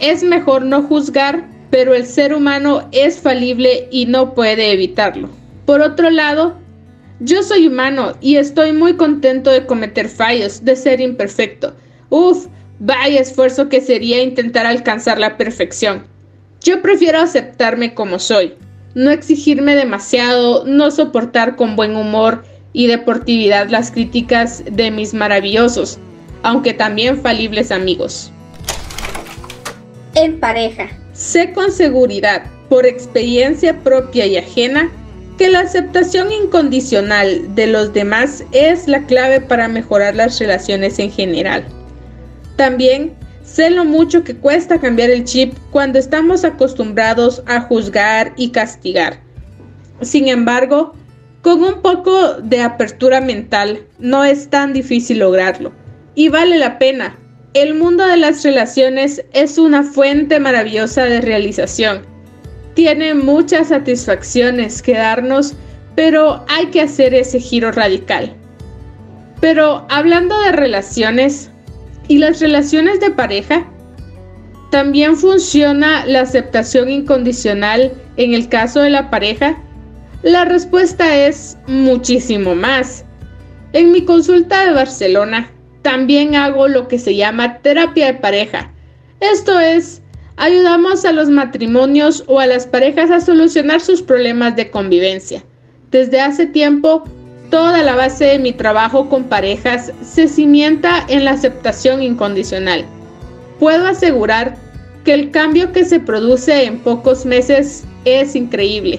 Es 0.00 0.22
mejor 0.22 0.64
no 0.64 0.82
juzgar, 0.82 1.46
pero 1.70 1.94
el 1.94 2.06
ser 2.06 2.34
humano 2.34 2.88
es 2.92 3.18
falible 3.18 3.88
y 3.90 4.06
no 4.06 4.34
puede 4.34 4.72
evitarlo. 4.72 5.28
Por 5.66 5.80
otro 5.80 6.10
lado, 6.10 6.56
yo 7.20 7.42
soy 7.42 7.66
humano 7.66 8.12
y 8.20 8.36
estoy 8.36 8.72
muy 8.72 8.94
contento 8.94 9.50
de 9.50 9.66
cometer 9.66 10.08
fallos, 10.08 10.64
de 10.64 10.76
ser 10.76 11.00
imperfecto. 11.00 11.74
Uf, 12.10 12.46
vaya 12.84 13.20
esfuerzo 13.20 13.70
que 13.70 13.80
sería 13.80 14.22
intentar 14.22 14.66
alcanzar 14.66 15.18
la 15.18 15.38
perfección. 15.38 16.04
Yo 16.60 16.82
prefiero 16.82 17.18
aceptarme 17.18 17.94
como 17.94 18.18
soy, 18.18 18.54
no 18.94 19.10
exigirme 19.10 19.74
demasiado, 19.74 20.66
no 20.66 20.90
soportar 20.90 21.56
con 21.56 21.76
buen 21.76 21.96
humor 21.96 22.44
y 22.74 22.86
deportividad 22.86 23.70
las 23.70 23.90
críticas 23.90 24.62
de 24.70 24.90
mis 24.90 25.14
maravillosos, 25.14 25.98
aunque 26.42 26.74
también 26.74 27.22
falibles 27.22 27.72
amigos. 27.72 28.30
En 30.14 30.38
pareja. 30.38 30.90
Sé 31.14 31.52
con 31.52 31.72
seguridad, 31.72 32.42
por 32.68 32.84
experiencia 32.84 33.80
propia 33.80 34.26
y 34.26 34.36
ajena, 34.36 34.90
que 35.38 35.48
la 35.48 35.60
aceptación 35.60 36.30
incondicional 36.32 37.54
de 37.54 37.66
los 37.66 37.94
demás 37.94 38.44
es 38.52 38.88
la 38.88 39.06
clave 39.06 39.40
para 39.40 39.68
mejorar 39.68 40.14
las 40.14 40.38
relaciones 40.38 40.98
en 40.98 41.10
general. 41.10 41.64
También 42.56 43.14
sé 43.42 43.70
lo 43.70 43.84
mucho 43.84 44.24
que 44.24 44.36
cuesta 44.36 44.80
cambiar 44.80 45.10
el 45.10 45.24
chip 45.24 45.54
cuando 45.70 45.98
estamos 45.98 46.44
acostumbrados 46.44 47.42
a 47.46 47.60
juzgar 47.62 48.32
y 48.36 48.50
castigar. 48.50 49.20
Sin 50.00 50.28
embargo, 50.28 50.94
con 51.42 51.62
un 51.62 51.82
poco 51.82 52.34
de 52.34 52.60
apertura 52.60 53.20
mental 53.20 53.86
no 53.98 54.24
es 54.24 54.48
tan 54.48 54.72
difícil 54.72 55.18
lograrlo. 55.18 55.72
Y 56.14 56.28
vale 56.28 56.58
la 56.58 56.78
pena. 56.78 57.18
El 57.54 57.74
mundo 57.74 58.06
de 58.06 58.16
las 58.16 58.42
relaciones 58.42 59.24
es 59.32 59.58
una 59.58 59.82
fuente 59.82 60.40
maravillosa 60.40 61.04
de 61.04 61.20
realización 61.20 62.14
tiene 62.74 63.14
muchas 63.14 63.68
satisfacciones 63.68 64.82
que 64.82 64.94
darnos, 64.94 65.54
pero 65.94 66.44
hay 66.48 66.66
que 66.66 66.80
hacer 66.80 67.14
ese 67.14 67.40
giro 67.40 67.70
radical. 67.72 68.34
Pero 69.40 69.86
hablando 69.88 70.38
de 70.42 70.52
relaciones 70.52 71.50
y 72.08 72.18
las 72.18 72.40
relaciones 72.40 73.00
de 73.00 73.10
pareja, 73.10 73.66
también 74.70 75.16
funciona 75.16 76.04
la 76.06 76.22
aceptación 76.22 76.90
incondicional 76.90 77.92
en 78.16 78.34
el 78.34 78.48
caso 78.48 78.80
de 78.80 78.90
la 78.90 79.10
pareja. 79.10 79.56
La 80.22 80.44
respuesta 80.44 81.16
es 81.16 81.56
muchísimo 81.66 82.54
más. 82.54 83.04
En 83.72 83.92
mi 83.92 84.04
consulta 84.04 84.66
de 84.66 84.72
Barcelona 84.72 85.50
también 85.82 86.34
hago 86.34 86.66
lo 86.68 86.88
que 86.88 86.98
se 86.98 87.14
llama 87.14 87.58
terapia 87.58 88.06
de 88.06 88.14
pareja. 88.14 88.70
Esto 89.20 89.60
es 89.60 90.02
Ayudamos 90.36 91.04
a 91.04 91.12
los 91.12 91.30
matrimonios 91.30 92.24
o 92.26 92.40
a 92.40 92.46
las 92.46 92.66
parejas 92.66 93.10
a 93.12 93.20
solucionar 93.20 93.80
sus 93.80 94.02
problemas 94.02 94.56
de 94.56 94.68
convivencia. 94.68 95.44
Desde 95.92 96.20
hace 96.20 96.46
tiempo, 96.46 97.04
toda 97.54 97.84
la 97.84 97.94
base 97.94 98.24
de 98.24 98.40
mi 98.40 98.52
trabajo 98.52 99.08
con 99.08 99.28
parejas 99.28 99.92
se 100.02 100.26
cimienta 100.26 101.06
en 101.06 101.24
la 101.24 101.30
aceptación 101.30 102.02
incondicional. 102.02 102.84
Puedo 103.60 103.86
asegurar 103.86 104.56
que 105.04 105.14
el 105.14 105.30
cambio 105.30 105.70
que 105.70 105.84
se 105.84 106.00
produce 106.00 106.64
en 106.64 106.80
pocos 106.80 107.24
meses 107.24 107.84
es 108.04 108.34
increíble. 108.34 108.98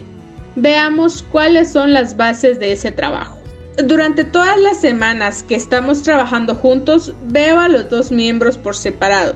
Veamos 0.55 1.21
cuáles 1.33 1.69
son 1.69 1.91
las 1.91 2.15
bases 2.15 2.57
de 2.57 2.71
ese 2.71 2.93
trabajo. 2.93 3.37
Durante 3.83 4.23
todas 4.23 4.57
las 4.57 4.79
semanas 4.79 5.43
que 5.43 5.55
estamos 5.55 6.01
trabajando 6.01 6.55
juntos, 6.55 7.13
veo 7.25 7.59
a 7.59 7.67
los 7.67 7.89
dos 7.89 8.09
miembros 8.09 8.57
por 8.57 8.77
separado 8.77 9.35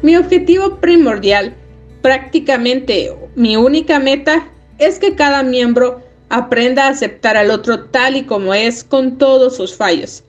mi 0.00 0.14
objetivo 0.14 0.76
primordial, 0.76 1.54
prácticamente 2.02 3.12
mi 3.34 3.56
única 3.56 3.98
meta, 3.98 4.48
es 4.78 5.00
que 5.00 5.16
cada 5.16 5.42
miembro 5.42 6.02
aprenda 6.30 6.86
a 6.86 6.90
aceptar 6.90 7.36
al 7.36 7.50
otro 7.50 7.84
tal 7.86 8.16
y 8.16 8.22
como 8.22 8.54
es 8.54 8.82
con 8.82 9.18
todos 9.18 9.56
sus 9.56 9.76
fallos. 9.76 10.24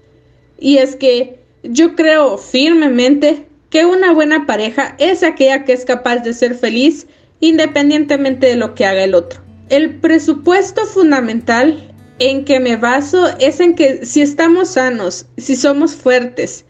Y 0.59 0.77
es 0.77 0.95
que 0.95 1.39
yo 1.63 1.95
creo 1.95 2.37
firmemente 2.37 3.47
que 3.69 3.85
una 3.85 4.11
buena 4.11 4.45
pareja 4.45 4.95
es 4.99 5.23
aquella 5.23 5.63
que 5.63 5.73
es 5.73 5.85
capaz 5.85 6.17
de 6.17 6.33
ser 6.33 6.55
feliz 6.55 7.07
independientemente 7.39 8.47
de 8.47 8.55
lo 8.55 8.75
que 8.75 8.85
haga 8.85 9.03
el 9.03 9.15
otro. 9.15 9.41
El 9.69 9.95
presupuesto 9.99 10.85
fundamental 10.85 11.91
en 12.19 12.45
que 12.45 12.59
me 12.59 12.75
baso 12.75 13.29
es 13.39 13.59
en 13.59 13.75
que 13.75 14.05
si 14.05 14.21
estamos 14.21 14.69
sanos, 14.69 15.25
si 15.37 15.55
somos 15.55 15.95
fuertes, 15.95 16.65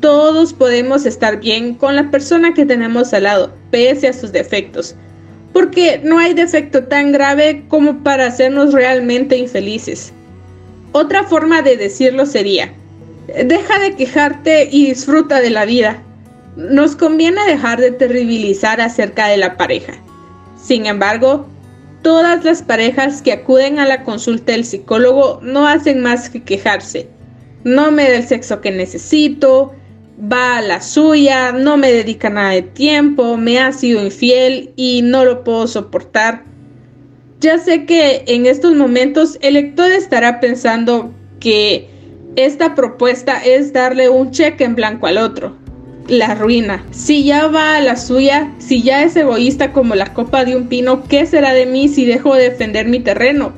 todos 0.00 0.52
podemos 0.52 1.04
estar 1.04 1.40
bien 1.40 1.74
con 1.74 1.96
la 1.96 2.10
persona 2.10 2.54
que 2.54 2.64
tenemos 2.64 3.12
al 3.12 3.24
lado, 3.24 3.52
pese 3.70 4.08
a 4.08 4.12
sus 4.12 4.32
defectos, 4.32 4.94
porque 5.56 6.02
no 6.04 6.18
hay 6.18 6.34
defecto 6.34 6.84
tan 6.84 7.12
grave 7.12 7.64
como 7.68 8.02
para 8.02 8.26
hacernos 8.26 8.74
realmente 8.74 9.38
infelices. 9.38 10.12
Otra 10.92 11.24
forma 11.24 11.62
de 11.62 11.78
decirlo 11.78 12.26
sería, 12.26 12.74
deja 13.26 13.78
de 13.78 13.96
quejarte 13.96 14.68
y 14.70 14.88
disfruta 14.88 15.40
de 15.40 15.48
la 15.48 15.64
vida. 15.64 16.02
Nos 16.56 16.94
conviene 16.94 17.42
dejar 17.46 17.80
de 17.80 17.90
terribilizar 17.90 18.82
acerca 18.82 19.28
de 19.28 19.38
la 19.38 19.56
pareja. 19.56 19.94
Sin 20.62 20.84
embargo, 20.84 21.46
todas 22.02 22.44
las 22.44 22.60
parejas 22.60 23.22
que 23.22 23.32
acuden 23.32 23.78
a 23.78 23.86
la 23.86 24.02
consulta 24.02 24.52
del 24.52 24.66
psicólogo 24.66 25.40
no 25.42 25.66
hacen 25.66 26.02
más 26.02 26.28
que 26.28 26.42
quejarse. 26.42 27.08
No 27.64 27.90
me 27.90 28.10
da 28.10 28.18
el 28.18 28.28
sexo 28.28 28.60
que 28.60 28.72
necesito, 28.72 29.72
va 30.20 30.58
a 30.58 30.62
la 30.62 30.80
suya, 30.80 31.52
no 31.52 31.76
me 31.76 31.92
dedica 31.92 32.30
nada 32.30 32.50
de 32.50 32.62
tiempo, 32.62 33.36
me 33.36 33.58
ha 33.58 33.72
sido 33.72 34.02
infiel 34.02 34.72
y 34.76 35.02
no 35.02 35.24
lo 35.24 35.44
puedo 35.44 35.66
soportar. 35.66 36.44
Ya 37.40 37.58
sé 37.58 37.84
que 37.84 38.24
en 38.26 38.46
estos 38.46 38.74
momentos 38.74 39.38
el 39.42 39.54
lector 39.54 39.92
estará 39.92 40.40
pensando 40.40 41.12
que 41.38 41.90
esta 42.36 42.74
propuesta 42.74 43.44
es 43.44 43.72
darle 43.72 44.08
un 44.08 44.30
cheque 44.30 44.64
en 44.64 44.74
blanco 44.74 45.06
al 45.06 45.18
otro. 45.18 45.56
La 46.08 46.34
ruina. 46.34 46.84
Si 46.92 47.24
ya 47.24 47.48
va 47.48 47.76
a 47.76 47.80
la 47.80 47.96
suya, 47.96 48.52
si 48.58 48.82
ya 48.82 49.02
es 49.02 49.16
egoísta 49.16 49.72
como 49.72 49.94
la 49.94 50.14
copa 50.14 50.44
de 50.44 50.56
un 50.56 50.68
pino, 50.68 51.02
¿qué 51.08 51.26
será 51.26 51.52
de 51.52 51.66
mí 51.66 51.88
si 51.88 52.04
dejo 52.04 52.34
de 52.34 52.50
defender 52.50 52.86
mi 52.86 53.00
terreno? 53.00 53.52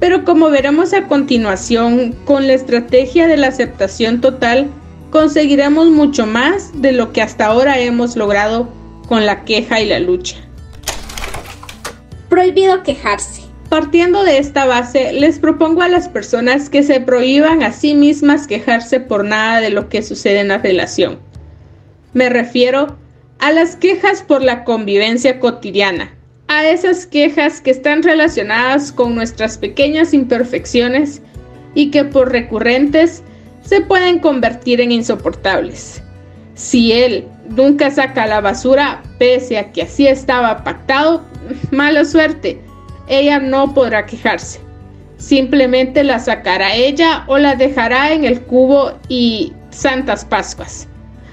Pero 0.00 0.24
como 0.24 0.50
veremos 0.50 0.92
a 0.92 1.08
continuación, 1.08 2.14
con 2.24 2.46
la 2.46 2.54
estrategia 2.54 3.26
de 3.26 3.36
la 3.36 3.48
aceptación 3.48 4.20
total, 4.20 4.70
conseguiremos 5.14 5.90
mucho 5.90 6.26
más 6.26 6.72
de 6.82 6.90
lo 6.90 7.12
que 7.12 7.22
hasta 7.22 7.46
ahora 7.46 7.78
hemos 7.78 8.16
logrado 8.16 8.68
con 9.06 9.24
la 9.24 9.44
queja 9.44 9.80
y 9.80 9.86
la 9.86 10.00
lucha. 10.00 10.38
Prohibido 12.28 12.82
quejarse. 12.82 13.42
Partiendo 13.68 14.24
de 14.24 14.38
esta 14.38 14.66
base, 14.66 15.12
les 15.12 15.38
propongo 15.38 15.82
a 15.82 15.88
las 15.88 16.08
personas 16.08 16.68
que 16.68 16.82
se 16.82 16.98
prohíban 16.98 17.62
a 17.62 17.70
sí 17.70 17.94
mismas 17.94 18.48
quejarse 18.48 18.98
por 18.98 19.24
nada 19.24 19.60
de 19.60 19.70
lo 19.70 19.88
que 19.88 20.02
sucede 20.02 20.40
en 20.40 20.48
la 20.48 20.58
relación. 20.58 21.20
Me 22.12 22.28
refiero 22.28 22.98
a 23.38 23.52
las 23.52 23.76
quejas 23.76 24.24
por 24.24 24.42
la 24.42 24.64
convivencia 24.64 25.38
cotidiana, 25.38 26.12
a 26.48 26.66
esas 26.66 27.06
quejas 27.06 27.60
que 27.60 27.70
están 27.70 28.02
relacionadas 28.02 28.90
con 28.90 29.14
nuestras 29.14 29.58
pequeñas 29.58 30.12
imperfecciones 30.12 31.22
y 31.76 31.92
que 31.92 32.04
por 32.04 32.32
recurrentes 32.32 33.22
se 33.64 33.80
pueden 33.80 34.18
convertir 34.18 34.80
en 34.80 34.92
insoportables. 34.92 36.02
Si 36.54 36.92
él 36.92 37.26
nunca 37.48 37.90
saca 37.90 38.26
la 38.26 38.40
basura, 38.40 39.02
pese 39.18 39.58
a 39.58 39.72
que 39.72 39.82
así 39.82 40.06
estaba 40.06 40.62
pactado, 40.62 41.22
mala 41.70 42.04
suerte, 42.04 42.60
ella 43.08 43.38
no 43.38 43.74
podrá 43.74 44.06
quejarse. 44.06 44.60
Simplemente 45.16 46.04
la 46.04 46.18
sacará 46.18 46.74
ella 46.74 47.24
o 47.26 47.38
la 47.38 47.56
dejará 47.56 48.12
en 48.12 48.24
el 48.24 48.42
cubo 48.42 48.92
y 49.08 49.52
Santas 49.70 50.24
Pascuas. 50.24 50.86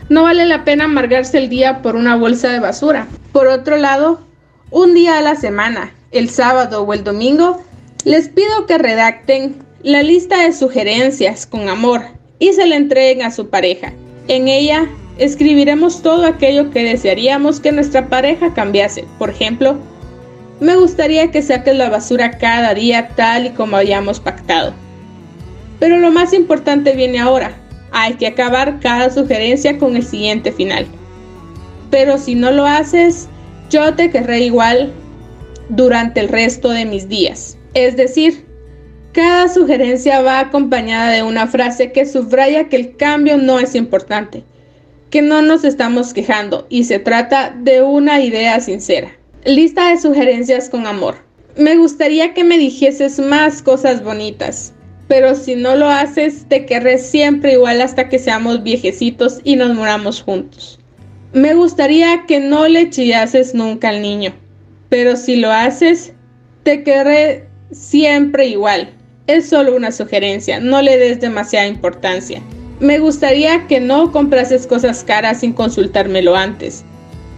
No 0.10 0.24
vale 0.24 0.46
la 0.46 0.64
pena 0.64 0.86
amargarse 0.86 1.38
el 1.38 1.50
día 1.50 1.82
por 1.82 1.96
una 1.96 2.16
bolsa 2.16 2.50
de 2.50 2.60
basura. 2.60 3.08
Por 3.32 3.48
otro 3.48 3.78
lado, 3.78 4.22
un 4.70 4.94
día 4.94 5.18
a 5.18 5.22
la 5.22 5.36
semana, 5.36 5.94
el 6.12 6.30
sábado 6.30 6.84
o 6.84 6.94
el 6.94 7.04
domingo, 7.04 7.64
les 8.04 8.30
pido 8.30 8.66
que 8.66 8.78
redacten 8.78 9.58
la 9.84 10.04
lista 10.04 10.44
de 10.44 10.54
sugerencias 10.54 11.46
con 11.46 11.70
amor 11.70 12.21
y 12.42 12.54
se 12.54 12.66
la 12.66 12.76
entreguen 12.76 13.22
a 13.22 13.32
su 13.32 13.50
pareja. 13.50 13.94
En 14.28 14.48
ella 14.48 14.90
escribiremos 15.20 16.02
todo 16.02 16.26
aquello 16.26 16.72
que 16.72 16.84
desearíamos 16.84 17.60
que 17.60 17.72
nuestra 17.72 18.10
pareja 18.10 18.52
cambiase. 18.56 19.06
Por 19.20 19.30
ejemplo, 19.30 19.78
me 20.60 20.76
gustaría 20.76 21.30
que 21.30 21.44
saques 21.44 21.76
la 21.76 21.90
basura 21.90 22.40
cada 22.40 22.74
día 22.74 23.10
tal 23.16 23.46
y 23.46 23.50
como 23.52 23.78
habíamos 23.78 24.20
pactado. 24.20 24.74
Pero 25.80 26.00
lo 26.00 26.12
más 26.12 26.34
importante 26.34 26.94
viene 26.94 27.20
ahora. 27.20 27.56
Hay 27.92 28.16
que 28.16 28.26
acabar 28.26 28.80
cada 28.80 29.12
sugerencia 29.12 29.78
con 29.78 29.96
el 29.96 30.04
siguiente 30.04 30.52
final. 30.52 30.88
Pero 31.92 32.18
si 32.18 32.34
no 32.34 32.50
lo 32.50 32.66
haces, 32.66 33.28
yo 33.70 33.94
te 33.94 34.10
querré 34.10 34.40
igual 34.40 34.92
durante 35.70 36.20
el 36.20 36.28
resto 36.28 36.70
de 36.70 36.86
mis 36.86 37.08
días. 37.08 37.56
Es 37.76 37.96
decir, 37.98 38.51
cada 39.14 39.50
sugerencia 39.50 40.22
va 40.22 40.40
acompañada 40.40 41.12
de 41.12 41.24
una 41.24 41.48
frase 41.48 41.92
que 41.92 42.06
subraya 42.06 42.70
que 42.70 42.78
el 42.78 42.96
cambio 42.96 43.38
no 43.38 43.60
es 43.60 43.76
importante. 43.76 44.44
que 45.10 45.22
no 45.22 45.42
nos 45.42 45.66
estamos 45.66 46.14
quejando 46.14 46.66
y 46.70 46.86
se 46.86 46.98
trata 46.98 47.54
de 47.56 47.82
una 47.82 48.22
idea 48.22 48.60
sincera. 48.62 49.12
Lista 49.44 49.90
de 49.90 50.00
sugerencias 50.00 50.70
con 50.70 50.88
amor. 50.88 51.16
Me 51.58 51.76
gustaría 51.76 52.34
que 52.34 52.46
me 52.46 52.58
dijeses 52.58 53.20
más 53.20 53.62
cosas 53.62 54.02
bonitas, 54.02 54.74
pero 55.10 55.36
si 55.36 55.56
no 55.56 55.76
lo 55.76 55.90
haces, 55.90 56.46
te 56.48 56.66
querré 56.66 56.98
siempre 56.98 57.54
igual 57.54 57.82
hasta 57.82 58.08
que 58.08 58.20
seamos 58.20 58.64
viejecitos 58.64 59.42
y 59.44 59.58
nos 59.58 59.76
moramos 59.76 60.22
juntos. 60.22 60.80
Me 61.34 61.54
gustaría 61.56 62.26
que 62.26 62.40
no 62.40 62.70
le 62.70 62.90
chillases 62.90 63.54
nunca 63.54 63.90
al 63.90 64.02
niño, 64.02 64.34
pero 64.88 65.18
si 65.18 65.36
lo 65.36 65.52
haces, 65.52 66.14
te 66.64 66.84
querré 66.84 67.50
siempre 67.72 68.48
igual. 68.48 68.94
Es 69.28 69.50
solo 69.50 69.76
una 69.76 69.92
sugerencia, 69.92 70.60
no 70.60 70.82
le 70.82 70.98
des 70.98 71.22
demasiada 71.22 71.68
importancia. 71.68 72.42
Me 72.80 72.98
gustaría 72.98 73.68
que 73.68 73.80
no 73.80 74.12
comprases 74.12 74.66
cosas 74.66 75.04
caras 75.04 75.42
sin 75.42 75.54
consultármelo 75.54 76.36
antes. 76.36 76.84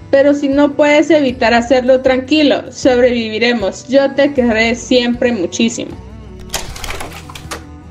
Pero 0.09 0.33
si 0.33 0.47
no 0.47 0.77
puedes 0.77 1.09
evitar 1.09 1.53
hacerlo 1.53 1.99
tranquilo, 2.01 2.71
sobreviviremos. 2.71 3.89
Yo 3.89 4.09
te 4.11 4.31
querré 4.33 4.75
siempre 4.75 5.33
muchísimo. 5.33 5.91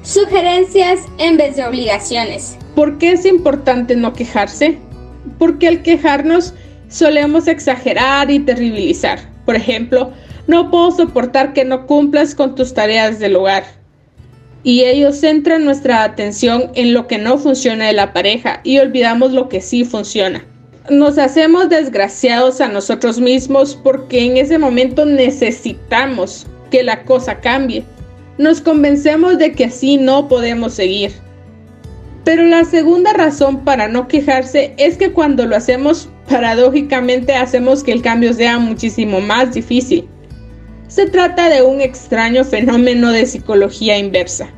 Sugerencias 0.03 1.01
en 1.19 1.37
vez 1.37 1.57
de 1.57 1.67
obligaciones. 1.67 2.57
¿Por 2.75 2.97
qué 2.97 3.13
es 3.13 3.27
importante 3.27 3.95
no 3.95 4.15
quejarse? 4.15 4.79
Porque 5.39 5.69
al 5.69 5.83
quejarnos 5.83 6.55
solemos 6.89 7.47
exagerar 7.47 8.31
y 8.31 8.39
terribilizar. 8.39 9.19
Por 9.45 9.55
ejemplo, 9.55 10.13
no 10.47 10.71
puedo 10.71 10.93
soportar 10.93 11.53
que 11.53 11.67
no 11.67 11.87
cumplas 11.87 12.35
con 12.35 12.55
tus 12.55 12.73
tareas 12.73 13.19
del 13.19 13.37
hogar 13.37 13.82
y 14.65 14.85
ellos 14.85 15.19
centran 15.19 15.65
nuestra 15.65 16.05
atención 16.05 16.71
en 16.75 16.95
lo 16.95 17.07
que 17.07 17.19
no 17.19 17.39
funciona 17.39 17.87
de 17.87 17.93
la 17.93 18.13
pareja 18.13 18.61
y 18.65 18.79
olvidamos 18.79 19.33
lo 19.33 19.49
que 19.49 19.61
sí 19.61 19.85
funciona. 19.85 20.45
Nos 20.91 21.19
hacemos 21.19 21.69
desgraciados 21.69 22.61
a 22.61 22.69
nosotros 22.69 23.21
mismos 23.21 23.79
porque 23.83 24.25
en 24.25 24.37
ese 24.37 24.59
momento 24.59 25.05
necesitamos 25.05 26.47
que 26.71 26.83
la 26.83 27.05
cosa 27.05 27.41
cambie. 27.41 27.85
Nos 28.39 28.61
convencemos 28.61 29.39
de 29.39 29.53
que 29.53 29.67
así 29.67 29.97
no 29.97 30.29
podemos 30.29 30.75
seguir. 30.75 31.13
Pero 32.25 32.45
la 32.45 32.65
segunda 32.65 33.13
razón 33.13 33.65
para 33.65 33.89
no 33.89 34.09
quejarse 34.09 34.75
es 34.77 34.97
que 34.97 35.13
cuando 35.13 35.45
lo 35.45 35.57
hacemos, 35.57 36.09
paradójicamente 36.29 37.35
hacemos 37.35 37.83
que 37.83 37.93
el 37.93 38.03
cambio 38.03 38.33
sea 38.33 38.59
muchísimo 38.59 39.21
más 39.21 39.55
difícil. 39.55 40.09
Se 40.95 41.07
trata 41.07 41.49
de 41.49 41.63
un 41.63 41.81
extraño 41.81 42.45
fenómeno 42.45 43.13
de 43.13 43.25
psicología 43.25 43.97
inversa. 43.97 44.51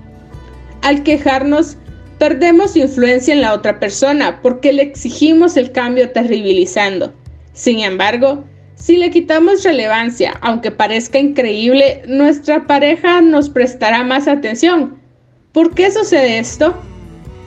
Al 0.82 1.04
quejarnos, 1.04 1.76
perdemos 2.18 2.74
influencia 2.74 3.32
en 3.32 3.40
la 3.40 3.54
otra 3.54 3.78
persona 3.78 4.40
porque 4.42 4.72
le 4.72 4.82
exigimos 4.82 5.56
el 5.56 5.70
cambio 5.70 6.10
terribilizando. 6.10 7.14
Sin 7.52 7.78
embargo, 7.78 8.42
si 8.74 8.96
le 8.96 9.12
quitamos 9.12 9.62
relevancia, 9.62 10.34
aunque 10.40 10.72
parezca 10.72 11.20
increíble, 11.20 12.02
nuestra 12.08 12.66
pareja 12.66 13.20
nos 13.20 13.48
prestará 13.48 14.02
más 14.02 14.26
atención. 14.26 14.98
¿Por 15.52 15.72
qué 15.72 15.92
sucede 15.92 16.40
esto? 16.40 16.74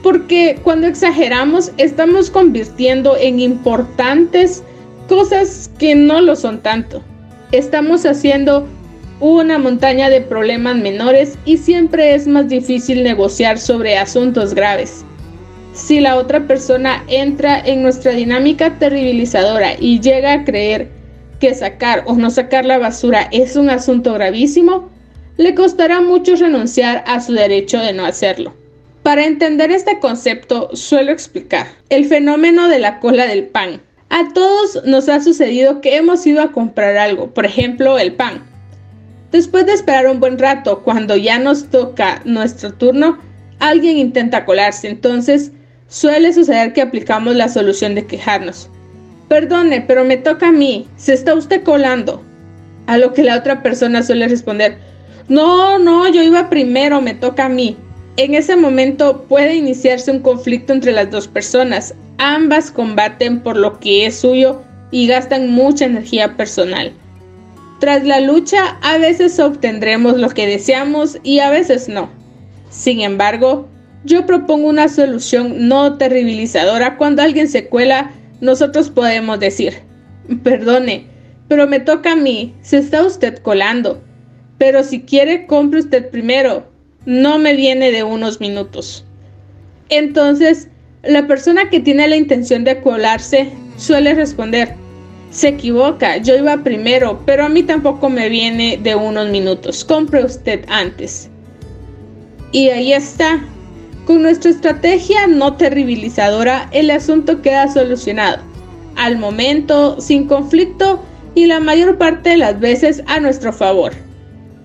Porque 0.02 0.58
cuando 0.62 0.86
exageramos 0.86 1.72
estamos 1.76 2.30
convirtiendo 2.30 3.18
en 3.18 3.38
importantes 3.38 4.62
cosas 5.10 5.70
que 5.78 5.94
no 5.94 6.22
lo 6.22 6.34
son 6.34 6.62
tanto. 6.62 7.04
Estamos 7.52 8.06
haciendo 8.06 8.66
una 9.20 9.58
montaña 9.58 10.10
de 10.10 10.20
problemas 10.20 10.76
menores 10.76 11.38
y 11.44 11.56
siempre 11.56 12.14
es 12.14 12.26
más 12.26 12.48
difícil 12.48 13.02
negociar 13.02 13.58
sobre 13.58 13.98
asuntos 13.98 14.54
graves. 14.54 15.04
Si 15.72 16.00
la 16.00 16.16
otra 16.16 16.46
persona 16.46 17.04
entra 17.08 17.60
en 17.60 17.82
nuestra 17.82 18.12
dinámica 18.12 18.78
terribilizadora 18.78 19.74
y 19.78 20.00
llega 20.00 20.32
a 20.32 20.44
creer 20.44 20.88
que 21.40 21.54
sacar 21.54 22.02
o 22.06 22.14
no 22.14 22.30
sacar 22.30 22.64
la 22.64 22.78
basura 22.78 23.28
es 23.32 23.56
un 23.56 23.70
asunto 23.70 24.12
gravísimo, 24.14 24.88
le 25.36 25.54
costará 25.54 26.00
mucho 26.00 26.34
renunciar 26.34 27.04
a 27.06 27.20
su 27.20 27.32
derecho 27.32 27.78
de 27.78 27.92
no 27.92 28.04
hacerlo. 28.04 28.54
Para 29.04 29.24
entender 29.24 29.70
este 29.70 30.00
concepto, 30.00 30.70
suelo 30.74 31.12
explicar 31.12 31.68
el 31.88 32.06
fenómeno 32.06 32.68
de 32.68 32.80
la 32.80 32.98
cola 32.98 33.26
del 33.26 33.44
pan. 33.44 33.80
A 34.10 34.32
todos 34.32 34.84
nos 34.84 35.08
ha 35.08 35.20
sucedido 35.22 35.80
que 35.80 35.96
hemos 35.96 36.26
ido 36.26 36.42
a 36.42 36.50
comprar 36.50 36.96
algo, 36.96 37.28
por 37.32 37.46
ejemplo 37.46 37.98
el 37.98 38.14
pan, 38.14 38.47
Después 39.32 39.66
de 39.66 39.72
esperar 39.72 40.06
un 40.06 40.20
buen 40.20 40.38
rato, 40.38 40.82
cuando 40.82 41.16
ya 41.16 41.38
nos 41.38 41.68
toca 41.68 42.22
nuestro 42.24 42.72
turno, 42.72 43.18
alguien 43.58 43.98
intenta 43.98 44.46
colarse, 44.46 44.88
entonces 44.88 45.52
suele 45.88 46.32
suceder 46.32 46.72
que 46.72 46.80
aplicamos 46.80 47.36
la 47.36 47.48
solución 47.48 47.94
de 47.94 48.06
quejarnos. 48.06 48.70
Perdone, 49.28 49.82
pero 49.82 50.04
me 50.04 50.16
toca 50.16 50.48
a 50.48 50.52
mí, 50.52 50.88
se 50.96 51.12
está 51.12 51.34
usted 51.34 51.62
colando. 51.62 52.22
A 52.86 52.96
lo 52.96 53.12
que 53.12 53.22
la 53.22 53.36
otra 53.36 53.62
persona 53.62 54.02
suele 54.02 54.28
responder, 54.28 54.78
no, 55.28 55.78
no, 55.78 56.08
yo 56.08 56.22
iba 56.22 56.48
primero, 56.48 57.02
me 57.02 57.12
toca 57.12 57.44
a 57.44 57.50
mí. 57.50 57.76
En 58.16 58.34
ese 58.34 58.56
momento 58.56 59.26
puede 59.28 59.56
iniciarse 59.56 60.10
un 60.10 60.20
conflicto 60.20 60.72
entre 60.72 60.92
las 60.92 61.10
dos 61.10 61.28
personas. 61.28 61.94
Ambas 62.16 62.70
combaten 62.70 63.40
por 63.40 63.58
lo 63.58 63.78
que 63.78 64.06
es 64.06 64.18
suyo 64.18 64.62
y 64.90 65.06
gastan 65.06 65.50
mucha 65.50 65.84
energía 65.84 66.34
personal. 66.36 66.94
Tras 67.80 68.04
la 68.04 68.20
lucha, 68.20 68.78
a 68.82 68.98
veces 68.98 69.38
obtendremos 69.38 70.16
lo 70.18 70.30
que 70.30 70.46
deseamos 70.46 71.18
y 71.22 71.38
a 71.38 71.50
veces 71.50 71.88
no. 71.88 72.10
Sin 72.70 73.00
embargo, 73.00 73.68
yo 74.04 74.26
propongo 74.26 74.68
una 74.68 74.88
solución 74.88 75.68
no 75.68 75.96
terribilizadora. 75.96 76.96
Cuando 76.96 77.22
alguien 77.22 77.48
se 77.48 77.66
cuela, 77.68 78.10
nosotros 78.40 78.90
podemos 78.90 79.38
decir, 79.38 79.74
perdone, 80.42 81.06
pero 81.46 81.66
me 81.66 81.80
toca 81.80 82.12
a 82.12 82.16
mí, 82.16 82.54
se 82.62 82.78
está 82.78 83.04
usted 83.04 83.38
colando. 83.38 84.02
Pero 84.58 84.82
si 84.82 85.02
quiere, 85.02 85.46
compre 85.46 85.80
usted 85.80 86.10
primero. 86.10 86.66
No 87.06 87.38
me 87.38 87.54
viene 87.54 87.92
de 87.92 88.02
unos 88.02 88.40
minutos. 88.40 89.04
Entonces, 89.88 90.68
la 91.04 91.26
persona 91.26 91.70
que 91.70 91.80
tiene 91.80 92.08
la 92.08 92.16
intención 92.16 92.64
de 92.64 92.80
colarse 92.80 93.50
suele 93.76 94.14
responder, 94.14 94.74
se 95.30 95.48
equivoca, 95.48 96.16
yo 96.18 96.36
iba 96.36 96.62
primero, 96.62 97.20
pero 97.26 97.44
a 97.44 97.48
mí 97.48 97.62
tampoco 97.62 98.08
me 98.08 98.28
viene 98.28 98.78
de 98.82 98.94
unos 98.94 99.28
minutos. 99.28 99.84
Compre 99.84 100.24
usted 100.24 100.64
antes. 100.68 101.30
Y 102.52 102.68
ahí 102.68 102.92
está. 102.92 103.44
Con 104.06 104.22
nuestra 104.22 104.50
estrategia 104.50 105.26
no 105.26 105.54
terribilizadora, 105.54 106.68
el 106.72 106.90
asunto 106.90 107.42
queda 107.42 107.70
solucionado. 107.70 108.38
Al 108.96 109.18
momento, 109.18 110.00
sin 110.00 110.26
conflicto 110.26 111.02
y 111.34 111.46
la 111.46 111.60
mayor 111.60 111.98
parte 111.98 112.30
de 112.30 112.38
las 112.38 112.58
veces 112.58 113.02
a 113.06 113.20
nuestro 113.20 113.52
favor. 113.52 113.92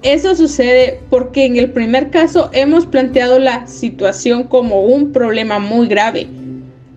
Eso 0.02 0.36
sucede 0.36 1.02
porque 1.10 1.46
en 1.46 1.58
el 1.58 1.72
primer 1.72 2.10
caso 2.10 2.50
hemos 2.54 2.86
planteado 2.86 3.38
la 3.38 3.68
situación 3.68 4.46
como 4.46 4.82
un 4.82 5.12
problema 5.12 5.60
muy 5.60 5.88
grave 5.88 6.28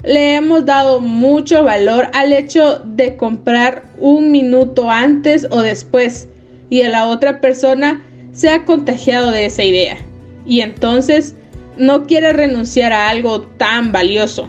le 0.02 0.34
hemos 0.34 0.64
dado 0.64 1.00
mucho 1.00 1.64
valor 1.64 2.08
al 2.12 2.32
hecho 2.32 2.80
de 2.84 3.16
comprar 3.16 3.84
un 3.98 4.30
minuto 4.30 4.90
antes 4.90 5.46
o 5.50 5.62
después 5.62 6.28
y 6.70 6.82
a 6.82 6.90
la 6.90 7.06
otra 7.06 7.40
persona 7.40 8.04
se 8.32 8.50
ha 8.50 8.64
contagiado 8.64 9.30
de 9.30 9.46
esa 9.46 9.64
idea 9.64 9.96
y 10.44 10.60
entonces 10.60 11.34
no 11.76 12.06
quiere 12.06 12.32
renunciar 12.32 12.92
a 12.92 13.08
algo 13.08 13.42
tan 13.42 13.92
valioso. 13.92 14.48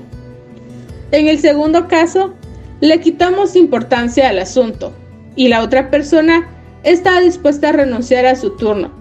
En 1.11 1.27
el 1.27 1.39
segundo 1.39 1.87
caso, 1.87 2.33
le 2.81 2.99
quitamos 2.99 3.55
importancia 3.55 4.29
al 4.29 4.39
asunto 4.39 4.93
y 5.35 5.47
la 5.47 5.63
otra 5.63 5.89
persona 5.89 6.47
está 6.83 7.19
dispuesta 7.21 7.69
a 7.69 7.73
renunciar 7.73 8.25
a 8.25 8.35
su 8.35 8.51
turno 8.57 8.91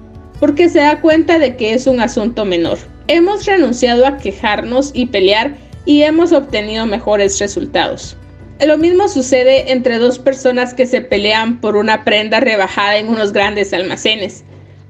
porque 0.41 0.69
se 0.69 0.81
da 0.81 1.01
cuenta 1.01 1.39
de 1.39 1.57
que 1.57 1.75
es 1.75 1.87
un 1.87 2.01
asunto 2.01 2.45
menor. 2.45 2.79
Hemos 3.09 3.47
renunciado 3.47 4.07
a 4.07 4.19
quejarnos 4.19 4.91
y 4.93 5.07
pelear 5.07 5.55
y 5.87 6.03
hemos 6.03 6.33
obtenido 6.33 6.85
mejores 6.85 7.39
resultados. 7.39 8.17
Lo 8.65 8.77
mismo 8.77 9.09
sucede 9.09 9.73
entre 9.73 9.99
dos 9.99 10.19
personas 10.19 10.75
que 10.75 10.87
se 10.87 11.01
pelean 11.01 11.61
por 11.61 11.77
una 11.77 12.05
prenda 12.05 12.41
rebajada 12.41 12.99
en 12.99 13.09
unos 13.09 13.33
grandes 13.33 13.73
almacenes. 13.73 14.45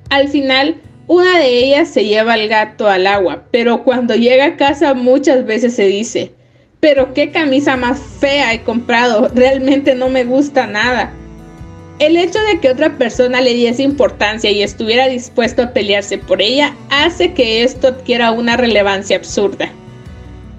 Al 0.08 0.28
final, 0.28 0.80
una 1.08 1.38
de 1.38 1.64
ellas 1.64 1.88
se 1.88 2.04
lleva 2.04 2.32
al 2.32 2.48
gato 2.48 2.88
al 2.88 3.06
agua, 3.06 3.44
pero 3.50 3.84
cuando 3.84 4.14
llega 4.14 4.44
a 4.44 4.56
casa 4.56 4.94
muchas 4.94 5.44
veces 5.44 5.74
se 5.74 5.86
dice, 5.86 6.32
pero 6.80 7.12
qué 7.14 7.30
camisa 7.30 7.76
más 7.76 8.00
fea 8.20 8.54
he 8.54 8.62
comprado, 8.62 9.28
realmente 9.34 9.94
no 9.94 10.08
me 10.08 10.24
gusta 10.24 10.66
nada. 10.66 11.12
El 11.98 12.16
hecho 12.16 12.38
de 12.40 12.60
que 12.60 12.70
otra 12.70 12.98
persona 12.98 13.40
le 13.40 13.54
diese 13.54 13.82
importancia 13.82 14.50
y 14.50 14.62
estuviera 14.62 15.08
dispuesto 15.08 15.62
a 15.62 15.72
pelearse 15.72 16.18
por 16.18 16.42
ella 16.42 16.74
hace 16.90 17.32
que 17.32 17.62
esto 17.62 17.88
adquiera 17.88 18.32
una 18.32 18.56
relevancia 18.56 19.16
absurda. 19.16 19.72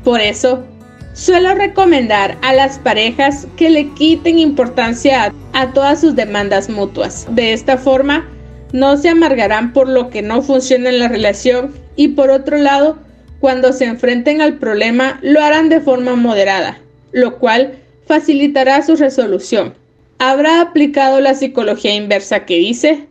Por 0.08 0.22
eso, 0.22 0.64
suelo 1.12 1.54
recomendar 1.54 2.38
a 2.42 2.54
las 2.54 2.80
parejas 2.80 3.46
que 3.58 3.70
le 3.70 3.90
quiten 3.90 4.40
importancia 4.40 5.34
a, 5.52 5.74
todas 5.74 6.00
sus 6.00 6.16
demandas 6.16 6.70
mutuas. 6.70 7.28
De 7.32 7.52
esta 7.52 7.78
forma, 7.78 8.26
no 8.72 8.96
se 8.96 9.10
amargarán 9.10 9.74
por 9.74 9.90
lo 9.90 10.10
que 10.10 10.22
no 10.22 10.42
funciona 10.42 10.92
en 10.92 11.00
la 11.00 11.10
relación 11.10 11.74
y 11.98 12.08
por 12.08 12.30
otro 12.30 12.56
lado, 12.56 13.00
cuando 13.42 13.74
se 13.74 13.84
enfrenten 13.84 14.40
al 14.40 14.60
problema, 14.60 15.20
lo 15.22 15.42
harán 15.42 15.68
de 15.68 15.82
forma 15.82 16.16
moderada. 16.16 16.80
lo 17.12 17.38
cual 17.38 17.74
facilitará 18.06 18.82
su 18.84 18.96
resolución. 18.96 19.74
¿Habrá 20.20 20.62
aplicado 20.62 21.20
la 21.20 21.36
psicología 21.36 21.94
inversa 21.94 22.46
que 22.46 22.56
dice? 22.56 23.08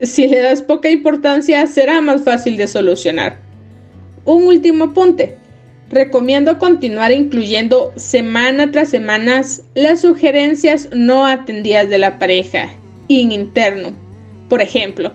Si 0.00 0.26
le 0.26 0.40
das 0.40 0.62
poca 0.62 0.90
importancia, 0.90 1.64
será 1.68 2.00
más 2.00 2.24
fácil 2.24 2.56
de 2.56 2.66
solucionar. 2.66 3.38
Un 4.24 4.48
último 4.48 4.86
apunte. 4.86 5.39
Recomiendo 5.90 6.56
continuar 6.58 7.10
incluyendo 7.10 7.92
semana 7.96 8.70
tras 8.70 8.90
semana 8.90 9.42
las 9.74 10.00
sugerencias 10.00 10.88
no 10.92 11.26
atendidas 11.26 11.88
de 11.88 11.98
la 11.98 12.16
pareja 12.20 12.70
in 13.08 13.32
interno. 13.32 13.90
Por 14.48 14.62
ejemplo, 14.62 15.12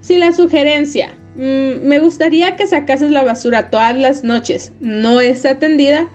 si 0.00 0.16
la 0.16 0.32
sugerencia 0.32 1.14
mm, 1.34 1.86
me 1.86 1.98
gustaría 1.98 2.56
que 2.56 2.66
sacases 2.66 3.10
la 3.10 3.22
basura 3.22 3.68
todas 3.68 3.98
las 3.98 4.24
noches 4.24 4.72
no 4.80 5.20
es 5.20 5.44
atendida, 5.44 6.08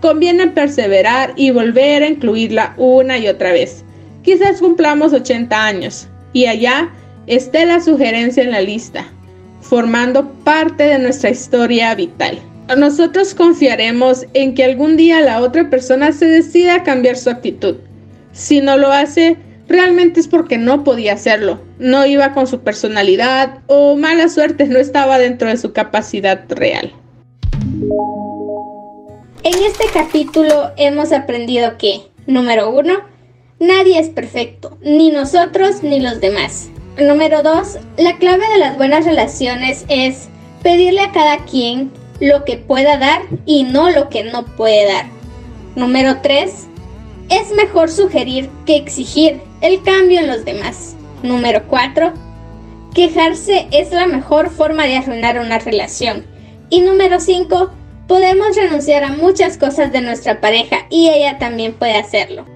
conviene 0.00 0.46
perseverar 0.46 1.34
y 1.36 1.50
volver 1.50 2.04
a 2.04 2.08
incluirla 2.08 2.72
una 2.78 3.18
y 3.18 3.28
otra 3.28 3.52
vez. 3.52 3.84
Quizás 4.22 4.60
cumplamos 4.60 5.12
80 5.12 5.62
años 5.62 6.08
y 6.32 6.46
allá 6.46 6.88
esté 7.26 7.66
la 7.66 7.80
sugerencia 7.80 8.42
en 8.42 8.52
la 8.52 8.62
lista, 8.62 9.04
formando 9.60 10.26
parte 10.42 10.84
de 10.84 10.98
nuestra 10.98 11.28
historia 11.28 11.94
vital. 11.94 12.38
Nosotros 12.74 13.34
confiaremos 13.34 14.26
en 14.34 14.54
que 14.54 14.64
algún 14.64 14.96
día 14.96 15.20
la 15.20 15.40
otra 15.40 15.70
persona 15.70 16.12
se 16.12 16.26
decida 16.26 16.74
a 16.74 16.82
cambiar 16.82 17.16
su 17.16 17.30
actitud. 17.30 17.76
Si 18.32 18.60
no 18.60 18.76
lo 18.76 18.90
hace, 18.90 19.36
realmente 19.68 20.18
es 20.18 20.26
porque 20.26 20.58
no 20.58 20.82
podía 20.82 21.12
hacerlo, 21.12 21.60
no 21.78 22.04
iba 22.06 22.34
con 22.34 22.48
su 22.48 22.60
personalidad 22.60 23.60
o 23.68 23.96
mala 23.96 24.28
suerte 24.28 24.66
no 24.66 24.78
estaba 24.78 25.18
dentro 25.18 25.48
de 25.48 25.56
su 25.56 25.72
capacidad 25.72 26.44
real. 26.48 26.92
En 29.44 29.62
este 29.62 29.84
capítulo 29.94 30.72
hemos 30.76 31.12
aprendido 31.12 31.78
que, 31.78 32.00
número 32.26 32.70
uno, 32.70 32.94
nadie 33.60 34.00
es 34.00 34.08
perfecto, 34.08 34.76
ni 34.82 35.12
nosotros 35.12 35.84
ni 35.84 36.00
los 36.00 36.20
demás. 36.20 36.68
Número 36.98 37.44
dos, 37.44 37.78
la 37.96 38.16
clave 38.16 38.48
de 38.48 38.58
las 38.58 38.76
buenas 38.76 39.04
relaciones 39.04 39.84
es 39.88 40.28
pedirle 40.62 41.02
a 41.02 41.12
cada 41.12 41.44
quien 41.44 41.92
lo 42.20 42.44
que 42.44 42.56
pueda 42.56 42.98
dar 42.98 43.22
y 43.44 43.64
no 43.64 43.90
lo 43.90 44.08
que 44.08 44.24
no 44.24 44.44
puede 44.44 44.86
dar. 44.86 45.06
Número 45.74 46.20
3. 46.22 46.68
Es 47.28 47.52
mejor 47.52 47.90
sugerir 47.90 48.48
que 48.64 48.76
exigir 48.76 49.40
el 49.60 49.82
cambio 49.82 50.20
en 50.20 50.28
los 50.28 50.44
demás. 50.44 50.96
Número 51.22 51.66
4. 51.66 52.12
Quejarse 52.94 53.68
es 53.72 53.90
la 53.90 54.06
mejor 54.06 54.50
forma 54.50 54.84
de 54.84 54.96
arruinar 54.96 55.38
una 55.38 55.58
relación. 55.58 56.24
Y 56.70 56.80
número 56.80 57.20
5. 57.20 57.70
Podemos 58.08 58.56
renunciar 58.56 59.04
a 59.04 59.12
muchas 59.12 59.58
cosas 59.58 59.92
de 59.92 60.00
nuestra 60.00 60.40
pareja 60.40 60.86
y 60.88 61.08
ella 61.08 61.38
también 61.38 61.74
puede 61.74 61.96
hacerlo. 61.96 62.55